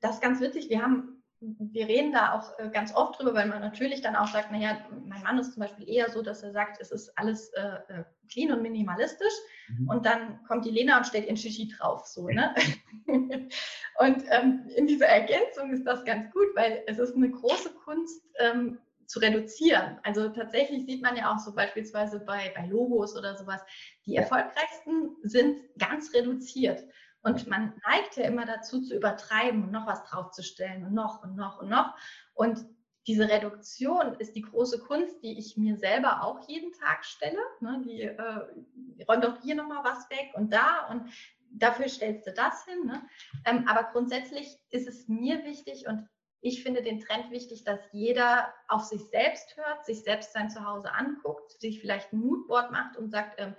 das 0.00 0.16
ist 0.16 0.22
ganz 0.22 0.40
witzig. 0.40 0.68
Wir 0.68 0.82
haben 0.82 1.13
wir 1.58 1.88
reden 1.88 2.12
da 2.12 2.32
auch 2.32 2.58
äh, 2.58 2.68
ganz 2.70 2.94
oft 2.94 3.18
drüber, 3.18 3.34
weil 3.34 3.46
man 3.46 3.60
natürlich 3.60 4.00
dann 4.00 4.16
auch 4.16 4.28
sagt, 4.28 4.50
naja, 4.52 4.78
mein 5.06 5.22
Mann 5.22 5.38
ist 5.38 5.52
zum 5.52 5.62
Beispiel 5.62 5.88
eher 5.88 6.10
so, 6.10 6.22
dass 6.22 6.42
er 6.42 6.52
sagt, 6.52 6.80
es 6.80 6.90
ist 6.90 7.16
alles 7.18 7.48
äh, 7.50 7.78
äh, 7.88 8.04
clean 8.30 8.52
und 8.52 8.62
minimalistisch. 8.62 9.32
Mhm. 9.68 9.88
Und 9.88 10.06
dann 10.06 10.42
kommt 10.44 10.64
die 10.64 10.70
Lena 10.70 10.96
und 10.98 11.06
stellt 11.06 11.26
ihren 11.26 11.36
Shishi 11.36 11.68
drauf. 11.68 12.06
So, 12.06 12.28
ne? 12.28 12.54
und 13.06 14.24
ähm, 14.30 14.66
in 14.76 14.86
dieser 14.86 15.06
Ergänzung 15.06 15.72
ist 15.72 15.84
das 15.84 16.04
ganz 16.04 16.32
gut, 16.32 16.46
weil 16.54 16.82
es 16.86 16.98
ist 16.98 17.14
eine 17.14 17.30
große 17.30 17.70
Kunst 17.84 18.22
ähm, 18.38 18.78
zu 19.06 19.18
reduzieren. 19.18 19.98
Also 20.02 20.28
tatsächlich 20.28 20.86
sieht 20.86 21.02
man 21.02 21.16
ja 21.16 21.32
auch 21.32 21.38
so 21.38 21.54
beispielsweise 21.54 22.20
bei, 22.20 22.52
bei 22.56 22.66
Logos 22.66 23.16
oder 23.16 23.36
sowas, 23.36 23.60
die 24.06 24.16
erfolgreichsten 24.16 25.16
sind 25.22 25.60
ganz 25.78 26.12
reduziert. 26.14 26.84
Und 27.24 27.48
man 27.48 27.72
neigt 27.86 28.16
ja 28.16 28.24
immer 28.24 28.44
dazu 28.44 28.82
zu 28.82 28.94
übertreiben 28.94 29.64
und 29.64 29.72
noch 29.72 29.86
was 29.86 30.04
draufzustellen 30.04 30.84
und 30.84 30.92
noch 30.92 31.22
und 31.22 31.36
noch 31.36 31.60
und 31.60 31.70
noch. 31.70 31.94
Und 32.34 32.64
diese 33.06 33.28
Reduktion 33.28 34.14
ist 34.14 34.36
die 34.36 34.42
große 34.42 34.80
Kunst, 34.80 35.22
die 35.22 35.38
ich 35.38 35.56
mir 35.56 35.76
selber 35.76 36.22
auch 36.22 36.46
jeden 36.48 36.72
Tag 36.72 37.04
stelle. 37.04 37.40
Ne, 37.60 37.82
die 37.84 38.02
äh, 38.02 39.04
räumt 39.08 39.24
doch 39.24 39.40
hier 39.42 39.54
nochmal 39.54 39.84
was 39.84 40.08
weg 40.10 40.32
und 40.34 40.52
da 40.52 40.86
und 40.90 41.10
dafür 41.50 41.88
stellst 41.88 42.26
du 42.26 42.32
das 42.32 42.64
hin. 42.64 42.86
Ne? 42.86 43.02
Ähm, 43.46 43.66
aber 43.68 43.90
grundsätzlich 43.92 44.58
ist 44.70 44.88
es 44.88 45.08
mir 45.08 45.44
wichtig 45.44 45.86
und 45.86 46.06
ich 46.40 46.62
finde 46.62 46.82
den 46.82 47.00
Trend 47.00 47.30
wichtig, 47.30 47.64
dass 47.64 47.80
jeder 47.92 48.52
auf 48.68 48.84
sich 48.84 49.02
selbst 49.04 49.56
hört, 49.56 49.86
sich 49.86 50.02
selbst 50.02 50.34
sein 50.34 50.50
Zuhause 50.50 50.92
anguckt, 50.92 51.52
sich 51.52 51.80
vielleicht 51.80 52.12
ein 52.12 52.20
Moodboard 52.20 52.70
macht 52.70 52.98
und 52.98 53.10
sagt, 53.10 53.40
ähm, 53.40 53.54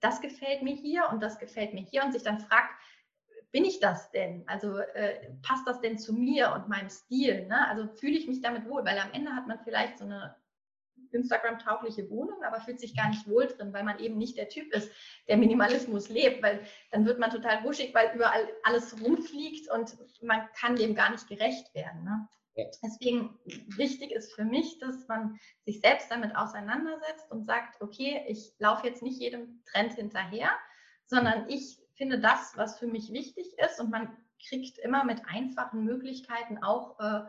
das 0.00 0.20
gefällt 0.20 0.62
mir 0.62 0.74
hier 0.74 1.08
und 1.10 1.20
das 1.20 1.40
gefällt 1.40 1.74
mir 1.74 1.82
hier 1.82 2.04
und 2.04 2.12
sich 2.12 2.22
dann 2.22 2.38
fragt, 2.38 2.70
bin 3.50 3.64
ich 3.64 3.80
das 3.80 4.10
denn? 4.10 4.44
Also 4.46 4.78
äh, 4.78 5.32
passt 5.42 5.66
das 5.66 5.80
denn 5.80 5.98
zu 5.98 6.12
mir 6.12 6.52
und 6.52 6.68
meinem 6.68 6.90
Stil? 6.90 7.46
Ne? 7.46 7.68
Also 7.68 7.88
fühle 7.88 8.18
ich 8.18 8.28
mich 8.28 8.42
damit 8.42 8.68
wohl? 8.68 8.84
Weil 8.84 8.98
am 8.98 9.12
Ende 9.12 9.34
hat 9.34 9.46
man 9.46 9.58
vielleicht 9.64 9.98
so 9.98 10.04
eine 10.04 10.36
Instagram-taugliche 11.12 12.10
Wohnung, 12.10 12.42
aber 12.42 12.60
fühlt 12.60 12.80
sich 12.80 12.96
gar 12.96 13.08
nicht 13.08 13.26
wohl 13.28 13.46
drin, 13.46 13.72
weil 13.72 13.84
man 13.84 13.98
eben 13.98 14.18
nicht 14.18 14.36
der 14.36 14.48
Typ 14.48 14.72
ist, 14.74 14.90
der 15.26 15.36
Minimalismus 15.36 16.08
lebt, 16.08 16.42
weil 16.42 16.60
dann 16.90 17.06
wird 17.06 17.18
man 17.18 17.30
total 17.30 17.64
wuschig, 17.64 17.94
weil 17.94 18.14
überall 18.14 18.46
alles 18.62 19.00
rumfliegt 19.02 19.70
und 19.70 19.96
man 20.22 20.48
kann 20.58 20.76
dem 20.76 20.94
gar 20.94 21.10
nicht 21.10 21.28
gerecht 21.28 21.74
werden. 21.74 22.04
Ne? 22.04 22.28
Deswegen 22.82 23.38
wichtig 23.76 24.10
ist 24.10 24.34
für 24.34 24.44
mich, 24.44 24.78
dass 24.80 25.06
man 25.06 25.38
sich 25.64 25.80
selbst 25.80 26.10
damit 26.10 26.34
auseinandersetzt 26.36 27.30
und 27.30 27.44
sagt, 27.44 27.80
okay, 27.80 28.24
ich 28.26 28.52
laufe 28.58 28.86
jetzt 28.86 29.02
nicht 29.02 29.20
jedem 29.20 29.62
Trend 29.64 29.94
hinterher, 29.94 30.50
sondern 31.06 31.48
ich 31.48 31.78
finde 31.98 32.18
das, 32.18 32.56
was 32.56 32.78
für 32.78 32.86
mich 32.86 33.12
wichtig 33.12 33.58
ist 33.58 33.78
und 33.80 33.90
man 33.90 34.16
kriegt 34.48 34.78
immer 34.78 35.04
mit 35.04 35.22
einfachen 35.26 35.84
Möglichkeiten 35.84 36.62
auch 36.62 36.98
äh, 37.00 37.22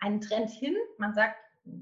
einen 0.00 0.20
Trend 0.20 0.50
hin. 0.50 0.74
Man 0.96 1.14
sagt, 1.14 1.36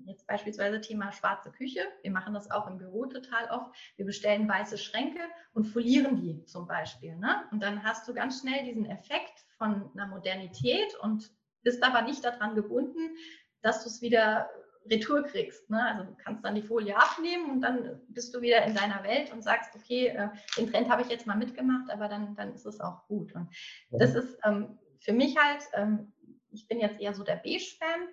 Jetzt 0.05 0.27
beispielsweise 0.27 0.81
Thema 0.81 1.13
schwarze 1.13 1.51
Küche. 1.51 1.81
Wir 2.03 2.11
machen 2.11 2.35
das 2.35 2.51
auch 2.51 2.67
im 2.67 2.79
Büro 2.79 3.07
total 3.07 3.49
oft. 3.51 3.75
Wir 3.97 4.05
bestellen 4.05 4.49
weiße 4.49 4.79
Schränke 4.79 5.21
und 5.53 5.65
folieren 5.65 6.17
die 6.17 6.45
zum 6.47 6.67
Beispiel. 6.67 7.17
Ne? 7.17 7.45
Und 7.51 7.63
dann 7.63 7.83
hast 7.85 8.09
du 8.09 8.15
ganz 8.15 8.41
schnell 8.41 8.65
diesen 8.65 8.87
Effekt 8.87 9.45
von 9.59 9.91
einer 9.93 10.07
Modernität 10.07 10.95
und 11.03 11.31
bist 11.63 11.83
aber 11.83 12.03
nicht 12.03 12.25
daran 12.25 12.55
gebunden, 12.55 13.17
dass 13.63 13.83
du 13.83 13.89
es 13.89 14.03
wieder 14.03 14.49
retour 14.91 15.23
kriegst. 15.23 15.69
Ne? 15.71 15.83
Also 15.83 16.05
du 16.05 16.17
kannst 16.17 16.45
dann 16.45 16.55
die 16.55 16.63
Folie 16.63 16.97
abnehmen 16.97 17.51
und 17.51 17.61
dann 17.63 18.01
bist 18.09 18.35
du 18.35 18.41
wieder 18.41 18.65
in 18.65 18.75
deiner 18.75 19.03
Welt 19.05 19.33
und 19.33 19.43
sagst, 19.43 19.75
okay, 19.75 20.09
äh, 20.09 20.29
den 20.57 20.71
Trend 20.71 20.89
habe 20.89 21.03
ich 21.03 21.09
jetzt 21.09 21.27
mal 21.27 21.37
mitgemacht, 21.37 21.91
aber 21.91 22.09
dann, 22.09 22.35
dann 22.37 22.55
ist 22.55 22.67
es 22.67 22.81
auch 22.81 23.07
gut. 23.09 23.35
Und 23.35 23.49
das 23.91 24.15
ist 24.15 24.39
ähm, 24.45 24.79
für 25.01 25.13
mich 25.13 25.37
halt, 25.37 25.63
ähm, 25.75 26.13
ich 26.51 26.69
bin 26.69 26.81
jetzt 26.81 27.01
eher 27.01 27.15
so 27.15 27.23
der 27.23 27.37
Beige-Fan, 27.37 28.09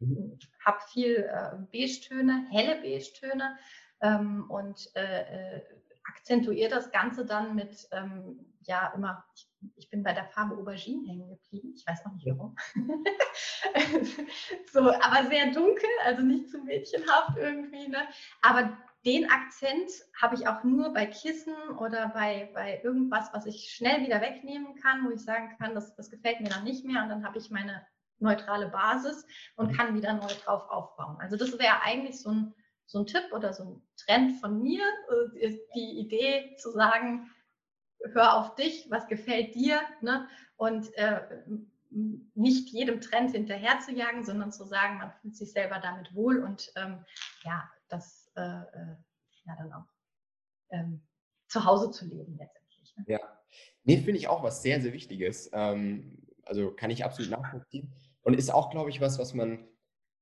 Mhm. 0.00 0.38
Habe 0.64 0.78
viel 0.92 1.16
äh, 1.16 1.56
Beige-Töne, 1.72 2.46
helle 2.50 2.80
Beige-Töne 2.80 3.56
ähm, 4.00 4.50
und 4.50 4.90
äh, 4.94 5.56
äh, 5.56 5.62
akzentuiere 6.04 6.70
das 6.70 6.90
Ganze 6.90 7.24
dann 7.24 7.54
mit, 7.54 7.88
ähm, 7.92 8.51
ja, 8.64 8.92
immer, 8.94 9.24
ich, 9.34 9.48
ich, 9.76 9.90
bin 9.90 10.02
bei 10.02 10.12
der 10.12 10.26
Farbe 10.26 10.56
Aubergine 10.56 11.08
hängen 11.08 11.28
geblieben. 11.28 11.72
Ich 11.76 11.86
weiß 11.86 12.04
noch 12.04 12.14
nicht 12.14 12.26
warum. 12.26 12.56
so, 14.72 14.80
aber 14.80 15.28
sehr 15.28 15.52
dunkel, 15.52 15.88
also 16.04 16.22
nicht 16.22 16.50
zu 16.50 16.58
mädchenhaft 16.58 17.36
irgendwie. 17.36 17.88
Ne? 17.88 18.06
Aber 18.42 18.76
den 19.04 19.28
Akzent 19.30 19.90
habe 20.20 20.36
ich 20.36 20.46
auch 20.46 20.62
nur 20.62 20.92
bei 20.92 21.06
Kissen 21.06 21.54
oder 21.78 22.08
bei, 22.10 22.50
bei 22.54 22.80
irgendwas, 22.84 23.30
was 23.32 23.46
ich 23.46 23.70
schnell 23.70 24.02
wieder 24.02 24.20
wegnehmen 24.20 24.76
kann, 24.76 25.04
wo 25.04 25.10
ich 25.10 25.20
sagen 25.20 25.56
kann, 25.58 25.74
das, 25.74 25.94
das 25.96 26.10
gefällt 26.10 26.40
mir 26.40 26.50
dann 26.50 26.64
nicht 26.64 26.84
mehr 26.84 27.02
und 27.02 27.08
dann 27.08 27.26
habe 27.26 27.38
ich 27.38 27.50
meine 27.50 27.84
neutrale 28.22 28.68
Basis 28.68 29.26
und 29.56 29.72
mhm. 29.72 29.76
kann 29.76 29.94
wieder 29.94 30.14
neu 30.14 30.28
drauf 30.44 30.68
aufbauen. 30.70 31.16
Also 31.20 31.36
das 31.36 31.58
wäre 31.58 31.82
eigentlich 31.82 32.20
so 32.20 32.30
ein, 32.30 32.54
so 32.86 33.00
ein 33.00 33.06
Tipp 33.06 33.24
oder 33.32 33.52
so 33.52 33.64
ein 33.64 33.82
Trend 33.96 34.40
von 34.40 34.62
mir, 34.62 34.84
äh, 35.40 35.58
die 35.74 35.98
Idee 35.98 36.54
zu 36.56 36.70
sagen, 36.70 37.28
hör 38.12 38.38
auf 38.38 38.54
dich, 38.54 38.90
was 38.90 39.06
gefällt 39.06 39.54
dir 39.54 39.80
ne? 40.00 40.28
und 40.56 40.92
äh, 40.96 41.20
nicht 42.34 42.70
jedem 42.70 43.00
Trend 43.00 43.32
hinterher 43.32 43.80
zu 43.80 43.92
jagen, 43.92 44.24
sondern 44.24 44.52
zu 44.52 44.64
sagen, 44.64 44.98
man 44.98 45.12
fühlt 45.20 45.36
sich 45.36 45.52
selber 45.52 45.78
damit 45.78 46.14
wohl 46.14 46.42
und 46.42 46.72
ähm, 46.76 47.04
ja, 47.42 47.68
das 47.88 48.30
äh, 48.34 48.40
äh, 48.40 48.96
ja 49.44 49.56
dann 49.58 49.72
auch 49.72 49.86
ähm, 50.70 51.02
zu 51.48 51.64
Hause 51.64 51.90
zu 51.90 52.06
leben 52.06 52.36
letztendlich. 52.38 52.94
Ne? 52.96 53.04
Ja, 53.08 53.20
nee, 53.84 53.98
finde 53.98 54.18
ich 54.18 54.28
auch 54.28 54.42
was 54.42 54.62
sehr, 54.62 54.80
sehr 54.80 54.92
Wichtiges. 54.92 55.50
Ähm, 55.52 56.26
also 56.44 56.72
kann 56.72 56.90
ich 56.90 57.04
absolut 57.04 57.30
nachvollziehen. 57.30 57.92
Und 58.22 58.34
ist 58.34 58.52
auch, 58.52 58.70
glaube 58.70 58.90
ich, 58.90 59.00
was, 59.00 59.18
was 59.18 59.34
man, 59.34 59.68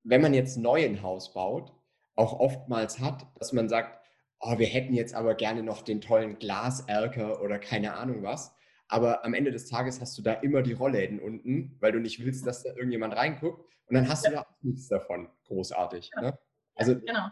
wenn 0.02 0.22
man 0.22 0.34
jetzt 0.34 0.56
neu 0.56 0.84
ein 0.84 1.02
Haus 1.02 1.32
baut, 1.32 1.72
auch 2.16 2.38
oftmals 2.40 2.98
hat, 2.98 3.26
dass 3.38 3.52
man 3.52 3.68
sagt, 3.68 3.99
oh, 4.40 4.58
wir 4.58 4.66
hätten 4.66 4.94
jetzt 4.94 5.14
aber 5.14 5.34
gerne 5.34 5.62
noch 5.62 5.82
den 5.82 6.00
tollen 6.00 6.38
Glaserker 6.38 7.42
oder 7.42 7.58
keine 7.58 7.94
Ahnung 7.94 8.22
was. 8.22 8.54
Aber 8.88 9.24
am 9.24 9.34
Ende 9.34 9.52
des 9.52 9.66
Tages 9.66 10.00
hast 10.00 10.18
du 10.18 10.22
da 10.22 10.32
immer 10.32 10.62
die 10.62 10.72
Rollläden 10.72 11.20
unten, 11.20 11.76
weil 11.80 11.92
du 11.92 12.00
nicht 12.00 12.24
willst, 12.24 12.46
dass 12.46 12.64
da 12.64 12.70
irgendjemand 12.70 13.14
reinguckt. 13.14 13.64
Und 13.86 13.94
dann 13.94 14.08
hast 14.08 14.24
ja. 14.24 14.30
du 14.30 14.36
da 14.36 14.42
auch 14.42 14.62
nichts 14.62 14.88
davon. 14.88 15.28
Großartig. 15.46 16.10
Ja. 16.16 16.22
Ne? 16.22 16.38
Also 16.74 16.98
genau. 16.98 17.28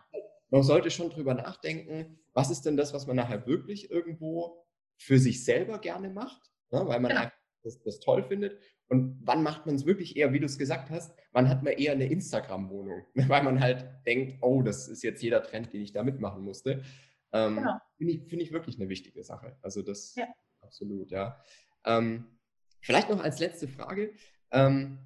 man 0.50 0.62
sollte 0.62 0.90
schon 0.90 1.10
drüber 1.10 1.34
nachdenken, 1.34 2.20
was 2.32 2.50
ist 2.50 2.66
denn 2.66 2.76
das, 2.76 2.94
was 2.94 3.06
man 3.06 3.16
nachher 3.16 3.46
wirklich 3.46 3.90
irgendwo 3.90 4.64
für 4.96 5.18
sich 5.18 5.44
selber 5.44 5.78
gerne 5.78 6.10
macht, 6.10 6.52
ne? 6.70 6.86
weil 6.86 7.00
man 7.00 7.10
genau. 7.10 7.22
einfach 7.22 7.38
das, 7.64 7.82
das 7.82 8.00
toll 8.00 8.22
findet. 8.22 8.60
Und 8.88 9.20
wann 9.22 9.42
macht 9.42 9.66
man 9.66 9.74
es 9.74 9.84
wirklich 9.84 10.16
eher, 10.16 10.32
wie 10.32 10.40
du 10.40 10.46
es 10.46 10.58
gesagt 10.58 10.90
hast, 10.90 11.14
wann 11.32 11.48
hat 11.48 11.62
man 11.62 11.74
eher 11.74 11.92
eine 11.92 12.06
Instagram-Wohnung? 12.06 13.04
Weil 13.14 13.42
man 13.42 13.60
halt 13.60 13.86
denkt, 14.06 14.38
oh, 14.40 14.62
das 14.62 14.88
ist 14.88 15.02
jetzt 15.02 15.22
jeder 15.22 15.42
Trend, 15.42 15.72
den 15.72 15.82
ich 15.82 15.92
da 15.92 16.02
mitmachen 16.02 16.42
musste. 16.42 16.82
Ähm, 17.32 17.56
genau. 17.56 17.78
Finde 17.98 18.12
ich, 18.14 18.22
find 18.28 18.42
ich 18.42 18.52
wirklich 18.52 18.76
eine 18.80 18.88
wichtige 18.88 19.22
Sache. 19.22 19.56
Also 19.60 19.82
das 19.82 20.14
ja. 20.14 20.26
absolut, 20.60 21.10
ja. 21.10 21.42
Ähm, 21.84 22.24
vielleicht 22.80 23.10
noch 23.10 23.22
als 23.22 23.38
letzte 23.38 23.68
Frage. 23.68 24.12
Ähm, 24.50 24.98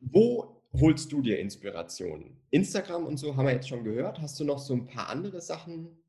wo 0.00 0.62
holst 0.72 1.12
du 1.12 1.20
dir 1.20 1.38
Inspirationen? 1.38 2.40
Instagram 2.50 3.06
und 3.06 3.18
so 3.18 3.36
haben 3.36 3.46
wir 3.46 3.52
jetzt 3.52 3.68
schon 3.68 3.84
gehört. 3.84 4.20
Hast 4.20 4.40
du 4.40 4.44
noch 4.44 4.58
so 4.58 4.74
ein 4.74 4.86
paar 4.86 5.08
andere 5.08 5.40
Sachen, 5.40 6.01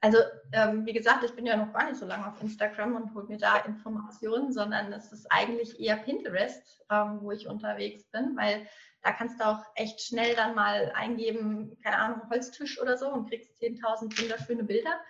also, 0.00 0.18
ähm, 0.52 0.84
wie 0.84 0.92
gesagt, 0.92 1.24
ich 1.24 1.34
bin 1.34 1.46
ja 1.46 1.56
noch 1.56 1.72
gar 1.72 1.86
nicht 1.86 1.98
so 1.98 2.06
lange 2.06 2.28
auf 2.28 2.40
Instagram 2.40 2.96
und 2.96 3.14
hole 3.14 3.26
mir 3.26 3.38
da 3.38 3.58
Informationen, 3.58 4.52
sondern 4.52 4.92
es 4.92 5.10
ist 5.12 5.26
eigentlich 5.30 5.80
eher 5.80 5.96
Pinterest, 5.96 6.84
ähm, 6.90 7.18
wo 7.22 7.32
ich 7.32 7.48
unterwegs 7.48 8.04
bin, 8.10 8.36
weil 8.36 8.66
da 9.02 9.12
kannst 9.12 9.40
du 9.40 9.46
auch 9.46 9.62
echt 9.74 10.00
schnell 10.00 10.34
dann 10.34 10.54
mal 10.54 10.92
eingeben, 10.94 11.78
keine 11.82 11.98
Ahnung, 11.98 12.28
Holztisch 12.28 12.80
oder 12.80 12.98
so 12.98 13.08
und 13.08 13.28
kriegst 13.28 13.60
10.000 13.62 14.20
wunderschöne 14.20 14.64
Bilder. 14.64 15.00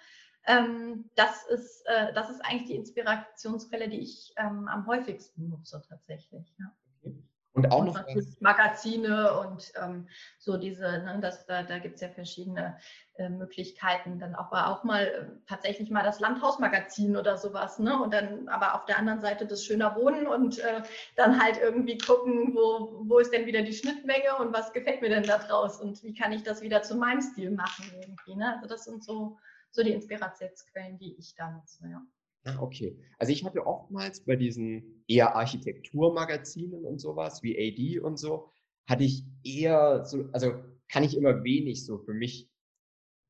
Ähm, 0.47 1.11
das, 1.17 1.45
ist, 1.47 1.83
äh, 1.87 2.13
das 2.13 2.31
ist 2.31 2.41
eigentlich 2.45 2.67
die 2.67 2.77
Inspirationsquelle, 2.77 3.89
die 3.89 4.01
ich 4.01 4.33
ähm, 4.37 4.69
am 4.69 4.87
häufigsten 4.87 5.49
nutze 5.49 5.83
tatsächlich. 5.89 6.55
Ja. 6.59 6.73
Und 7.57 7.73
auch 7.73 7.85
noch 7.85 8.05
Magazine 8.41 9.41
und 9.41 9.73
ähm, 9.83 10.09
so 10.39 10.59
diese, 10.59 10.83
ne, 10.83 11.19
das, 11.23 11.47
da, 11.47 11.63
da 11.63 11.79
gibt 11.79 11.95
es 11.95 12.03
ja 12.03 12.11
verschiedene 12.11 12.77
äh, 13.15 13.31
Möglichkeiten, 13.31 14.19
dann 14.19 14.35
auch, 14.35 14.53
auch 14.53 14.85
mal 14.85 15.07
äh, 15.07 15.25
tatsächlich 15.47 15.89
mal 15.89 16.05
das 16.05 16.21
Landhausmagazin 16.21 17.17
oder 17.17 17.39
sowas, 17.39 17.79
ne? 17.79 17.99
Und 17.99 18.13
dann 18.13 18.47
aber 18.49 18.75
auf 18.75 18.85
der 18.85 18.99
anderen 18.99 19.23
Seite 19.23 19.47
das 19.47 19.65
schöner 19.65 19.97
Wohnen 19.97 20.27
und 20.27 20.59
äh, 20.59 20.83
dann 21.17 21.43
halt 21.43 21.59
irgendwie 21.59 21.97
gucken, 21.97 22.55
wo, 22.55 23.09
wo 23.09 23.19
ist 23.21 23.33
denn 23.33 23.47
wieder 23.47 23.63
die 23.63 23.73
Schnittmenge 23.73 24.37
und 24.39 24.53
was 24.53 24.75
gefällt 24.75 25.01
mir 25.01 25.09
denn 25.09 25.23
da 25.23 25.39
draus 25.39 25.81
und 25.81 26.03
wie 26.03 26.13
kann 26.13 26.33
ich 26.33 26.43
das 26.43 26.61
wieder 26.61 26.83
zu 26.83 26.95
meinem 26.95 27.23
Stil 27.23 27.53
machen 27.53 27.91
irgendwie. 27.99 28.35
Ne? 28.35 28.53
Also 28.55 28.67
das 28.67 28.85
sind 28.85 29.03
so, 29.03 29.39
so 29.71 29.83
die 29.83 29.93
Inspirationsquellen, 29.93 30.99
die 30.99 31.17
ich 31.19 31.35
da 31.35 31.51
nutze, 31.51 31.89
ja. 31.89 32.03
Ah, 32.47 32.59
okay. 32.61 32.97
Also 33.19 33.33
ich 33.33 33.45
hatte 33.45 33.67
oftmals 33.67 34.25
bei 34.25 34.37
diesen 34.37 35.05
eher 35.09 35.35
Architekturmagazinen 35.35 36.85
und 36.85 37.01
sowas 37.01 37.43
wie 37.43 37.57
AD 37.59 38.01
und 38.01 38.19
so, 38.19 38.49
hatte 38.89 39.03
ich 39.03 39.25
eher 39.43 40.05
so, 40.05 40.29
also 40.33 40.55
kann 40.89 41.03
ich 41.03 41.17
immer 41.17 41.43
wenig 41.43 41.85
so 41.85 41.99
für 41.99 42.15
mich 42.15 42.49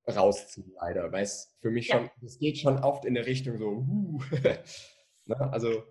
rausziehen, 0.07 0.71
leider, 0.81 1.11
weil 1.13 1.25
es 1.25 1.57
für 1.63 1.71
mich 1.71 1.89
ja. 1.89 1.97
schon, 1.97 2.11
es 2.23 2.39
geht 2.39 2.59
schon 2.59 2.79
oft 2.79 3.07
in 3.07 3.15
der 3.15 3.27
Richtung 3.27 3.57
so, 3.57 3.69
uh, 3.69 4.21
ne? 5.25 5.53
also. 5.53 5.83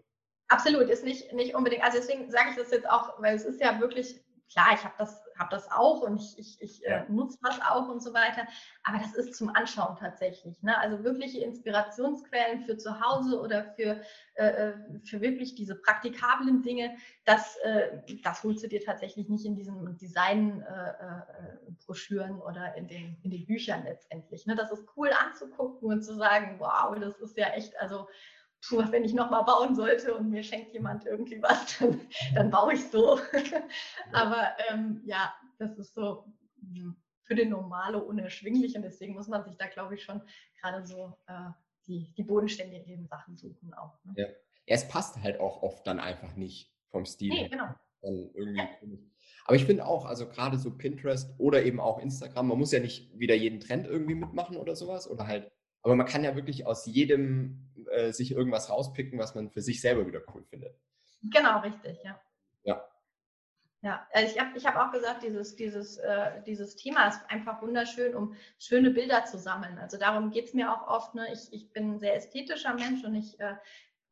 Absolut, 0.48 0.90
ist 0.90 1.04
nicht, 1.04 1.34
nicht 1.34 1.56
unbedingt, 1.56 1.84
also 1.84 1.98
deswegen 1.98 2.30
sage 2.30 2.52
ich 2.52 2.58
das 2.58 2.70
jetzt 2.70 2.88
auch, 2.88 3.20
weil 3.20 3.36
es 3.36 3.44
ist 3.44 3.60
ja 3.60 3.80
wirklich 3.80 4.24
klar, 4.52 4.68
ich 4.76 4.84
habe 4.84 4.94
das, 5.00 5.20
hab 5.38 5.50
das 5.50 5.70
auch 5.72 6.02
und 6.02 6.22
ich, 6.22 6.40
ich, 6.40 6.62
ich 6.62 6.86
äh, 6.86 6.92
ja. 6.92 7.04
äh, 7.04 7.12
nutze 7.12 7.38
das 7.42 7.60
auch 7.62 7.90
und 7.90 8.02
so 8.02 8.14
weiter. 8.14 8.48
Aber 8.84 9.00
das 9.00 9.14
ist 9.14 9.36
zum 9.36 9.50
Anschauen 9.50 9.98
tatsächlich. 9.98 10.64
Ne? 10.64 10.78
Also 10.78 11.04
wirkliche 11.04 11.44
Inspirationsquellen 11.44 12.62
für 12.62 12.78
zu 12.78 13.02
Hause 13.02 13.42
oder 13.42 13.66
für, 13.76 14.00
äh, 14.36 14.48
äh, 14.48 14.74
für 15.04 15.20
wirklich 15.22 15.56
diese 15.56 15.76
praktikablen 15.76 16.62
Dinge, 16.62 16.96
das, 17.26 17.58
äh, 17.64 18.00
das 18.24 18.44
holst 18.44 18.64
du 18.64 18.68
dir 18.68 18.84
tatsächlich 18.84 19.28
nicht 19.30 19.46
in 19.46 19.56
diesen 19.56 19.98
Design-Broschüren 19.98 22.38
äh, 22.38 22.42
oder 22.42 22.76
in 22.76 22.88
den, 22.88 23.18
in 23.24 23.32
den 23.32 23.46
Büchern 23.46 23.84
letztendlich. 23.84 24.46
Ne? 24.46 24.56
Das 24.56 24.72
ist 24.72 24.86
cool 24.96 25.10
anzugucken 25.26 25.90
und 25.90 26.04
zu 26.04 26.16
sagen, 26.16 26.60
wow, 26.60 26.96
das 27.00 27.18
ist 27.20 27.38
ja 27.38 27.48
echt, 27.50 27.78
also 27.80 28.08
wenn 28.72 29.04
ich 29.04 29.14
nochmal 29.14 29.44
bauen 29.44 29.76
sollte 29.76 30.16
und 30.16 30.30
mir 30.30 30.44
schenkt 30.44 30.74
jemand 30.74 31.06
irgendwie 31.06 31.42
was, 31.42 31.78
dann, 31.80 32.02
dann 32.34 32.52
baue 32.52 32.74
ich 32.74 32.84
so. 32.90 33.20
Aber 34.14 34.56
ähm, 34.70 35.02
ja, 35.06 35.34
das 35.58 35.78
ist 35.78 35.94
so 35.94 36.26
hm, 36.60 36.96
für 37.24 37.36
den 37.36 37.50
Normale 37.50 38.04
unerschwinglich 38.04 38.76
und 38.76 38.84
deswegen 38.84 39.14
muss 39.14 39.28
man 39.28 39.44
sich 39.44 39.58
da, 39.58 39.68
glaube 39.68 39.96
ich, 39.96 40.04
schon 40.04 40.22
gerade 40.62 40.86
so 40.86 41.18
äh, 41.28 41.50
die, 41.88 42.14
die 42.16 42.24
bodenständigen 42.24 43.08
Sachen 43.08 43.38
suchen 43.38 43.74
auch. 43.74 44.04
Ne? 44.04 44.14
Ja. 44.18 44.26
ja. 44.28 44.34
es 44.68 44.88
passt 44.88 45.22
halt 45.22 45.40
auch 45.40 45.62
oft 45.62 45.86
dann 45.88 46.00
einfach 46.00 46.36
nicht 46.36 46.74
vom 46.90 47.06
Stil. 47.06 47.34
Nee, 47.34 47.50
genau. 47.50 47.70
Dann 48.02 48.30
irgendwie 48.34 48.60
ja. 48.60 48.70
Aber 49.46 49.56
ich 49.56 49.66
finde 49.66 49.86
auch, 49.86 50.06
also 50.06 50.28
gerade 50.28 50.58
so 50.58 50.76
Pinterest 50.76 51.34
oder 51.40 51.64
eben 51.64 51.80
auch 51.80 52.00
Instagram, 52.00 52.48
man 52.48 52.58
muss 52.58 52.72
ja 52.72 52.80
nicht 52.80 53.18
wieder 53.18 53.36
jeden 53.36 53.60
Trend 53.60 53.86
irgendwie 53.86 54.16
mitmachen 54.16 54.58
oder 54.58 54.76
sowas 54.76 55.10
oder 55.10 55.28
halt 55.28 55.52
Aber 55.84 55.96
man 55.96 56.08
kann 56.08 56.24
ja 56.24 56.36
wirklich 56.36 56.66
aus 56.66 56.86
jedem 56.88 57.70
äh, 57.92 58.12
sich 58.12 58.32
irgendwas 58.32 58.70
rauspicken, 58.70 59.20
was 59.20 59.36
man 59.36 59.50
für 59.50 59.62
sich 59.62 59.82
selber 59.82 60.06
wieder 60.08 60.22
cool 60.34 60.44
findet. 60.44 60.76
Genau, 61.24 61.60
richtig, 61.60 62.04
ja. 62.04 62.20
Ja. 62.64 62.88
Ja, 63.82 64.08
also 64.14 64.34
ich 64.34 64.42
habe 64.42 64.58
ich 64.58 64.66
hab 64.66 64.76
auch 64.78 64.92
gesagt, 64.92 65.22
dieses, 65.22 65.56
dieses, 65.56 65.98
äh, 65.98 66.42
dieses 66.48 66.76
Thema 66.76 67.08
ist 67.08 67.22
einfach 67.30 67.62
wunderschön, 67.62 68.16
um 68.16 68.36
schöne 68.58 68.90
Bilder 68.90 69.26
zu 69.26 69.38
sammeln. 69.38 69.78
Also 69.78 69.98
darum 69.98 70.32
geht 70.32 70.46
es 70.46 70.54
mir 70.56 70.74
auch 70.74 70.88
oft. 70.88 71.14
Ne? 71.14 71.32
Ich, 71.32 71.54
ich 71.54 71.72
bin 71.72 71.94
ein 71.94 72.00
sehr 72.00 72.16
ästhetischer 72.16 72.74
Mensch 72.74 73.04
und 73.04 73.14
ich 73.14 73.40
äh, 73.40 73.54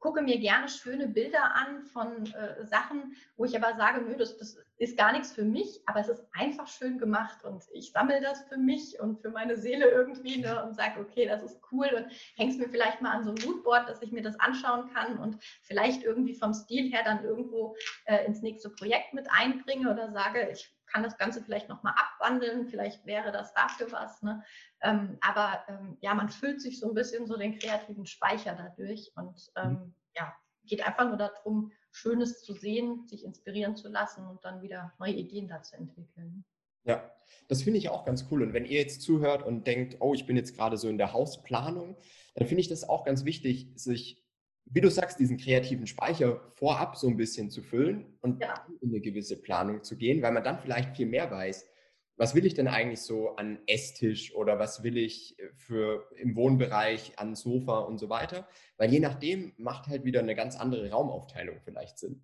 gucke 0.04 0.22
mir 0.22 0.38
gerne 0.38 0.68
schöne 0.68 1.08
Bilder 1.08 1.56
an 1.56 1.82
von 1.82 2.26
äh, 2.34 2.66
Sachen, 2.66 3.16
wo 3.38 3.46
ich 3.46 3.56
aber 3.56 3.78
sage, 3.78 4.02
nö, 4.02 4.18
das, 4.18 4.38
das 4.38 4.58
ist 4.78 4.98
gar 4.98 5.14
nichts 5.14 5.32
für 5.32 5.46
mich, 5.46 5.80
aber 5.86 6.02
es 6.02 6.10
ist 6.10 6.26
einfach 6.34 6.68
schön 6.68 6.98
gemacht 6.98 7.46
und 7.46 7.64
ich 7.72 7.94
sammle 7.94 8.20
das 8.20 8.44
für 8.50 8.58
mich 8.58 9.00
und 9.00 9.22
für 9.22 9.30
meine 9.30 9.56
Seele 9.56 9.90
irgendwie 9.90 10.42
ne, 10.42 10.62
und 10.66 10.76
sage, 10.76 11.00
okay, 11.00 11.26
das 11.26 11.42
ist 11.42 11.62
cool 11.72 11.88
und 11.96 12.08
hängst 12.36 12.60
mir 12.60 12.68
vielleicht 12.68 13.02
mal 13.02 13.12
an 13.12 13.24
so 13.24 13.30
ein 13.30 13.38
Moodboard, 13.46 13.88
dass 13.88 14.02
ich 14.02 14.12
mir 14.12 14.22
das 14.22 14.38
anschauen 14.42 14.92
kann 14.94 15.18
und 15.20 15.42
vielleicht 15.62 16.04
irgendwie 16.04 16.36
vom 16.36 16.54
Stil 16.54 16.92
her 16.92 17.04
dann 17.06 17.24
irgendwo 17.24 17.78
äh, 18.04 18.26
ins 18.26 18.42
nächste 18.42 18.72
Projekt 18.72 19.14
mit 19.14 19.26
einbringe 19.32 19.90
oder 19.90 20.12
sage, 20.12 20.50
ich 20.52 20.70
kann 20.94 21.04
das 21.04 21.18
Ganze 21.18 21.42
vielleicht 21.42 21.70
nochmal 21.70 21.96
abwandeln, 21.98 22.68
vielleicht 22.68 23.06
wäre 23.06 23.32
das 23.32 23.54
dafür 23.54 23.92
was. 23.92 24.22
Ne? 24.22 24.44
Ähm, 24.82 25.18
aber 25.22 25.64
ähm, 25.68 25.98
ja, 26.02 26.14
man 26.14 26.30
füllt 26.30 26.62
sich 26.62 26.80
so 26.80 26.88
ein 26.88 26.94
bisschen 26.94 27.26
so 27.26 27.36
den 27.36 27.58
kreativen 27.58 28.06
Speicher 28.06 28.56
dadurch 28.56 29.12
und 29.16 29.52
ähm, 29.56 29.72
mhm. 29.72 29.96
ja, 30.16 30.34
geht 30.66 30.86
einfach 30.86 31.08
nur 31.08 31.18
darum, 31.18 31.72
Schönes 31.92 32.44
zu 32.44 32.54
sehen, 32.54 33.06
sich 33.08 33.24
inspirieren 33.24 33.76
zu 33.76 33.90
lassen 33.90 34.26
und 34.26 34.44
dann 34.46 34.62
wieder 34.62 34.94
neue 35.00 35.14
Ideen 35.14 35.48
dazu 35.48 35.76
entwickeln. 35.76 36.46
Ja, 36.86 37.12
das 37.48 37.64
finde 37.64 37.80
ich 37.80 37.90
auch 37.90 38.06
ganz 38.06 38.26
cool. 38.30 38.44
Und 38.44 38.54
wenn 38.54 38.66
ihr 38.66 38.80
jetzt 38.80 39.02
zuhört 39.02 39.44
und 39.44 39.68
denkt, 39.68 39.98
oh, 40.00 40.14
ich 40.14 40.26
bin 40.26 40.36
jetzt 40.36 40.56
gerade 40.56 40.78
so 40.78 40.90
in 40.90 40.98
der 40.98 41.14
Hausplanung, 41.14 41.98
dann 42.36 42.48
finde 42.48 42.62
ich 42.62 42.68
das 42.68 42.88
auch 42.88 43.06
ganz 43.06 43.26
wichtig, 43.26 43.70
sich 43.76 44.23
wie 44.66 44.82
du 44.82 44.90
sagst, 44.90 45.20
diesen 45.20 45.38
kreativen 45.38 45.88
Speicher 45.88 46.40
vorab 46.56 46.96
so 46.96 47.08
ein 47.08 47.18
bisschen 47.18 47.50
zu 47.50 47.62
füllen 47.62 48.18
und 48.22 48.42
ja. 48.42 48.66
in 48.82 48.90
eine 48.90 49.02
gewisse 49.02 49.42
Planung 49.42 49.84
zu 49.84 49.98
gehen, 49.98 50.22
weil 50.22 50.32
man 50.32 50.44
dann 50.44 50.60
vielleicht 50.60 50.96
viel 50.96 51.06
mehr 51.06 51.30
weiß. 51.30 51.70
Was 52.16 52.36
will 52.36 52.46
ich 52.46 52.54
denn 52.54 52.68
eigentlich 52.68 53.02
so 53.02 53.36
an 53.36 53.60
Esstisch 53.66 54.36
oder 54.36 54.60
was 54.60 54.84
will 54.84 54.98
ich 54.98 55.38
äh, 55.40 55.50
für 55.56 56.08
im 56.18 56.36
Wohnbereich 56.36 57.18
an 57.18 57.36
Sofa 57.36 57.80
und 57.80 57.98
so 57.98 58.10
weiter? 58.10 58.48
Weil 58.78 58.92
je 58.92 59.00
nachdem 59.00 59.54
macht 59.58 59.88
halt 59.88 60.06
wieder 60.06 60.20
eine 60.20 60.36
ganz 60.36 60.56
andere 60.56 60.92
Raumaufteilung 60.92 61.60
vielleicht 61.64 61.98
Sinn. 61.98 62.24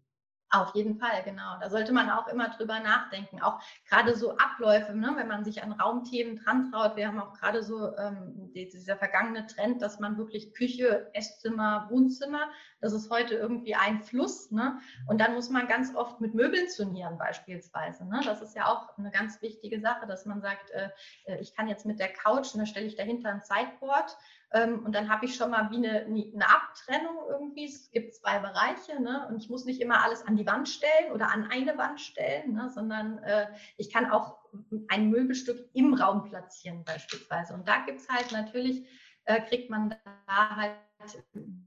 Auf 0.51 0.73
jeden 0.73 0.97
Fall, 0.97 1.21
genau. 1.23 1.59
Da 1.61 1.69
sollte 1.69 1.93
man 1.93 2.09
auch 2.09 2.27
immer 2.27 2.49
drüber 2.49 2.79
nachdenken. 2.79 3.39
Auch 3.41 3.61
gerade 3.87 4.15
so 4.15 4.35
Abläufe, 4.37 4.95
ne? 4.95 5.11
wenn 5.15 5.27
man 5.27 5.43
sich 5.43 5.61
an 5.61 5.73
Raumthemen 5.73 6.37
dran 6.37 6.71
traut. 6.71 6.95
Wir 6.95 7.07
haben 7.07 7.19
auch 7.19 7.33
gerade 7.33 7.61
so 7.61 7.95
ähm, 7.97 8.51
dieser 8.53 8.97
vergangene 8.97 9.45
Trend, 9.45 9.81
dass 9.83 9.99
man 9.99 10.17
wirklich 10.17 10.55
Küche, 10.55 11.11
Esszimmer, 11.13 11.87
Wohnzimmer, 11.91 12.49
das 12.81 12.93
ist 12.93 13.11
heute 13.11 13.35
irgendwie 13.35 13.75
ein 13.75 14.01
Fluss. 14.01 14.49
Ne? 14.49 14.79
Und 15.07 15.21
dann 15.21 15.35
muss 15.35 15.51
man 15.51 15.67
ganz 15.67 15.93
oft 15.95 16.19
mit 16.19 16.33
Möbeln 16.33 16.67
turnieren 16.75 17.19
beispielsweise. 17.19 18.05
Ne? 18.05 18.21
Das 18.25 18.41
ist 18.41 18.55
ja 18.55 18.65
auch 18.65 18.97
eine 18.97 19.11
ganz 19.11 19.41
wichtige 19.43 19.79
Sache, 19.79 20.07
dass 20.07 20.25
man 20.25 20.41
sagt, 20.41 20.71
äh, 20.71 20.89
äh 21.25 21.39
ich 21.39 21.55
kann 21.55 21.67
jetzt 21.67 21.85
mit 21.85 21.99
der 21.99 22.11
Couch, 22.11 22.55
und 22.55 22.59
da 22.59 22.65
stelle 22.65 22.87
ich 22.87 22.95
dahinter 22.95 23.29
ein 23.29 23.41
Sideboard 23.41 24.17
ähm, 24.51 24.83
und 24.83 24.93
dann 24.93 25.09
habe 25.09 25.25
ich 25.25 25.35
schon 25.35 25.51
mal 25.51 25.69
wie 25.69 25.77
eine, 25.77 26.05
eine 26.05 26.49
Abtrennung 26.49 27.17
irgendwie. 27.29 27.65
Es 27.65 27.91
gibt 27.91 28.15
zwei 28.15 28.39
Bereiche 28.39 28.99
ne? 29.01 29.27
und 29.29 29.37
ich 29.37 29.49
muss 29.49 29.65
nicht 29.65 29.79
immer 29.79 30.03
alles 30.03 30.25
an 30.25 30.35
die 30.35 30.45
Wand 30.47 30.67
stellen 30.67 31.11
oder 31.13 31.31
an 31.31 31.49
eine 31.51 31.77
Wand 31.77 32.01
stellen, 32.01 32.53
ne? 32.53 32.69
sondern 32.69 33.19
äh, 33.19 33.47
ich 33.77 33.91
kann 33.91 34.09
auch 34.09 34.39
ein 34.87 35.09
Möbelstück 35.09 35.69
im 35.73 35.93
Raum 35.93 36.23
platzieren 36.23 36.83
beispielsweise. 36.83 37.53
Und 37.53 37.67
da 37.67 37.85
gibt 37.85 37.99
es 37.99 38.09
halt 38.09 38.31
natürlich, 38.31 38.87
äh, 39.25 39.41
kriegt 39.41 39.69
man 39.69 39.95
da 40.25 40.55
halt 40.55 40.75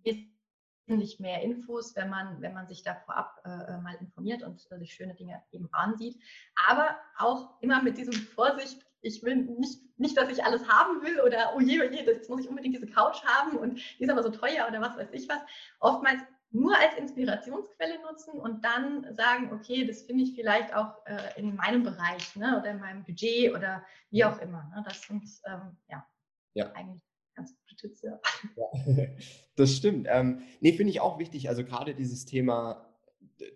wesentlich 0.03 1.20
mehr 1.20 1.43
Infos, 1.43 1.95
wenn 1.95 2.11
man, 2.11 2.41
wenn 2.43 2.53
man 2.53 2.66
sich 2.66 2.83
da 2.83 2.97
vorab 2.97 3.41
äh, 3.45 3.78
mal 3.78 3.95
informiert 4.01 4.43
und 4.43 4.66
äh, 4.72 4.78
sich 4.78 4.93
schöne 4.93 5.14
Dinge 5.14 5.41
eben 5.53 5.68
ansieht. 5.72 6.20
Aber 6.68 6.97
auch 7.16 7.61
immer 7.61 7.80
mit 7.80 7.97
diesem 7.97 8.14
Vorsicht, 8.14 8.85
ich 9.03 9.22
will 9.22 9.36
nicht, 9.36 9.80
nicht, 9.98 10.16
dass 10.16 10.30
ich 10.30 10.44
alles 10.44 10.66
haben 10.68 11.03
will 11.03 11.20
oder 11.20 11.53
oh 11.57 11.61
je, 11.61 11.80
oh 11.80 11.90
je, 11.90 12.03
jetzt 12.05 12.30
muss 12.30 12.40
ich 12.40 12.48
unbedingt 12.48 12.76
diese 12.76 12.86
Couch 12.86 13.22
haben 13.24 13.59
und 13.59 13.80
die 13.98 14.05
ist 14.05 14.11
aber 14.11 14.22
so 14.22 14.30
teuer 14.30 14.66
oder 14.68 14.80
was 14.80 14.96
weiß 14.96 15.09
ich 15.12 15.28
was. 15.28 15.40
Oftmals 15.80 16.22
nur 16.53 16.76
als 16.76 16.94
Inspirationsquelle 16.96 18.00
nutzen 18.03 18.38
und 18.38 18.64
dann 18.64 19.14
sagen, 19.14 19.53
okay, 19.53 19.86
das 19.86 20.03
finde 20.03 20.24
ich 20.24 20.34
vielleicht 20.34 20.74
auch 20.74 21.05
äh, 21.07 21.40
in 21.40 21.57
meinem 21.57 21.82
Bereich 21.82 22.36
ne, 22.36 22.59
oder 22.59 22.70
in 22.70 22.78
meinem 22.78 23.05
Budget 23.05 23.55
oder 23.55 23.84
wie 24.11 24.24
auch 24.24 24.38
immer. 24.40 24.70
Ne? 24.74 24.84
Das 24.86 25.03
sind 25.03 25.24
ähm, 25.46 25.76
ja, 25.88 26.07
ja, 26.55 26.70
eigentlich 26.72 27.03
ganz 27.34 27.57
gute 27.57 27.76
Tipps. 27.76 28.03
Ja. 28.03 28.20
ja. 28.57 29.07
das 29.57 29.74
stimmt. 29.74 30.07
Ähm, 30.11 30.42
nee, 30.61 30.72
finde 30.74 30.90
ich 30.90 31.00
auch 31.00 31.18
wichtig. 31.18 31.48
Also 31.48 31.64
gerade 31.64 31.94
dieses 31.94 32.26
Thema, 32.26 32.86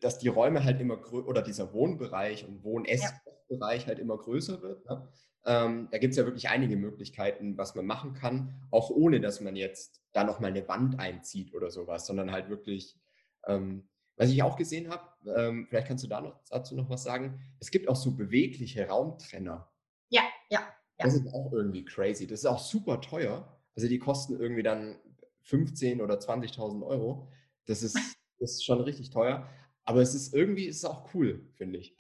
dass 0.01 0.19
die 0.19 0.29
Räume 0.29 0.65
halt 0.65 0.81
immer 0.81 0.97
größer 0.97 1.29
oder 1.29 1.43
dieser 1.43 1.75
Wohnbereich 1.75 2.49
und 2.49 2.65
Wohn-Ess-Bereich 2.65 3.21
ja. 3.26 3.26
Halt 3.49 3.99
immer 3.99 4.17
größer 4.17 4.63
wird. 4.63 4.85
Ne? 4.87 5.09
Ähm, 5.45 5.89
da 5.93 5.99
gibt 5.99 6.13
es 6.13 6.19
ja 6.19 6.25
wirklich 6.25 6.49
einige 6.49 6.77
Möglichkeiten, 6.77 7.57
was 7.57 7.75
man 7.75 7.87
machen 7.87 8.15
kann, 8.15 8.67
auch 8.71 8.91
ohne 8.91 9.21
dass 9.21 9.41
man 9.41 9.55
jetzt 9.55 10.03
da 10.13 10.25
nochmal 10.25 10.51
eine 10.51 10.67
Wand 10.67 10.99
einzieht 10.99 11.55
oder 11.55 11.71
sowas, 11.71 12.07
sondern 12.07 12.33
halt 12.33 12.49
wirklich, 12.49 12.99
ähm, 13.47 13.89
was 14.17 14.31
ich 14.31 14.43
auch 14.43 14.57
gesehen 14.57 14.91
habe, 14.91 15.09
ähm, 15.37 15.67
vielleicht 15.69 15.87
kannst 15.87 16.03
du 16.03 16.09
da 16.09 16.21
noch, 16.21 16.41
dazu 16.51 16.75
noch 16.75 16.91
was 16.91 17.05
sagen, 17.05 17.41
es 17.61 17.71
gibt 17.71 17.89
auch 17.89 17.97
so 17.97 18.17
bewegliche 18.17 18.89
Raumtrenner. 18.89 19.71
Ja, 20.09 20.23
ja, 20.51 20.61
ja. 20.99 21.05
Das 21.05 21.15
ist 21.15 21.33
auch 21.33 21.53
irgendwie 21.53 21.85
crazy. 21.85 22.27
Das 22.27 22.41
ist 22.41 22.47
auch 22.47 22.59
super 22.59 23.01
teuer. 23.01 23.57
Also 23.77 23.89
die 23.89 23.99
kosten 23.99 24.41
irgendwie 24.41 24.63
dann 24.63 24.99
15 25.43 26.01
oder 26.01 26.19
20.000 26.19 26.85
Euro. 26.85 27.29
Das 27.67 27.83
ist, 27.83 27.95
das 28.41 28.53
ist 28.53 28.65
schon 28.65 28.81
richtig 28.81 29.11
teuer. 29.11 29.49
Aber 29.85 30.01
es 30.01 30.15
ist 30.15 30.35
irgendwie, 30.35 30.65
ist 30.65 30.85
auch 30.85 31.15
cool, 31.15 31.47
finde 31.55 31.79
ich. 31.79 31.97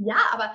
Ja, 0.00 0.16
aber 0.32 0.54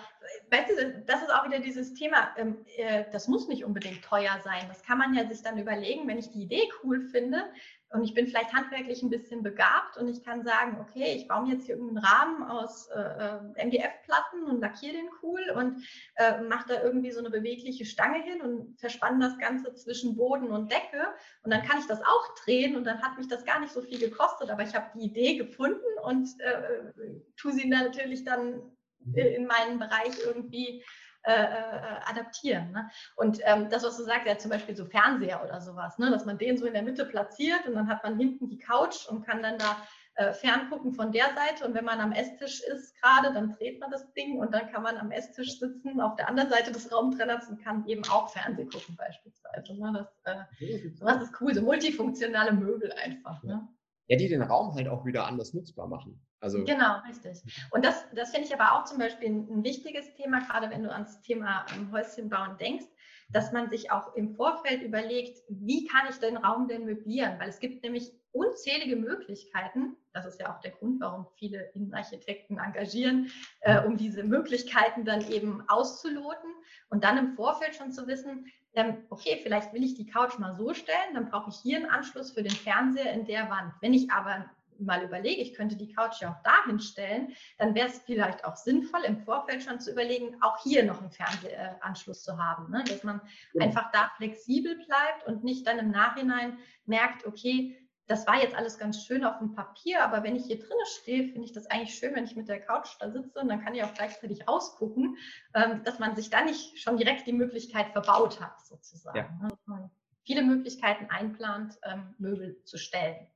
weißt 0.52 0.70
du, 0.70 1.04
das 1.06 1.22
ist 1.22 1.34
auch 1.34 1.46
wieder 1.46 1.60
dieses 1.60 1.94
Thema, 1.94 2.34
ähm, 2.38 2.66
äh, 2.78 3.04
das 3.12 3.28
muss 3.28 3.50
nicht 3.50 3.66
unbedingt 3.66 4.02
teuer 4.02 4.40
sein. 4.42 4.66
Das 4.70 4.82
kann 4.84 4.98
man 4.98 5.14
ja 5.14 5.28
sich 5.28 5.42
dann 5.42 5.58
überlegen, 5.58 6.08
wenn 6.08 6.18
ich 6.18 6.32
die 6.32 6.44
Idee 6.44 6.70
cool 6.84 7.02
finde 7.02 7.44
und 7.90 8.04
ich 8.06 8.14
bin 8.14 8.26
vielleicht 8.26 8.54
handwerklich 8.54 9.04
ein 9.04 9.10
bisschen 9.10 9.44
begabt 9.44 9.98
und 9.98 10.08
ich 10.08 10.24
kann 10.24 10.44
sagen, 10.44 10.80
okay, 10.80 11.14
ich 11.16 11.28
baue 11.28 11.44
mir 11.44 11.54
jetzt 11.54 11.66
hier 11.66 11.76
irgendeinen 11.76 12.06
Rahmen 12.06 12.44
aus 12.44 12.88
äh, 12.88 13.02
äh 13.02 13.66
MDF-Platten 13.66 14.46
und 14.46 14.62
lackiere 14.62 14.94
den 14.94 15.10
cool 15.22 15.42
und 15.56 15.86
äh, 16.16 16.42
mache 16.42 16.70
da 16.70 16.82
irgendwie 16.82 17.12
so 17.12 17.20
eine 17.20 17.30
bewegliche 17.30 17.86
Stange 17.86 18.24
hin 18.24 18.42
und 18.42 18.80
verspanne 18.80 19.24
das 19.24 19.38
Ganze 19.38 19.76
zwischen 19.76 20.16
Boden 20.16 20.48
und 20.48 20.72
Decke 20.72 21.06
und 21.44 21.52
dann 21.52 21.64
kann 21.64 21.80
ich 21.80 21.86
das 21.86 22.02
auch 22.02 22.36
drehen 22.44 22.76
und 22.76 22.86
dann 22.86 23.02
hat 23.02 23.18
mich 23.18 23.28
das 23.28 23.46
gar 23.46 23.60
nicht 23.60 23.74
so 23.74 23.82
viel 23.82 24.00
gekostet, 24.00 24.50
aber 24.50 24.64
ich 24.64 24.74
habe 24.74 24.88
die 24.96 25.06
Idee 25.06 25.36
gefunden 25.36 25.82
und 26.04 26.30
äh, 26.40 26.94
tue 27.36 27.52
sie 27.52 27.68
natürlich 27.68 28.24
dann. 28.24 28.73
In 29.16 29.48
meinen 29.48 29.80
Bereich 29.80 30.14
irgendwie 30.26 30.84
äh, 31.26 31.32
äh, 31.32 32.00
adaptieren. 32.06 32.72
Ne? 32.74 32.90
Und 33.16 33.40
ähm, 33.46 33.70
das, 33.70 33.86
was 33.86 33.96
du 33.96 34.04
sagst, 34.04 34.28
ja 34.28 34.38
zum 34.38 34.52
Beispiel 34.52 34.76
so 34.76 34.86
Fernseher 34.86 35.42
oder 35.42 35.62
sowas, 35.62 35.98
ne? 35.98 36.12
dass 36.12 36.26
man 36.26 36.38
den 36.38 36.58
so 36.58 36.66
in 36.66 36.74
der 36.74 36.84
Mitte 36.84 37.06
platziert 37.06 37.66
und 37.66 37.76
dann 37.76 37.88
hat 37.88 38.04
man 38.04 38.18
hinten 38.18 38.50
die 38.50 38.58
Couch 38.58 39.08
und 39.08 39.26
kann 39.26 39.42
dann 39.42 39.58
da 39.58 39.78
äh, 40.16 40.34
ferngucken 40.34 40.92
von 40.92 41.14
der 41.14 41.28
Seite 41.34 41.66
und 41.66 41.76
wenn 41.76 41.86
man 41.86 42.02
am 42.02 42.12
Esstisch 42.12 42.62
ist 42.62 42.94
gerade, 43.02 43.34
dann 43.34 43.52
dreht 43.52 43.80
man 43.80 43.90
das 43.90 44.12
Ding 44.12 44.38
und 44.38 44.54
dann 44.54 44.70
kann 44.70 44.84
man 44.84 44.98
am 44.98 45.12
Esstisch 45.12 45.60
sitzen 45.60 46.02
auf 46.02 46.18
der 46.18 46.28
anderen 46.28 46.50
Seite 46.50 46.74
des 46.74 46.92
Raumtrenners 46.92 47.48
und 47.48 47.64
kann 47.64 47.88
eben 47.88 48.04
auch 48.12 48.30
Fernsehen 48.30 48.70
gucken 48.70 48.98
beispielsweise. 48.98 49.80
Ne? 49.80 49.94
Das, 50.26 50.36
äh, 50.36 50.92
das 51.00 51.24
ist 51.24 51.42
cool, 51.42 51.56
so 51.56 51.62
multifunktionale 51.62 52.52
Möbel 52.52 52.92
einfach. 52.92 53.42
Ne? 53.44 53.66
Ja, 54.08 54.18
die 54.18 54.28
den 54.28 54.42
Raum 54.42 54.76
halt 54.76 54.90
auch 54.90 55.06
wieder 55.06 55.26
anders 55.26 55.54
nutzbar 55.54 55.88
machen. 55.88 56.22
Also 56.44 56.62
genau, 56.66 57.00
richtig. 57.08 57.42
Und 57.72 57.86
das, 57.86 58.06
das 58.14 58.32
finde 58.32 58.48
ich 58.50 58.54
aber 58.54 58.74
auch 58.74 58.84
zum 58.84 58.98
Beispiel 58.98 59.30
ein, 59.30 59.64
wichtiges 59.64 60.14
Thema, 60.16 60.42
gerade 60.42 60.70
wenn 60.70 60.84
du 60.84 60.92
ans 60.92 61.22
Thema 61.22 61.66
ähm, 61.74 61.90
Häuschen 61.94 62.30
bauen 62.30 62.58
denkst, 62.58 62.86
dass 63.30 63.54
man 63.54 63.70
sich 63.70 63.92
auch 63.92 64.14
im 64.16 64.36
Vorfeld 64.36 64.82
überlegt, 64.82 65.42
wie 65.48 65.86
kann 65.86 66.06
ich 66.10 66.18
den 66.18 66.36
Raum 66.36 66.68
denn 66.68 66.84
möblieren? 66.84 67.40
Weil 67.40 67.48
es 67.48 67.60
gibt 67.60 67.82
nämlich 67.82 68.12
unzählige 68.34 68.98
Möglichkeiten. 68.98 69.96
Das 70.12 70.26
ist 70.26 70.38
ja 70.42 70.54
auch 70.54 70.60
der 70.60 70.72
Grund, 70.72 71.00
warum 71.00 71.28
viele 71.38 71.72
Innenarchitekten 71.76 72.58
engagieren, 72.58 73.32
äh, 73.62 73.82
um 73.86 73.96
diese 73.96 74.26
Möglichkeiten 74.26 75.06
dann 75.06 75.22
eben 75.32 75.64
auszuloten 75.70 76.50
und 76.90 77.06
dann 77.06 77.18
im 77.18 77.36
Vorfeld 77.36 77.74
schon 77.74 77.94
zu 77.94 78.06
wissen, 78.06 78.52
ähm, 78.76 78.98
okay, 79.10 79.40
vielleicht 79.42 79.72
will 79.72 79.84
ich 79.84 79.96
die 79.96 80.08
Couch 80.08 80.38
mal 80.40 80.58
so 80.58 80.74
stellen, 80.74 81.14
dann 81.14 81.30
brauche 81.30 81.52
ich 81.52 81.56
hier 81.56 81.78
einen 81.78 81.90
Anschluss 81.90 82.34
für 82.34 82.44
den 82.44 82.52
Fernseher 82.52 83.14
in 83.14 83.26
der 83.26 83.50
Wand. 83.50 83.72
Wenn 83.80 83.94
ich 83.94 84.12
aber 84.12 84.50
mal 84.80 85.04
überlege, 85.04 85.42
ich 85.42 85.54
könnte 85.54 85.76
die 85.76 85.94
Couch 85.94 86.22
ja 86.22 86.32
auch 86.32 86.44
dahin 86.44 86.80
stellen, 86.80 87.34
dann 87.58 87.76
wäre 87.76 87.88
es 87.88 88.00
vielleicht 88.00 88.46
auch 88.46 88.56
sinnvoll, 88.56 89.02
im 89.06 89.20
Vorfeld 89.20 89.64
schon 89.64 89.80
zu 89.80 89.92
überlegen, 89.92 90.38
auch 90.42 90.62
hier 90.64 90.84
noch 90.84 91.02
einen 91.02 91.12
Fernsehanschluss 91.12 92.24
zu 92.24 92.38
haben. 92.38 92.72
Ne? 92.72 92.84
Dass 92.88 93.04
man 93.04 93.22
ja. 93.54 93.66
einfach 93.66 93.92
da 93.92 94.12
flexibel 94.18 94.76
bleibt 94.76 95.28
und 95.28 95.44
nicht 95.44 95.68
dann 95.68 95.80
im 95.80 95.92
Nachhinein 95.92 96.58
merkt, 96.86 97.26
okay, 97.26 97.78
das 98.08 98.28
war 98.28 98.42
jetzt 98.42 98.56
alles 98.56 98.78
ganz 98.78 99.02
schön 99.06 99.24
auf 99.24 99.40
dem 99.40 99.56
Papier, 99.56 100.04
aber 100.04 100.24
wenn 100.24 100.36
ich 100.36 100.46
hier 100.46 100.60
drinnen 100.60 100.86
stehe, 100.86 101.32
finde 101.32 101.46
ich 101.46 101.54
das 101.54 101.68
eigentlich 101.68 101.96
schön, 101.96 102.14
wenn 102.16 102.26
ich 102.26 102.36
mit 102.36 102.50
der 102.50 102.60
Couch 102.60 102.90
da 103.00 103.10
sitze 103.10 103.40
und 103.40 103.48
dann 103.48 103.64
kann 103.64 103.74
ich 103.76 103.84
auch 103.84 103.94
gleichzeitig 103.94 104.48
ausgucken, 104.50 105.16
ähm, 105.54 105.84
dass 105.86 106.00
man 106.00 106.16
sich 106.16 106.30
da 106.30 106.44
nicht 106.44 106.80
schon 106.80 106.98
direkt 106.98 107.26
die 107.28 107.34
Möglichkeit 107.34 107.92
verbaut 107.92 108.42
hat, 108.42 108.60
sozusagen. 108.66 109.18
Ja. 109.18 109.78
Ne? 109.78 109.90
viele 110.26 110.44
Möglichkeiten 110.44 111.06
einplant, 111.10 111.78
ähm, 111.84 112.16
Möbel 112.18 112.64
zu 112.64 112.78
stellen. 112.78 113.28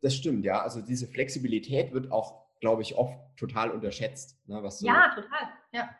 Das 0.00 0.14
stimmt, 0.14 0.44
ja. 0.44 0.62
Also 0.62 0.80
diese 0.80 1.06
Flexibilität 1.06 1.92
wird 1.92 2.10
auch, 2.12 2.46
glaube 2.60 2.82
ich, 2.82 2.96
oft 2.96 3.18
total 3.36 3.70
unterschätzt. 3.70 4.38
Ne, 4.46 4.62
was 4.62 4.78
so, 4.78 4.86
ja, 4.86 5.12
total. 5.14 5.48
Ja. 5.72 5.90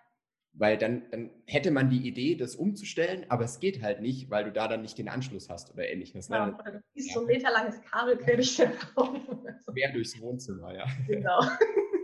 Weil 0.53 0.79
dann, 0.79 1.11
dann 1.11 1.31
hätte 1.47 1.71
man 1.71 1.91
die 1.91 2.07
Idee, 2.07 2.35
das 2.35 2.57
umzustellen, 2.57 3.27
aber 3.29 3.45
es 3.45 3.61
geht 3.61 3.83
halt 3.83 4.01
nicht, 4.01 4.31
weil 4.31 4.45
du 4.45 4.53
da 4.53 4.69
dann 4.69 4.83
nicht 4.83 4.97
den 4.97 5.09
Anschluss 5.09 5.51
hast 5.51 5.73
oder 5.73 5.87
ähnliches. 5.87 6.31
Ne? 6.31 6.37
Ja, 6.37 6.59
oder 6.59 6.73
du 6.73 6.81
ja. 6.95 7.13
so 7.13 7.21
ein 7.21 7.27
meterlanges 7.27 7.83
Kabel 7.83 8.17
quer 8.17 8.37
durch 8.37 8.57
den 8.57 8.71
Raum. 8.97 9.47
Quer 9.67 9.93
durchs 9.93 10.19
Wohnzimmer, 10.21 10.75
ja. 10.75 10.87
Genau. 11.07 11.41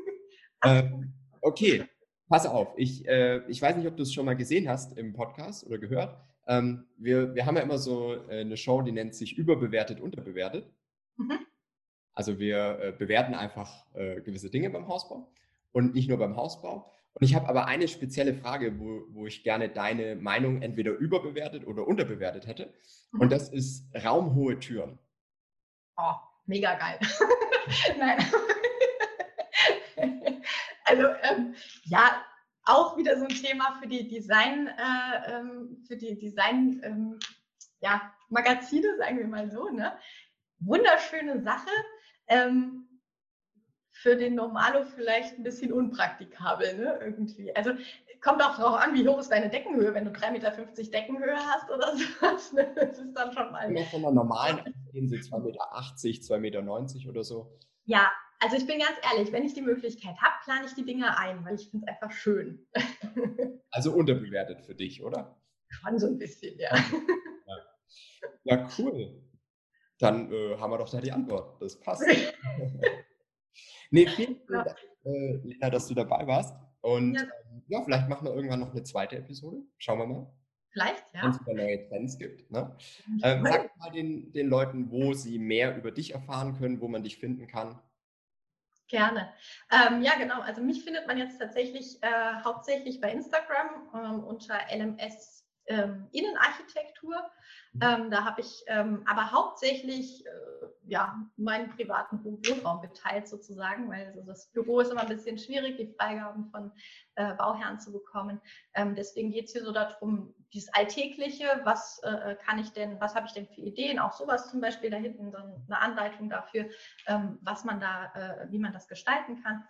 ähm, 0.64 1.14
okay, 1.40 1.84
pass 2.28 2.47
auf. 2.47 2.74
Ich, 2.76 3.07
äh, 3.09 3.38
ich 3.49 3.62
weiß 3.62 3.76
nicht, 3.76 3.86
ob 3.86 3.97
du 3.97 4.03
es 4.03 4.12
schon 4.12 4.26
mal 4.26 4.36
gesehen 4.36 4.68
hast 4.68 4.99
im 4.99 5.14
Podcast 5.14 5.66
oder 5.66 5.78
gehört. 5.78 6.18
Ähm, 6.47 6.86
wir, 6.99 7.34
wir 7.34 7.47
haben 7.47 7.57
ja 7.57 7.62
immer 7.62 7.78
so 7.78 8.14
äh, 8.28 8.40
eine 8.40 8.57
Show, 8.57 8.82
die 8.82 8.93
nennt 8.93 9.14
sich 9.14 9.38
überbewertet, 9.38 10.01
unterbewertet. 10.01 10.70
Mhm. 11.16 11.38
Also 12.14 12.38
wir 12.38 12.78
äh, 12.80 12.92
bewerten 12.92 13.34
einfach 13.34 13.86
äh, 13.94 14.20
gewisse 14.20 14.50
Dinge 14.50 14.70
beim 14.70 14.88
Hausbau 14.88 15.32
und 15.72 15.94
nicht 15.94 16.08
nur 16.08 16.18
beim 16.18 16.36
Hausbau. 16.36 16.90
Und 17.14 17.24
ich 17.24 17.34
habe 17.34 17.48
aber 17.48 17.66
eine 17.66 17.88
spezielle 17.88 18.34
Frage, 18.34 18.78
wo, 18.78 19.02
wo 19.10 19.26
ich 19.26 19.42
gerne 19.42 19.68
deine 19.68 20.16
Meinung 20.16 20.62
entweder 20.62 20.92
überbewertet 20.92 21.66
oder 21.66 21.86
unterbewertet 21.86 22.46
hätte. 22.46 22.72
Und 23.12 23.26
mhm. 23.26 23.30
das 23.30 23.48
ist 23.50 23.86
raumhohe 23.94 24.58
Türen. 24.58 24.98
Oh, 25.96 26.14
mega 26.46 26.74
geil. 26.74 26.98
Nein. 27.98 28.18
also 30.84 31.06
ähm, 31.22 31.54
ja, 31.84 32.24
auch 32.64 32.96
wieder 32.96 33.18
so 33.18 33.24
ein 33.24 33.34
Thema 33.34 33.78
für 33.80 33.88
die 33.88 34.08
Design, 34.08 34.68
äh, 34.68 35.32
ähm, 35.32 35.84
für 35.86 35.96
die 35.96 36.18
Design, 36.18 36.80
ähm, 36.82 37.18
ja, 37.80 38.12
Magazine, 38.30 38.96
sagen 38.98 39.18
wir 39.18 39.26
mal 39.26 39.50
so. 39.50 39.68
Ne? 39.68 39.98
Wunderschöne 40.60 41.42
Sache. 41.42 41.70
Ähm, 42.28 42.88
für 43.90 44.16
den 44.16 44.34
Normalo 44.34 44.84
vielleicht 44.84 45.38
ein 45.38 45.42
bisschen 45.42 45.72
unpraktikabel, 45.72 46.76
ne? 46.76 46.98
Irgendwie. 47.00 47.54
Also 47.54 47.72
kommt 48.20 48.42
auch 48.42 48.56
darauf 48.56 48.80
an, 48.80 48.94
wie 48.94 49.06
hoch 49.06 49.18
ist 49.18 49.30
deine 49.30 49.50
Deckenhöhe, 49.50 49.92
wenn 49.94 50.04
du 50.04 50.10
3,50 50.10 50.30
Meter 50.30 50.50
Deckenhöhe 50.50 51.36
hast 51.36 51.70
oder 51.70 51.96
sowas. 51.96 52.52
Ne? 52.52 52.72
Das 52.74 52.98
ist 52.98 53.12
dann 53.14 53.32
schon 53.32 53.52
mal. 53.52 53.70
Ja, 53.76 53.84
von 53.84 54.00
einer 54.04 54.12
normalen 54.12 54.74
Gehen 54.92 55.08
sie 55.08 55.16
2,80 55.16 55.40
Meter, 55.42 55.60
2,90 55.62 56.38
Meter 56.38 57.08
oder 57.10 57.24
so. 57.24 57.58
Ja, 57.84 58.10
also 58.40 58.56
ich 58.56 58.66
bin 58.66 58.78
ganz 58.78 58.96
ehrlich, 59.12 59.32
wenn 59.32 59.44
ich 59.44 59.54
die 59.54 59.62
Möglichkeit 59.62 60.16
habe, 60.20 60.34
plane 60.44 60.66
ich 60.66 60.74
die 60.74 60.84
Dinge 60.84 61.16
ein, 61.18 61.44
weil 61.44 61.54
ich 61.54 61.70
finde 61.70 61.86
es 61.86 61.94
einfach 61.94 62.16
schön. 62.16 62.66
Also 63.74 63.94
unterbewertet 63.94 64.60
für 64.60 64.74
dich, 64.74 65.02
oder? 65.02 65.40
Schon 65.68 65.98
so 65.98 66.06
ein 66.06 66.18
bisschen, 66.18 66.58
ja. 66.58 66.76
Ja, 67.46 67.56
ja 68.44 68.68
cool. 68.76 69.22
Dann 70.03 70.32
äh, 70.32 70.57
haben 70.59 70.70
wir 70.70 70.78
doch 70.78 70.90
da 70.90 71.00
die 71.00 71.12
Antwort. 71.12 71.61
Das 71.62 71.78
passt. 71.78 72.05
Nee, 73.94 74.07
vielen, 74.07 74.40
vielen 74.46 74.64
Dank, 74.64 74.78
äh, 75.05 75.36
Lena, 75.44 75.68
dass 75.68 75.86
du 75.86 75.92
dabei 75.92 76.26
warst. 76.26 76.57
Und 76.80 77.12
ja. 77.12 77.20
Ähm, 77.22 77.62
ja. 77.68 77.82
vielleicht 77.84 78.09
machen 78.09 78.26
wir 78.26 78.34
irgendwann 78.34 78.61
noch 78.61 78.70
eine 78.70 78.82
zweite 78.84 79.16
Episode. 79.16 79.59
Schauen 79.76 79.98
wir 79.98 80.07
mal. 80.07 80.32
Vielleicht, 80.70 81.05
ja. 81.12 81.24
Wenn 81.24 81.30
es 81.30 81.40
wieder 81.40 81.55
neue 81.55 81.88
Trends 81.88 82.16
gibt. 82.16 82.50
Ne? 82.50 82.74
Ähm, 83.22 83.44
sag 83.44 83.76
mal 83.76 83.90
den, 83.90 84.32
den 84.32 84.48
Leuten, 84.48 84.90
wo 84.90 85.12
sie 85.12 85.38
mehr 85.38 85.76
über 85.76 85.90
dich 85.90 86.14
erfahren 86.14 86.57
können, 86.57 86.80
wo 86.80 86.88
man 86.88 87.03
dich 87.03 87.18
finden 87.18 87.46
kann. 87.46 87.78
Gerne. 88.88 89.30
Ähm, 89.70 90.00
ja, 90.00 90.12
genau. 90.18 90.40
Also 90.40 90.62
mich 90.62 90.82
findet 90.82 91.07
man 91.07 91.18
jetzt 91.18 91.38
tatsächlich 91.38 92.03
äh, 92.03 92.42
hauptsächlich 92.42 92.98
bei 92.98 93.12
Instagram 93.12 93.90
ähm, 93.94 94.24
unter 94.24 94.59
LMS 94.74 95.41
ähm, 95.72 96.08
Innenarchitektur. 96.12 97.14
Mhm. 97.72 97.80
Ähm, 97.82 98.10
da 98.10 98.24
habe 98.24 98.40
ich 98.40 98.62
ähm, 98.66 99.02
aber 99.06 99.32
hauptsächlich 99.32 100.26
äh, 100.26 100.30
ja, 100.84 101.18
meinen 101.36 101.70
privaten 101.70 102.22
Wohnraum 102.24 102.82
geteilt 102.82 103.28
sozusagen, 103.28 103.88
weil 103.88 104.06
also 104.06 104.22
das 104.22 104.48
Büro 104.52 104.80
ist 104.80 104.90
immer 104.90 105.02
ein 105.02 105.08
bisschen 105.08 105.38
schwierig, 105.38 105.76
die 105.76 105.94
Freigaben 105.98 106.50
von 106.50 106.72
äh, 107.14 107.34
Bauherren 107.34 107.80
zu 107.80 107.92
bekommen. 107.92 108.40
Ähm, 108.74 108.94
deswegen 108.94 109.30
geht 109.30 109.46
es 109.46 109.52
hier 109.52 109.64
so 109.64 109.72
darum, 109.72 110.34
dieses 110.52 110.72
Alltägliche, 110.74 111.60
was 111.64 112.00
äh, 112.02 112.36
kann 112.44 112.58
ich 112.58 112.72
denn, 112.72 113.00
was 113.00 113.14
habe 113.14 113.26
ich 113.26 113.32
denn 113.32 113.46
für 113.46 113.60
Ideen, 113.60 113.98
auch 113.98 114.12
sowas 114.12 114.50
zum 114.50 114.60
Beispiel 114.60 114.90
da 114.90 114.98
hinten, 114.98 115.32
dann 115.32 115.64
eine 115.66 115.80
Anleitung 115.80 116.28
dafür, 116.28 116.68
ähm, 117.06 117.38
was 117.42 117.64
man 117.64 117.80
da, 117.80 118.12
äh, 118.14 118.50
wie 118.50 118.58
man 118.58 118.72
das 118.72 118.88
gestalten 118.88 119.42
kann. 119.42 119.64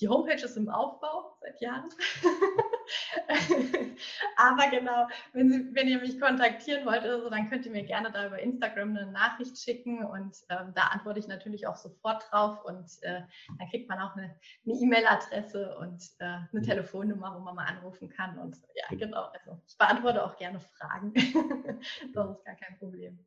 Die 0.00 0.08
Homepage 0.08 0.44
ist 0.44 0.56
im 0.56 0.68
Aufbau 0.68 1.36
seit 1.40 1.60
Jahren. 1.60 1.88
Aber 4.36 4.70
genau, 4.70 5.08
wenn, 5.32 5.50
Sie, 5.50 5.74
wenn 5.74 5.88
ihr 5.88 5.98
mich 6.00 6.20
kontaktieren 6.20 6.84
wollt 6.84 7.02
oder 7.02 7.22
so, 7.22 7.30
dann 7.30 7.48
könnt 7.48 7.64
ihr 7.64 7.72
mir 7.72 7.84
gerne 7.84 8.10
da 8.12 8.26
über 8.26 8.38
Instagram 8.38 8.90
eine 8.90 9.10
Nachricht 9.10 9.58
schicken 9.58 10.04
und 10.04 10.36
ähm, 10.50 10.72
da 10.74 10.88
antworte 10.88 11.18
ich 11.18 11.28
natürlich 11.28 11.66
auch 11.66 11.76
sofort 11.76 12.30
drauf 12.30 12.62
und 12.64 12.86
äh, 13.02 13.22
dann 13.58 13.68
kriegt 13.70 13.88
man 13.88 13.98
auch 14.00 14.14
eine 14.16 14.38
E-Mail-Adresse 14.66 15.76
und 15.78 16.02
äh, 16.18 16.24
eine 16.24 16.48
mhm. 16.52 16.62
Telefonnummer, 16.62 17.34
wo 17.34 17.40
man 17.40 17.54
mal 17.54 17.64
anrufen 17.64 18.08
kann 18.10 18.38
und 18.38 18.56
ja, 18.74 18.96
genau, 18.96 19.22
also 19.22 19.60
ich 19.66 19.78
beantworte 19.78 20.24
auch 20.24 20.36
gerne 20.36 20.60
Fragen. 20.60 21.12
das 22.14 22.30
ist 22.30 22.44
gar 22.44 22.56
kein 22.56 22.78
Problem. 22.78 23.18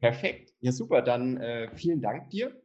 Perfekt, 0.00 0.54
ja 0.60 0.72
super, 0.72 1.02
dann 1.02 1.36
äh, 1.36 1.68
vielen 1.76 2.00
Dank 2.00 2.30
dir 2.30 2.63